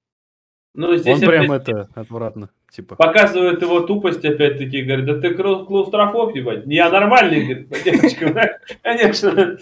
[0.75, 2.97] Ну, здесь Он прям это, отвратно, типа.
[2.97, 6.65] показывает его тупость опять-таки, говорит, да ты клау- клаустрофоб, ебать.
[6.67, 8.59] Я нормальный, говорит, девочка.
[8.83, 9.59] Конечно.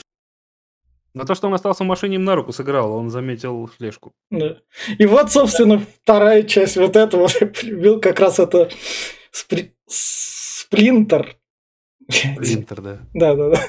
[1.15, 4.15] Но то, что он остался в машине, им на руку сыграл, он заметил слежку.
[4.31, 4.57] Да.
[4.99, 8.71] И вот, собственно, вторая часть вот этого я полюбил как раз это
[9.31, 11.37] спри- спринтер.
[12.37, 12.99] Принтер, да.
[13.15, 13.61] Да, да, да.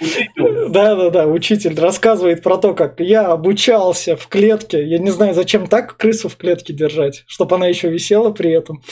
[0.00, 0.68] Учитель.
[0.68, 1.26] Да, да, да.
[1.26, 4.84] Учитель рассказывает про то, как я обучался в клетке.
[4.84, 8.82] Я не знаю, зачем так крысу в клетке держать, чтобы она еще висела при этом.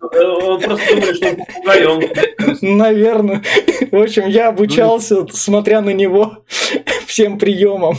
[0.00, 3.42] Он просто думает, что он Наверное.
[3.90, 6.44] В общем, я обучался, смотря на него,
[7.06, 7.96] всем приемам.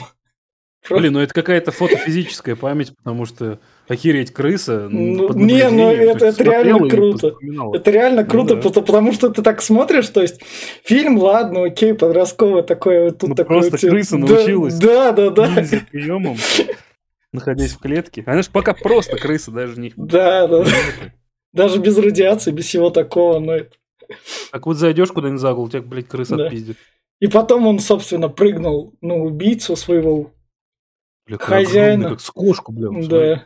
[0.90, 4.88] Блин, ну это какая-то фотофизическая память, потому что охереть крыса.
[4.90, 7.36] Ну, не, ну это- есть это реально и круто.
[7.74, 8.62] Это реально Ну круто, да.
[8.62, 10.42] пото- потому что ты так смотришь, то есть
[10.84, 13.60] фильм, ладно, окей, подростковый такой вот тут Ну, такой.
[13.62, 14.74] просто э, крыса да, научилась.
[14.80, 15.48] Да, да, да.
[15.56, 16.38] Ниндзя приемом,
[17.32, 18.24] находясь в клетке.
[18.26, 19.94] Она же пока просто крыса, даже не...
[19.96, 20.66] Да, да.
[21.54, 23.72] Даже без радиации, без всего такого, но это-
[24.52, 26.46] Так вот зайдешь куда-нибудь за угол, тебя, блядь, крыса Да.
[26.46, 26.78] отпиздит.
[27.20, 30.32] И потом он, собственно, прыгнул на убийцу своего.
[31.26, 31.94] Бля, Хозяина.
[31.94, 32.90] огромный, как с кошку, бля.
[32.90, 33.42] вот смотри.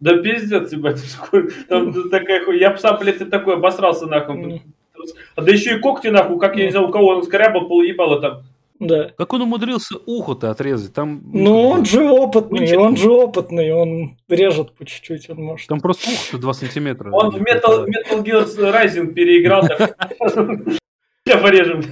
[0.00, 0.16] Да.
[0.22, 1.02] Пиздец, ебать,
[1.68, 2.58] там такая хуй.
[2.58, 4.62] Я бы сам, блядь, и такой обосрался нахуй.
[5.36, 8.20] А да еще и когти нахуй, как я не знаю, у кого он скорябал, полуебало
[8.20, 8.42] там.
[8.78, 9.10] Да.
[9.18, 10.94] Как он умудрился ухо-то отрезать?
[10.94, 12.84] Там, Ну, он же опытный, Ничего.
[12.84, 15.68] он же опытный, он режет по чуть-чуть, он может.
[15.68, 17.12] Там просто ухо-то 2 сантиметра.
[17.12, 19.68] Он в Metal, Metal Gear Rising переиграл.
[19.68, 19.96] так.
[21.26, 21.82] Сейчас порежем.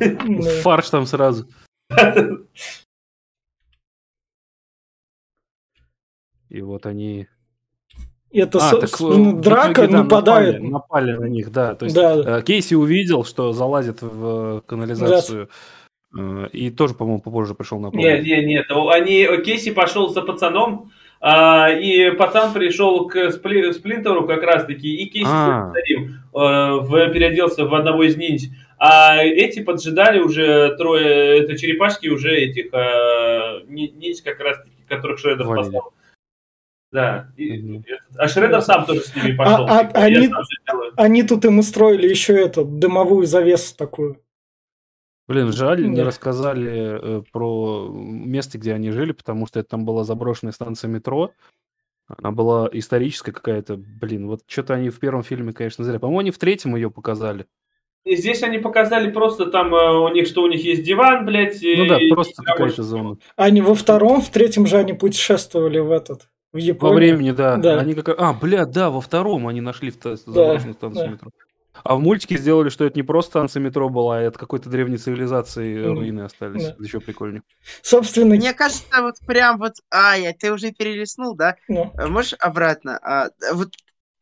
[0.63, 1.47] Фарш там сразу.
[6.49, 7.29] И вот они...
[8.33, 10.55] Это, А, так, собственно, э, в драка итоге, да, нападает.
[10.63, 11.75] Напали, напали на них, да.
[11.75, 15.49] То есть Да, э, Кейси увидел, что залазит в канализацию.
[16.19, 18.05] э, И тоже, по-моему, попозже пришел на помощь.
[18.05, 18.67] Нет, нет, нет.
[18.71, 20.91] Они, Кейси пошел за пацаном,
[21.21, 25.73] а, и пацан пришел к спли- Сплинтеру как раз-таки, и Кейси А.
[25.89, 28.49] ним, э, в- переоделся в одного из ниндзя.
[28.79, 35.19] А эти поджидали уже трое, это черепашки уже этих э, ни- ниндзя как раз-таки, которых
[35.25, 35.65] Валили.
[35.65, 35.93] послал.
[36.91, 37.31] Да.
[37.37, 37.85] И- Мгм.
[38.17, 39.67] а Шреддер сам тоже с ними пошел.
[39.69, 40.31] а Типа, я они-.
[40.97, 44.23] Они тут им устроили еще эту дымовую завесу такую.
[45.27, 46.05] Блин, жаль, не Да.
[46.05, 51.33] рассказали э, про место, где они жили, потому что это там была заброшенная станция метро.
[52.07, 53.77] Она была историческая какая-то.
[53.77, 55.99] Блин, вот что-то они в первом фильме, конечно, зря.
[55.99, 57.45] По-моему, они в третьем ее показали.
[58.05, 61.59] И здесь они показали просто там э, у них, что у них есть диван, блядь.
[61.63, 63.19] Ну да, и- просто и какая-то зона.
[63.37, 66.97] Они во втором, в третьем же они путешествовали в этот, в Во Японию.
[66.97, 67.57] времени, да.
[67.57, 67.79] Да.
[67.81, 68.09] Они как...
[68.19, 71.13] А, бля, да, во втором они нашли в та- заброшенную станцию да.
[71.13, 71.31] метро.
[71.85, 74.97] А в мультике сделали, что это не просто станция метро была, а от какой-то древней
[74.97, 75.99] цивилизации Мгм.
[75.99, 76.65] руины остались.
[76.65, 76.71] Да.
[76.71, 77.43] Это еще прикольнее.
[77.83, 79.75] Собственно, Мне кажется, вот прям вот...
[79.93, 81.55] Ай, ты уже перелистнул, да?
[81.69, 82.99] ну, Э, Можешь обратно?
[83.03, 83.69] А, вот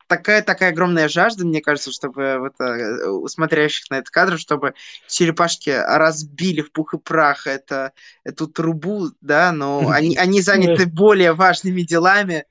[0.07, 4.73] такая такая огромная жажда, мне кажется, чтобы вот э, у смотрящих на этот кадр, чтобы
[5.07, 7.91] черепашки разбили в пух и прах это,
[8.23, 12.45] эту трубу, да, но они, они заняты более важными делами,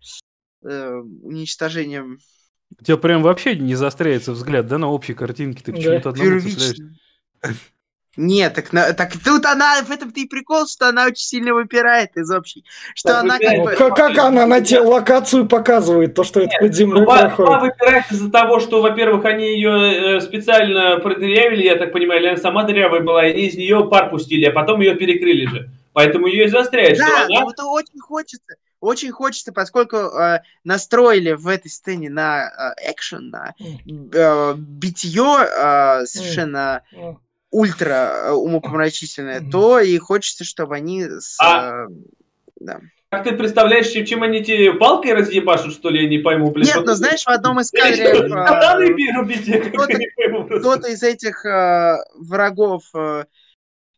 [0.63, 0.93] э,
[1.23, 2.19] уничтожением
[2.79, 5.65] У тебя прям вообще не заостряется взгляд, да, на общей картинке?
[5.65, 5.79] Ты Да.
[5.79, 6.75] почему-то одному цепляешься.
[6.75, 6.97] первичным.
[8.17, 12.17] Нет, так, на- так тут она, в этом-то и прикол, что она очень сильно выпирает
[12.17, 12.65] из общей.
[12.95, 13.71] Что Так она как ну, бы...
[13.73, 17.63] как, как она на те локацию показывает, то, что это под землей труба проходит.
[17.63, 22.39] выпирает из-за того, что, во-первых, они ее э, специально продырявили, я так понимаю, или она
[22.39, 25.71] сама дырявая была, и они из нее пар пустили, а потом ее перекрыли же.
[25.93, 27.41] Поэтому ее и заостряет, что Да, она...
[27.41, 28.57] ну это очень хочется.
[28.81, 36.05] Очень хочется, поскольку э, настроили в этой сцене на э, экшен, на э, битье э,
[36.05, 37.19] совершенно Ну,
[37.57, 39.51] ультра э, умопомрачительное, Мгм.
[39.51, 41.39] то и хочется, чтобы они с...
[41.41, 41.89] А- э,
[42.61, 42.81] да.
[43.09, 46.67] Как ты представляешь, чем, чем они тебе палкой разъебашут, что ли, я не пойму, блин.
[46.67, 48.29] Нет, ну знаешь, в одном из кадров э,
[50.59, 51.45] кто-то- из этих
[52.15, 52.83] врагов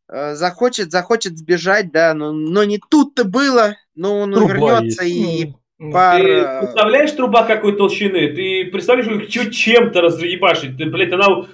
[0.08, 5.52] захочет, захочет сбежать, да, но, но не тут-то было, но он Труба вернется и
[5.92, 6.20] пар...
[6.20, 8.28] Ты представляешь труба какой толщины?
[8.28, 10.76] Ты представляешь, чем-то разъебашить?
[10.76, 11.46] Ты, блядь, она...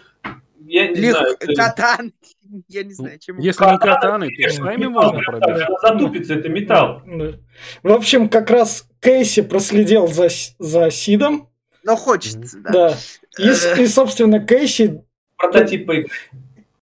[0.75, 1.37] Я не легко- знаю.
[1.57, 2.13] катан,
[2.69, 3.39] я не знаю, чем...
[3.39, 7.03] Если не Катана, катаны, то с вами можно Она затупится, это металл.
[7.07, 7.35] Да.
[7.85, 10.29] В общем, как раз Кейси проследил за,
[10.59, 11.49] за Сидом.
[11.85, 12.71] Но хочется, да.
[12.73, 12.95] Да.
[13.39, 15.05] И, с- и, собственно, Кейси,
[15.37, 16.11] Прототип поиграть.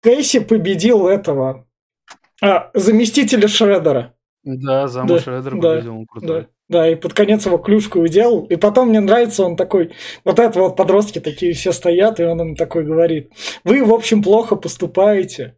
[0.03, 1.67] Кейси победил этого
[2.43, 4.15] а, заместителя Шредера.
[4.45, 6.43] Да, зама Да, Шреддера да, победил, он крутой.
[6.43, 6.49] Да.
[6.69, 8.45] Да, и под конец его клюшку уделал.
[8.45, 9.93] И потом мне нравится, он такой,
[10.25, 13.33] вот это вот подростки такие все стоят, и он им такой говорит,
[13.65, 15.57] вы, в общем, плохо поступаете.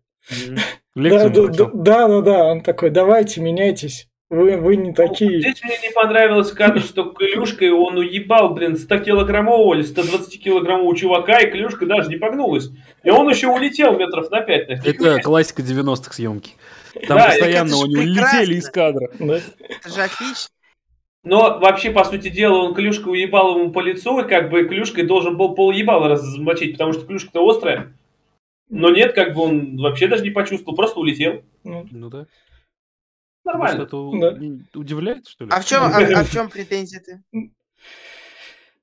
[0.95, 4.07] Да, да, да, да, да, он такой, давайте, меняйтесь.
[4.29, 5.41] Вы, вы не такие.
[5.41, 11.51] Здесь мне не понравилось кадр, что клюшкой он уебал, блин, 100-килограммового или 120-килограммового чувака, и
[11.51, 12.69] клюшка даже не погнулась.
[13.03, 14.87] И он еще улетел метров на 5.
[14.87, 16.53] Это классика 90-х съемки.
[17.09, 18.41] Там Да, постоянно у него прекрасно.
[18.41, 19.11] летели из кадра.
[19.19, 19.37] Да.
[19.37, 20.49] Это же отлично.
[21.23, 25.05] Но вообще, по сути дела, он клюшкой уебал ему по лицу, и как бы клюшкой
[25.05, 27.95] должен был пол ебала размочить, потому что клюшка-то острая.
[28.71, 31.43] Но нет, как бы он вообще даже не почувствовал, просто улетел.
[31.65, 32.27] Ну, Ну да.
[33.45, 33.87] Нормально.
[33.87, 34.79] Что-то Да.
[34.79, 35.51] удивляет, что ли?
[35.53, 37.23] А в чем, а, а в чем претензия ты?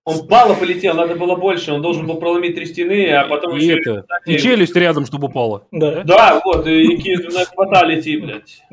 [0.10, 1.74] Он мало полетел, надо было больше.
[1.74, 3.80] Он должен был проломить три стены, а потом И еще...
[3.82, 5.68] это, и челюсть рядом, чтобы упала.
[5.72, 6.04] да.
[6.06, 7.26] Да, вот, и кисть
[7.58, 8.64] на лети, блядь.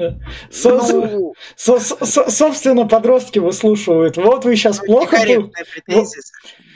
[0.50, 4.16] Со- со- Ну, со- со- собственно, подростки выслушивают.
[4.16, 5.16] Вот вы сейчас плохо...
[5.16, 6.22] некорректная претензия.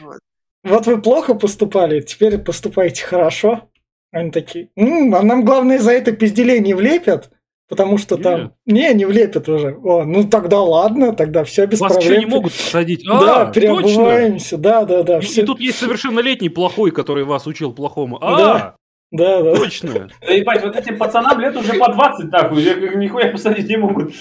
[0.01, 0.19] Вот.
[0.65, 3.69] Вот вы плохо поступали, теперь поступайте хорошо.
[4.11, 7.31] Они такие, «М, а нам главное за это пизделей не влепят,
[7.69, 8.53] потому что там...
[8.67, 9.77] Не, не влепят уже.
[9.83, 12.21] О, ну тогда ладно, тогда все без Вас проблем.
[12.21, 13.05] не могут посадить?
[13.07, 13.53] Да, А, точно.
[13.61, 15.19] переобуваемся, да, да, да.
[15.19, 18.19] И, всё- и тут есть совершеннолетний плохой, который вас учил плохому.
[18.21, 18.75] А, Да.
[19.11, 19.55] Да, да.
[19.57, 20.09] точно.
[20.21, 23.79] Да ебать, вот этим пацанам лет уже по 20 нахуй, я как нихуя посадить не
[23.79, 24.13] могут.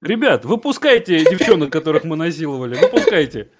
[0.00, 2.74] Ребят, выпускайте девчонок, которых мы насиловали.
[2.76, 3.50] Выпускайте.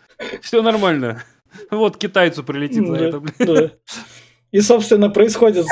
[0.41, 1.23] Все нормально.
[1.71, 3.21] Вот китайцу прилетит за Да, это.
[3.21, 3.71] блин.
[4.53, 5.65] И, собственно, происходит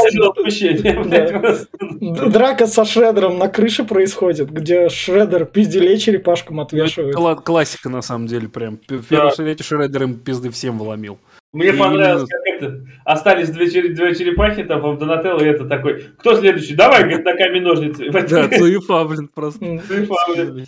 [2.31, 7.15] драка со Шредером на крыше происходит, где Шредер пизделей черепашкам отвешивает.
[7.17, 8.77] Кла- классика, на самом деле, прям.
[8.77, 11.19] П- В первом шрете Шредер им пизды всем вломил.
[11.53, 15.65] Мне И понравилось, как это, остались две, чер- две черепахи, там, в Донателло, и это
[15.65, 16.75] такой, кто следующий?
[16.75, 18.11] Давай, говорит, на камень-ножницы.
[18.11, 19.59] Да, Цуефа, блин, просто.
[19.89, 20.67] Цуефа, блин.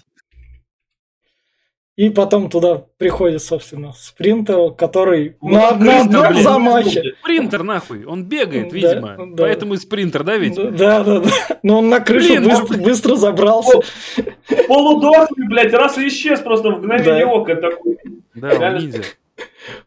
[2.00, 7.02] И потом туда приходит, собственно, Спринтер, который Вот на, на одном блин, замахе.
[7.20, 8.06] Спринтер, нахуй.
[8.06, 9.16] Он бегает, Да, видимо.
[9.36, 9.42] да.
[9.44, 10.54] Поэтому и спринтер, да, ведь?
[10.54, 11.30] Да, да, да.
[11.62, 13.80] Но он на крышу Блин, быстро, быстро забрался.
[14.66, 17.32] Полудохлый, блядь, раз и исчез просто в мгновение Да.
[17.32, 17.98] ока такой.
[18.34, 19.02] Да, он ниндзя.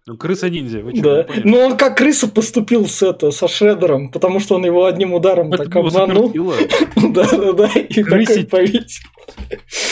[0.06, 1.34] Ну, крыса-ниндзя, вы что, Да.
[1.44, 5.52] Ну он как крыса поступил с это, со Шредером, потому что он его одним ударом
[5.54, 6.28] Это так обманул.
[6.28, 6.56] суперсила.
[7.14, 7.68] Да, да, да.
[7.80, 8.50] И такой Крысить.
[8.50, 9.08] повесил.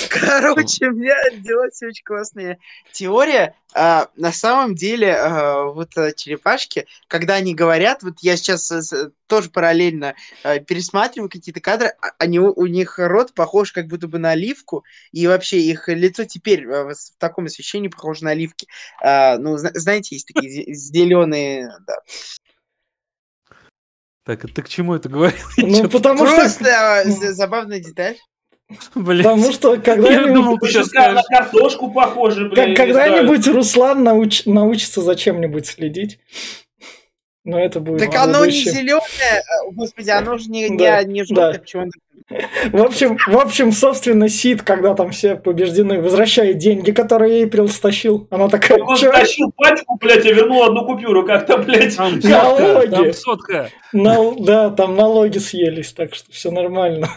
[0.09, 2.57] Короче, у меня родилась очень классная
[2.91, 3.55] теория.
[3.73, 9.11] А, на самом деле, а, вот а, черепашки, когда они говорят, вот я сейчас с-
[9.27, 10.13] тоже параллельно
[10.43, 14.31] а, пересматриваю какие-то кадры, а- они, у у них рот похож как будто бы на
[14.31, 14.83] оливку,
[15.13, 18.67] и вообще их лицо теперь а, в таком освещении похоже на оливки.
[19.01, 21.69] А, ну, зна- знаете, есть такие зеленые...
[21.88, 21.95] Да.
[24.23, 25.39] Так, ты к чему это говорил?
[25.57, 28.18] Ну, потому что, Просто а, забавная деталь.
[28.95, 29.26] Блядь.
[29.26, 31.15] потому что Я когда-нибудь, думал, ты Сейчас сейчас скажешь.
[31.30, 32.73] на картошку похоже, блин.
[32.76, 36.19] когда-нибудь Руслан науч- научится за чем-нибудь следить.
[37.43, 41.53] Но это будет Так оно не зеленое, господи, оно же не, Да, не, не желтое,
[41.53, 41.59] да.
[41.59, 41.89] почему
[42.72, 48.27] В общем, в общем, собственно, Сид, когда там все побеждены, возвращает деньги, которые Эйприл стащил.
[48.30, 48.77] Она такая.
[48.84, 49.11] Он «Чё?
[49.11, 51.97] стащил пачку, блядь, и вернул одну купюру, как-то, блядь.
[51.97, 52.89] Там Налоги.
[52.91, 53.69] там сотка.
[53.91, 57.09] Нал- Да, там налоги съелись, так что все нормально.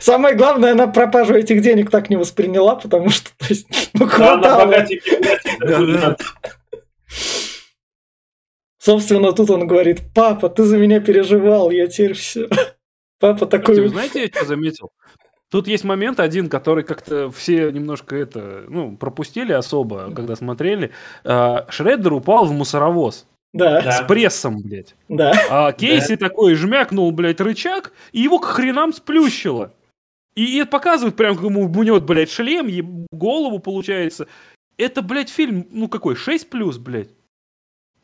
[0.00, 4.04] Самое главное, она пропажу этих денег так не восприняла, потому что, то есть, ну, Да,
[4.04, 4.64] на хватало.
[4.66, 6.16] богатенький, блядь, Да, да.
[8.88, 12.48] Собственно, тут он говорит, папа, ты за меня переживал, я теперь все.
[13.20, 14.88] Папа такой, Вы знаете, я что заметил?
[15.50, 20.92] Тут есть момент один, который как-то все немножко это, ну, пропустили особо, когда смотрели.
[21.22, 23.92] А, Шреддер упал в мусоровоз да, Да.
[23.92, 24.94] с прессом, блядь.
[25.10, 29.74] да, А Кейси такой жмякнул, блядь, рычаг, и его к хренам сплющило.
[30.34, 34.28] И это показывает прям, как ему мнет, блядь, шлем, еб- голову, получается.
[34.78, 37.10] Это, блядь, фильм, ну какой, 6 плюс, блядь?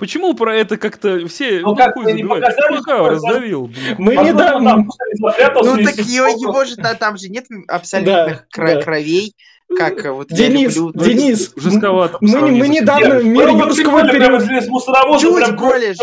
[0.05, 3.71] Почему про это как-то все Ну, ну, как хуй не показали, Чувака раздавил.
[3.97, 8.45] Мы там кто-нибудь запрятался Ну так его, его же да, там же нет абсолютных Да,
[8.51, 8.83] кра- да.
[8.83, 9.35] кровей,
[9.79, 10.93] как э, вот Денис, люблю.
[10.95, 12.19] Ну, Денис, Жестковато.
[12.21, 14.47] мы, мы недавно мир юрского периода...
[15.19, 15.95] Чуть более.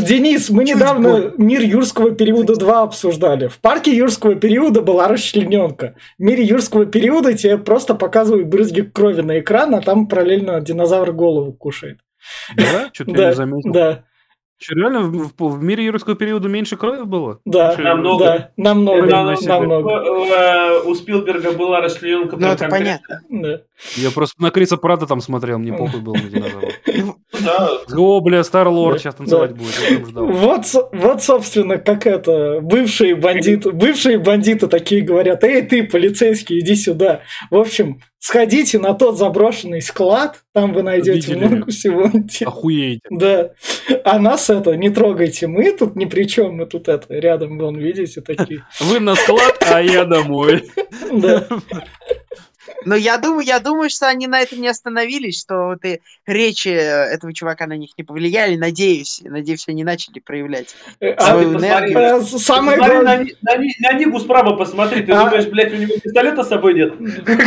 [0.00, 1.32] Денис, мы Чуть недавно более.
[1.36, 3.48] мир юрского периода 2 обсуждали.
[3.48, 5.94] В парке юрского периода была расчлененка.
[6.18, 11.12] В мире юрского периода тебе просто показывают брызги крови на экран, а там параллельно динозавр
[11.12, 11.98] голову кушает.
[12.56, 12.90] Да?
[12.92, 13.72] Что-то я Да, не заметил.
[13.72, 14.04] да,
[14.58, 17.40] Что, реально в, в- в мире юрского периода меньше крови было?
[17.44, 18.24] да, Слушай, Намного.
[18.24, 19.16] да, намного, Это
[19.48, 19.56] Намного.
[19.90, 20.82] намного.
[20.88, 22.36] У Спилберга была расчлененка.
[22.36, 23.20] Ну это понятно.
[23.28, 23.60] Да.
[23.96, 26.70] Я просто на Криса Прада там смотрел, мне похуй было на динозавра.
[27.44, 29.56] Да, О, бля, Стар-Лорд Да, сейчас танцевать да.
[29.56, 30.12] будет.
[30.14, 36.74] Вот, вот, собственно, как это, бывшие бандиты, бывшие бандиты такие говорят, эй, ты, полицейский, иди
[36.76, 37.20] сюда.
[37.50, 41.46] В общем, сходите на тот заброшенный склад, там вы найдете Видели?
[41.46, 42.10] много всего.
[42.44, 43.00] Охуеете.
[43.08, 43.50] Да.
[44.04, 45.46] А нас это не трогайте.
[45.46, 48.64] Мы тут ни при чем, мы тут это рядом, вон, видите, такие.
[48.80, 50.64] Вы на склад, а я домой.
[51.12, 51.46] Да.
[52.84, 56.68] Но я думаю, я думаю, что они на этом не остановились, что вот и речи
[56.68, 58.56] этого чувака на них не повлияли.
[58.56, 60.74] Надеюсь, надеюсь, они начали проявлять.
[61.00, 65.02] Э, А ты посмотри, э, Самое Посмотри на, на, на Нигу справа посмотри.
[65.02, 65.24] Ты А.
[65.24, 66.94] думаешь, блядь, у него пистолета с собой нет?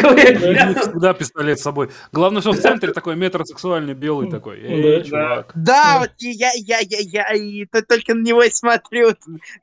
[0.10, 1.90] Всегда пистолет с собой.
[2.12, 4.60] Главное, что в центре такой метросексуальный белый такой.
[4.62, 5.04] Эй, Да.
[5.06, 5.52] чувак.
[5.56, 9.12] Да, вот я, я, я, я, и то- только на него и смотрю,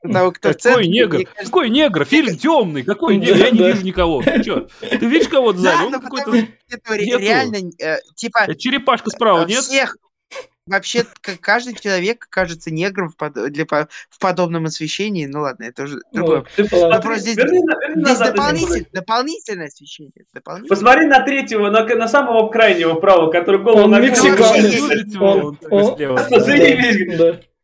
[0.03, 1.19] на того, кто в Какой негр?
[1.35, 2.05] Какой негр?
[2.05, 2.83] Фильм темный.
[2.83, 3.37] Какой негр?
[3.37, 4.21] Я не вижу никого.
[4.21, 4.67] Ты чё?
[4.81, 5.05] Ты
[5.57, 7.17] видишь кого-то Да, ну какой-то...
[7.17, 9.59] реально, э, типа, Это черепашка справа, э, нет?
[9.63, 9.97] всех,
[10.65, 11.05] вообще,
[11.39, 15.25] каждый человек кажется негром в, под- для, в подобном освещении.
[15.25, 16.43] Ну ладно, это уже другое.
[16.55, 20.11] Ты посмотри, Вопрос здесь- верни на- верни Здесь назад, дополнитель- дополнительное освещение.
[20.33, 20.69] дополнительное.
[20.75, 24.09] Посмотри на третьего, на, на самого крайнего правого, который голову Он нагнул.
[24.09, 25.15] мексиканец.
[25.15, 25.95] Он- Он он-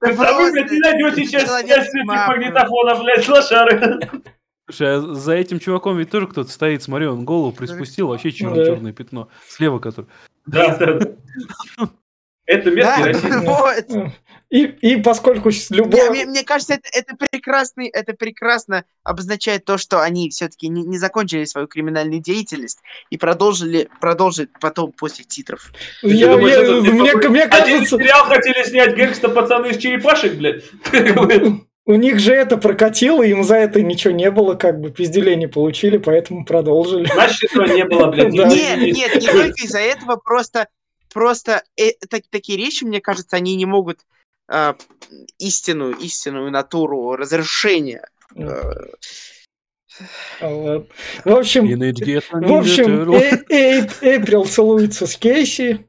[0.01, 1.49] вы, Просто не найдете сейчас
[2.03, 3.99] магнитофона, блядь, лошары.
[4.73, 8.35] Слушай, а за этим чуваком ведь тоже кто-то стоит, смотри, он голову приспустил, вообще Да.
[8.37, 9.29] черное-черное пятно.
[9.47, 10.07] Слева который.
[10.45, 11.11] Да, да, да.
[12.45, 13.41] Это Да, местный расизм.
[13.45, 13.85] вот.
[14.49, 16.09] И, и поскольку любой...
[16.09, 20.97] мне, мне кажется, это, это прекрасный, это прекрасно обозначает то, что они все-таки не, не
[20.97, 22.79] закончили свою криминальную деятельность
[23.09, 25.71] и продолжили, продолжить потом после титров.
[26.01, 29.77] Я- думаешь, я- это, мне, какой- мне Один кажется, сериал хотели снять гэнгста пацаны из
[29.77, 30.63] черепашек, блядь.
[31.85, 35.47] у них же это прокатило, им за это ничего не было, как бы пизделей не
[35.47, 37.05] получили, поэтому продолжили.
[37.13, 38.31] Значит, этого не было, блядь.
[38.31, 40.67] Нет, нет, не только из-за этого, просто,
[41.13, 43.99] просто э, так- такие речи, мне кажется, они не могут
[44.47, 44.75] а,
[45.39, 48.07] истинную, истинную натуру разрешения.
[50.39, 50.87] А, ладно.
[51.23, 55.85] В общем, в общем, Э- Эйприл целуется с Кейси.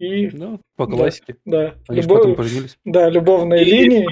[0.00, 0.30] И.
[0.32, 1.36] Ну, по классике.
[1.44, 2.78] да, Они же любовь- потом поженились.
[2.86, 4.06] да, любовные И линии.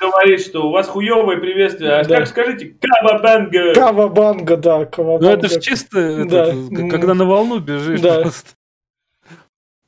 [0.00, 1.90] говорит, что у вас хуевое приветствие.
[1.90, 2.18] А Да.
[2.18, 3.74] как скажите, кабабанга.
[3.74, 5.30] Кавабанга, да, Ну, Кавабанга.
[5.30, 6.52] это же чисто, это, Да.
[6.52, 8.20] к- когда на волну бежишь, Да.
[8.22, 8.50] просто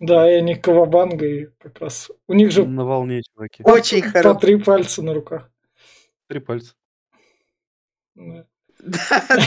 [0.00, 2.10] Да, и они Кавабанга, и как раз...
[2.26, 3.62] У них же на волне, чуваки.
[3.62, 4.34] Очень по хорошо.
[4.40, 5.48] три пальца на руках.
[6.28, 6.74] Три пальца.
[8.16, 8.44] Да.
[8.78, 8.98] Да,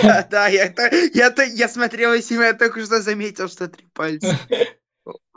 [0.02, 0.74] да, да, я,
[1.14, 4.36] я, я смотрел и я только что заметил, что три пальца.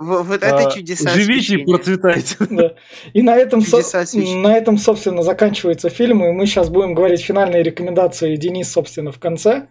[0.03, 2.37] Вот это А, чудеса Живите и процветайте.
[2.51, 2.75] Да.
[3.13, 7.63] И на этом, со- на этом, собственно, заканчивается фильм, и мы сейчас будем говорить финальные
[7.63, 9.69] рекомендации Денис, собственно, в конце.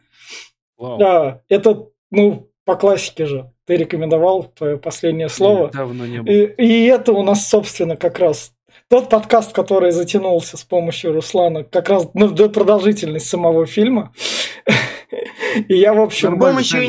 [0.77, 0.97] Вау.
[0.97, 3.51] Да, это, ну, по классике же.
[3.65, 5.69] Ты рекомендовал твое последнее слово.
[5.69, 6.33] Давно не было.
[6.33, 8.53] И, и это у нас, собственно, как раз
[8.89, 14.13] тот подкаст, который затянулся с помощью Руслана, как раз ну, до продолжительность самого фильма.
[15.67, 16.29] И я, в С общем...
[16.31, 16.85] Нормально, помощью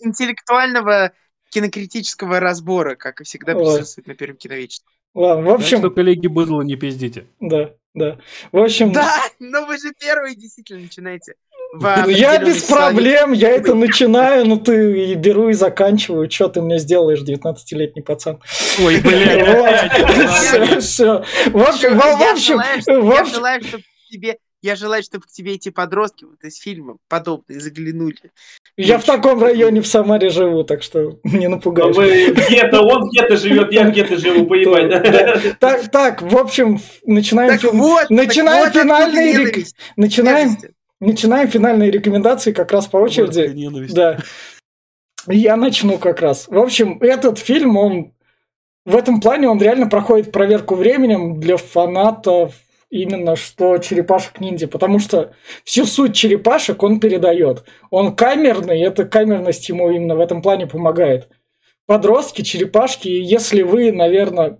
[0.00, 1.12] интеллектуального
[1.50, 3.64] кинокритического разбора, как и всегда Ой.
[3.64, 4.84] присутствует на первом киновечере.
[5.14, 7.26] Ладно, в Так что, общем, коллеги, быдло не пиздите.
[7.40, 8.18] да, да.
[8.52, 11.34] В общем, Да, но вы же первые действительно начинаете.
[11.72, 16.30] в я без проблем, я это начинаю, но ты и беру и заканчиваю.
[16.30, 18.40] Что ты мне сделаешь, 19-летний пацан?
[18.80, 20.30] Ой, блядь, опять.
[20.32, 21.24] Все, все.
[21.50, 25.68] В общем, в общем, я общем, желаю, чтобы тебе я желаю, чтобы к тебе эти
[25.68, 28.16] подростки вот из фильма подобные заглянули.
[28.76, 31.94] я в таком районе в Самаре живу, так что не Но напугаешь.
[31.96, 35.40] где-то, он где-то живет, я где-то живу, поебать, Да, да?
[35.60, 39.66] Так, так, в общем, начинаем, Так фи- вот, начинаем вот финальные рек-
[39.96, 40.74] начинаем, ненависть.
[41.00, 43.52] начинаем финальные рекомендации как раз по очереди.
[43.54, 43.94] Ненависть.
[43.94, 44.18] Да.
[45.28, 46.46] Я начну как раз.
[46.48, 48.12] В общем, этот фильм, он
[48.84, 52.54] в этом плане он реально проходит проверку временем для фанатов
[52.90, 55.32] именно что черепашек ниндзя, потому что
[55.64, 57.64] всю суть черепашек он передает.
[57.90, 61.28] Он камерный, и эта камерность ему именно в этом плане помогает.
[61.86, 64.58] Подростки, черепашки, если вы, наверное,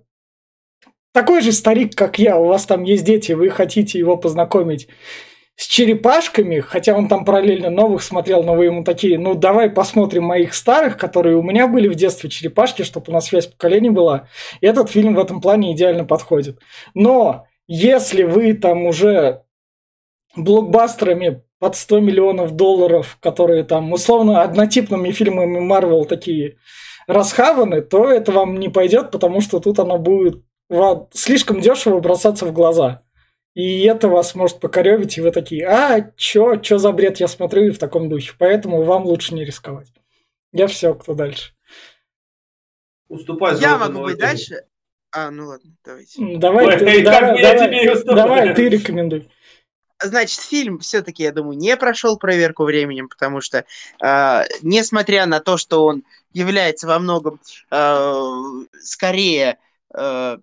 [1.12, 4.88] такой же старик, как я, у вас там есть дети, вы хотите его познакомить
[5.56, 10.24] с черепашками, хотя он там параллельно новых смотрел, но вы ему такие, ну давай посмотрим
[10.24, 14.28] моих старых, которые у меня были в детстве черепашки, чтобы у нас связь поколений была.
[14.60, 16.58] И этот фильм в этом плане идеально подходит.
[16.92, 19.42] Но если вы там уже
[20.36, 26.58] блокбастерами под 100 миллионов долларов, которые там условно однотипными фильмами Марвел такие
[27.06, 32.44] расхаваны, то это вам не пойдет, потому что тут оно будет вам слишком дешево бросаться
[32.44, 33.02] в глаза.
[33.54, 37.64] И это вас может покоревить, и вы такие, а, чё, чё за бред я смотрю
[37.64, 38.32] и в таком духе.
[38.38, 39.88] Поэтому вам лучше не рисковать.
[40.52, 41.54] Я все, кто дальше.
[43.08, 43.56] Уступай.
[43.58, 44.66] Я могу быть дальше.
[45.16, 46.36] А, ну ладно, давайте.
[46.36, 49.30] Давай, Ой, ты, как давай, давай, давай, ты рекомендуй.
[49.98, 53.64] значит, фильм все-таки, я думаю, не прошел проверку временем, потому что,
[54.04, 57.40] э, несмотря на то, что он является во многом
[57.70, 58.30] э,
[58.82, 59.56] скорее
[59.94, 60.36] э,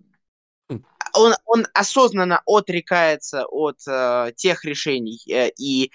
[1.14, 5.92] он, он осознанно отрекается от э, тех решений э, и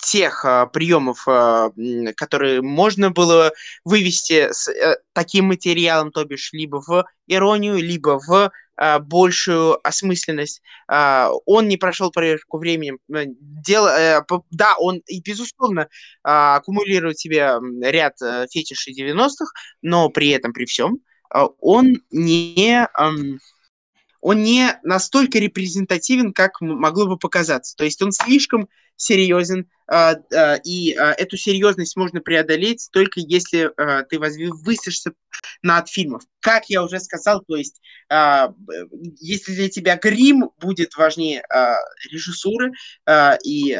[0.00, 1.70] тех э, приемов, э,
[2.16, 3.52] которые можно было
[3.84, 10.62] вывести с э, таким материалом, то бишь либо в иронию, либо в э, большую осмысленность.
[10.90, 12.98] Э, он не прошел проверку временем.
[13.12, 15.86] Э, дело, э, да, он, безусловно, э,
[16.22, 19.52] аккумулирует себе ряд э, фетишей 90-х,
[19.82, 20.98] но при этом, при всем,
[21.34, 22.86] э, он не...
[22.98, 23.10] Э,
[24.22, 27.74] он не настолько репрезентативен, как могло бы показаться.
[27.74, 28.68] То есть он слишком
[29.00, 33.72] серьезен, а, а, и а, эту серьезность можно преодолеть только если
[34.08, 35.12] ты высишься
[35.62, 36.22] над фильмов.
[36.40, 41.42] Как я уже сказал, то есть если для тебя грим будет важнее
[42.10, 42.72] режиссуры,
[43.44, 43.76] и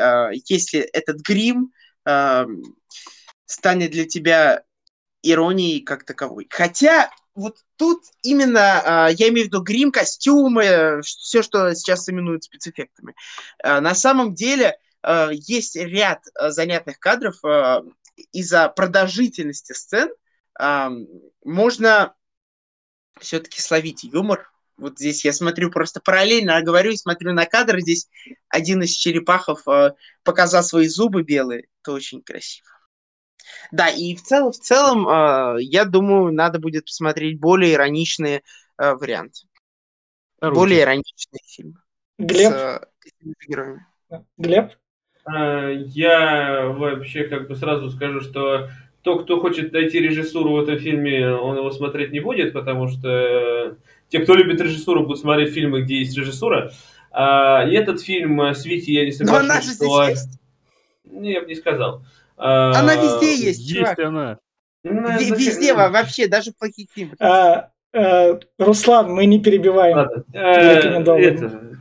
[0.47, 1.73] если этот грим
[3.47, 4.65] станет для тебя
[5.23, 6.47] иронией как таковой.
[6.51, 13.15] Хотя вот тут именно, я имею в виду грим, костюмы, все, что сейчас именуют спецэффектами.
[13.63, 14.77] На самом деле,
[15.33, 17.83] есть ряд э, занятных кадров э,
[18.33, 20.11] из-за продолжительности сцен.
[21.43, 22.15] Можно
[23.19, 24.51] все-таки словить юмор.
[24.77, 27.81] Вот здесь я смотрю просто параллельно, говорю и смотрю на кадр.
[27.81, 28.11] Здесь
[28.49, 29.65] один из черепахов
[30.23, 31.69] показал свои зубы белые.
[31.81, 32.69] Это очень красиво.
[33.73, 38.43] Да, и в целом, в целом, я думаю, надо будет посмотреть более ироничные
[38.77, 39.47] варианты.
[40.41, 40.61] Орудие.
[40.61, 41.81] Более ироничные фильмы.
[42.19, 42.53] Глеб?
[42.53, 42.81] С,
[43.47, 43.87] героями.
[44.37, 44.73] Глеб?
[45.33, 48.69] А, я вообще как бы сразу скажу, что
[49.03, 53.77] то, кто хочет найти режиссуру в этом фильме, он его смотреть не будет, потому что
[54.09, 56.73] те, кто любит режиссуру, будут смотреть фильмы, где есть режиссура.
[57.13, 60.05] А, и этот фильм э, «Свити» я не соглашусь, Но она же что...
[60.05, 60.41] здесь есть.
[61.05, 62.05] Не, я бы не сказал.
[62.37, 63.99] А, она везде есть, Есть чувак.
[63.99, 64.39] она.
[64.85, 67.17] Ну, везде, вообще, даже в плохих фильмах.
[67.21, 69.97] А, а, Руслан, мы не перебиваем.
[69.97, 70.25] Ладно.
[70.33, 71.79] А, это,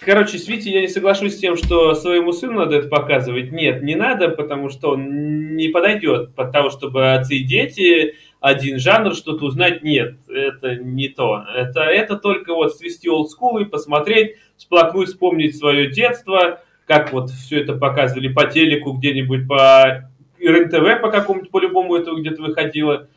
[0.00, 3.50] Короче, с Витей я не соглашусь с тем, что своему сыну надо это показывать.
[3.50, 8.78] Нет, не надо, потому что он не подойдет под того, чтобы отцы и дети один
[8.78, 9.82] жанр что-то узнать.
[9.82, 11.44] Нет, это не то.
[11.54, 17.60] Это, это только вот свести олдскул и посмотреть, сплакнуть, вспомнить свое детство, как вот все
[17.60, 20.08] это показывали по телеку где-нибудь, по
[20.38, 23.08] РЕН-ТВ по какому-то, по-любому это где-то выходило.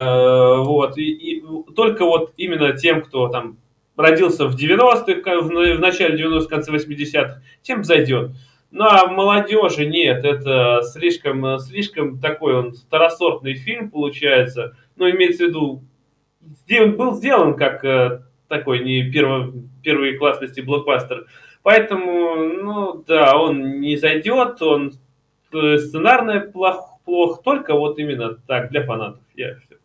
[0.00, 1.44] Э, вот, и, и
[1.74, 3.58] только вот именно тем, кто там
[3.98, 8.30] родился в 90-х, в начале 90-х, конце 80-х, тем зайдет.
[8.70, 14.76] Ну а молодежи нет, это слишком, слишком такой он второсортный фильм получается.
[14.96, 15.82] Ну, имеется в виду,
[16.96, 19.52] был сделан как э, такой не перво,
[19.82, 21.26] первой классности блокбастер.
[21.62, 24.92] Поэтому, ну да, он не зайдет, он
[25.52, 29.22] э, сценарный плох, плох, только вот именно так, для фанатов.
[29.34, 29.76] Я все.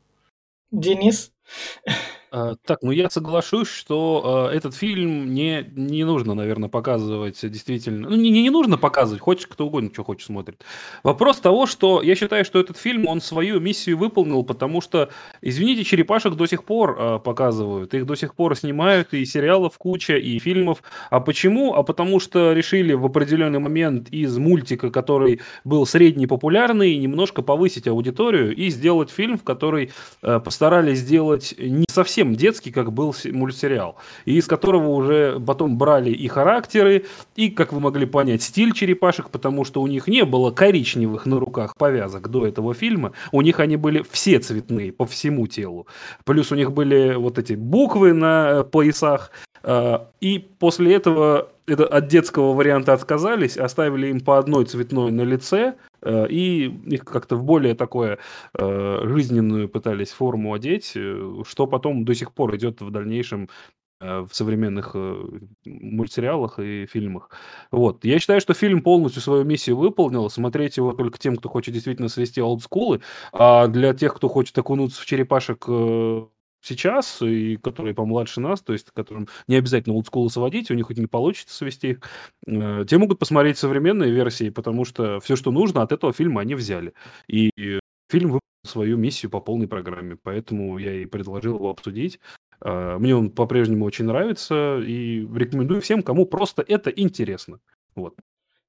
[0.72, 1.32] Денис?
[2.36, 8.10] А, так, ну я соглашусь, что э, этот фильм не, не нужно, наверное, показывать действительно.
[8.10, 10.64] Ну, не, не нужно показывать, хочешь кто угодно, что хочет смотрит.
[11.04, 15.10] Вопрос того, что я считаю, что этот фильм, он свою миссию выполнил, потому что,
[15.44, 20.16] извините, черепашек до сих пор э, показывают, их до сих пор снимают, и сериалов куча,
[20.18, 20.82] и фильмов.
[21.12, 21.76] А почему?
[21.76, 27.88] А потому что решили в определенный момент из мультика, который был средний популярный, немножко повысить
[27.88, 29.92] аудиторию и сделать фильм, в который
[30.24, 33.96] э, постарались сделать не совсем совсем детский, как был мультсериал,
[34.26, 37.06] и из которого уже потом брали и характеры,
[37.36, 41.40] и, как вы могли понять, стиль черепашек, потому что у них не было коричневых на
[41.40, 45.88] руках повязок до этого фильма, у них они были все цветные по всему телу.
[46.26, 49.32] Плюс у них были вот эти буквы на э, поясах,
[49.64, 55.22] э, и после этого это от детского варианта отказались, оставили им по одной цветной на
[55.22, 55.74] лице,
[56.30, 58.20] и их как-то в более такое
[58.58, 63.50] э, жизненную пытались форму одеть, э, что потом до сих пор идет в дальнейшем
[64.00, 64.98] в современных
[65.66, 67.30] мультсериалах и фильмах.
[67.72, 68.04] Вот.
[68.04, 70.30] Я считаю, что фильм полностью свою миссию выполнил.
[70.30, 73.00] Смотреть его только тем, кто хочет действительно свести олдскулы.
[73.32, 75.66] А для тех, кто хочет окунуться в черепашек
[76.64, 80.98] сейчас, и которые помладше нас, то есть которым не обязательно олдскулы сводить, у них хоть
[80.98, 82.00] не получится свести их,
[82.48, 86.56] э, те могут посмотреть современные версии, потому что все, что нужно, от этого фильма они
[86.56, 86.94] взяли.
[87.28, 87.52] И
[88.10, 92.20] фильм выполнил свою миссию по полной программе, поэтому я и предложил его обсудить.
[92.62, 97.60] Э, мне он по-прежнему очень нравится, и рекомендую всем, кому просто это интересно.
[97.96, 98.16] Вот.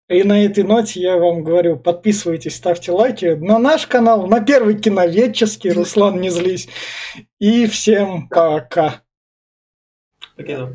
[0.09, 4.79] И на этой ноте я вам говорю, подписывайтесь, ставьте лайки на наш канал, на первый
[4.79, 6.69] киноведческий, Руслан, не злись.
[7.39, 9.03] И всем пока.
[10.37, 10.73] Пока.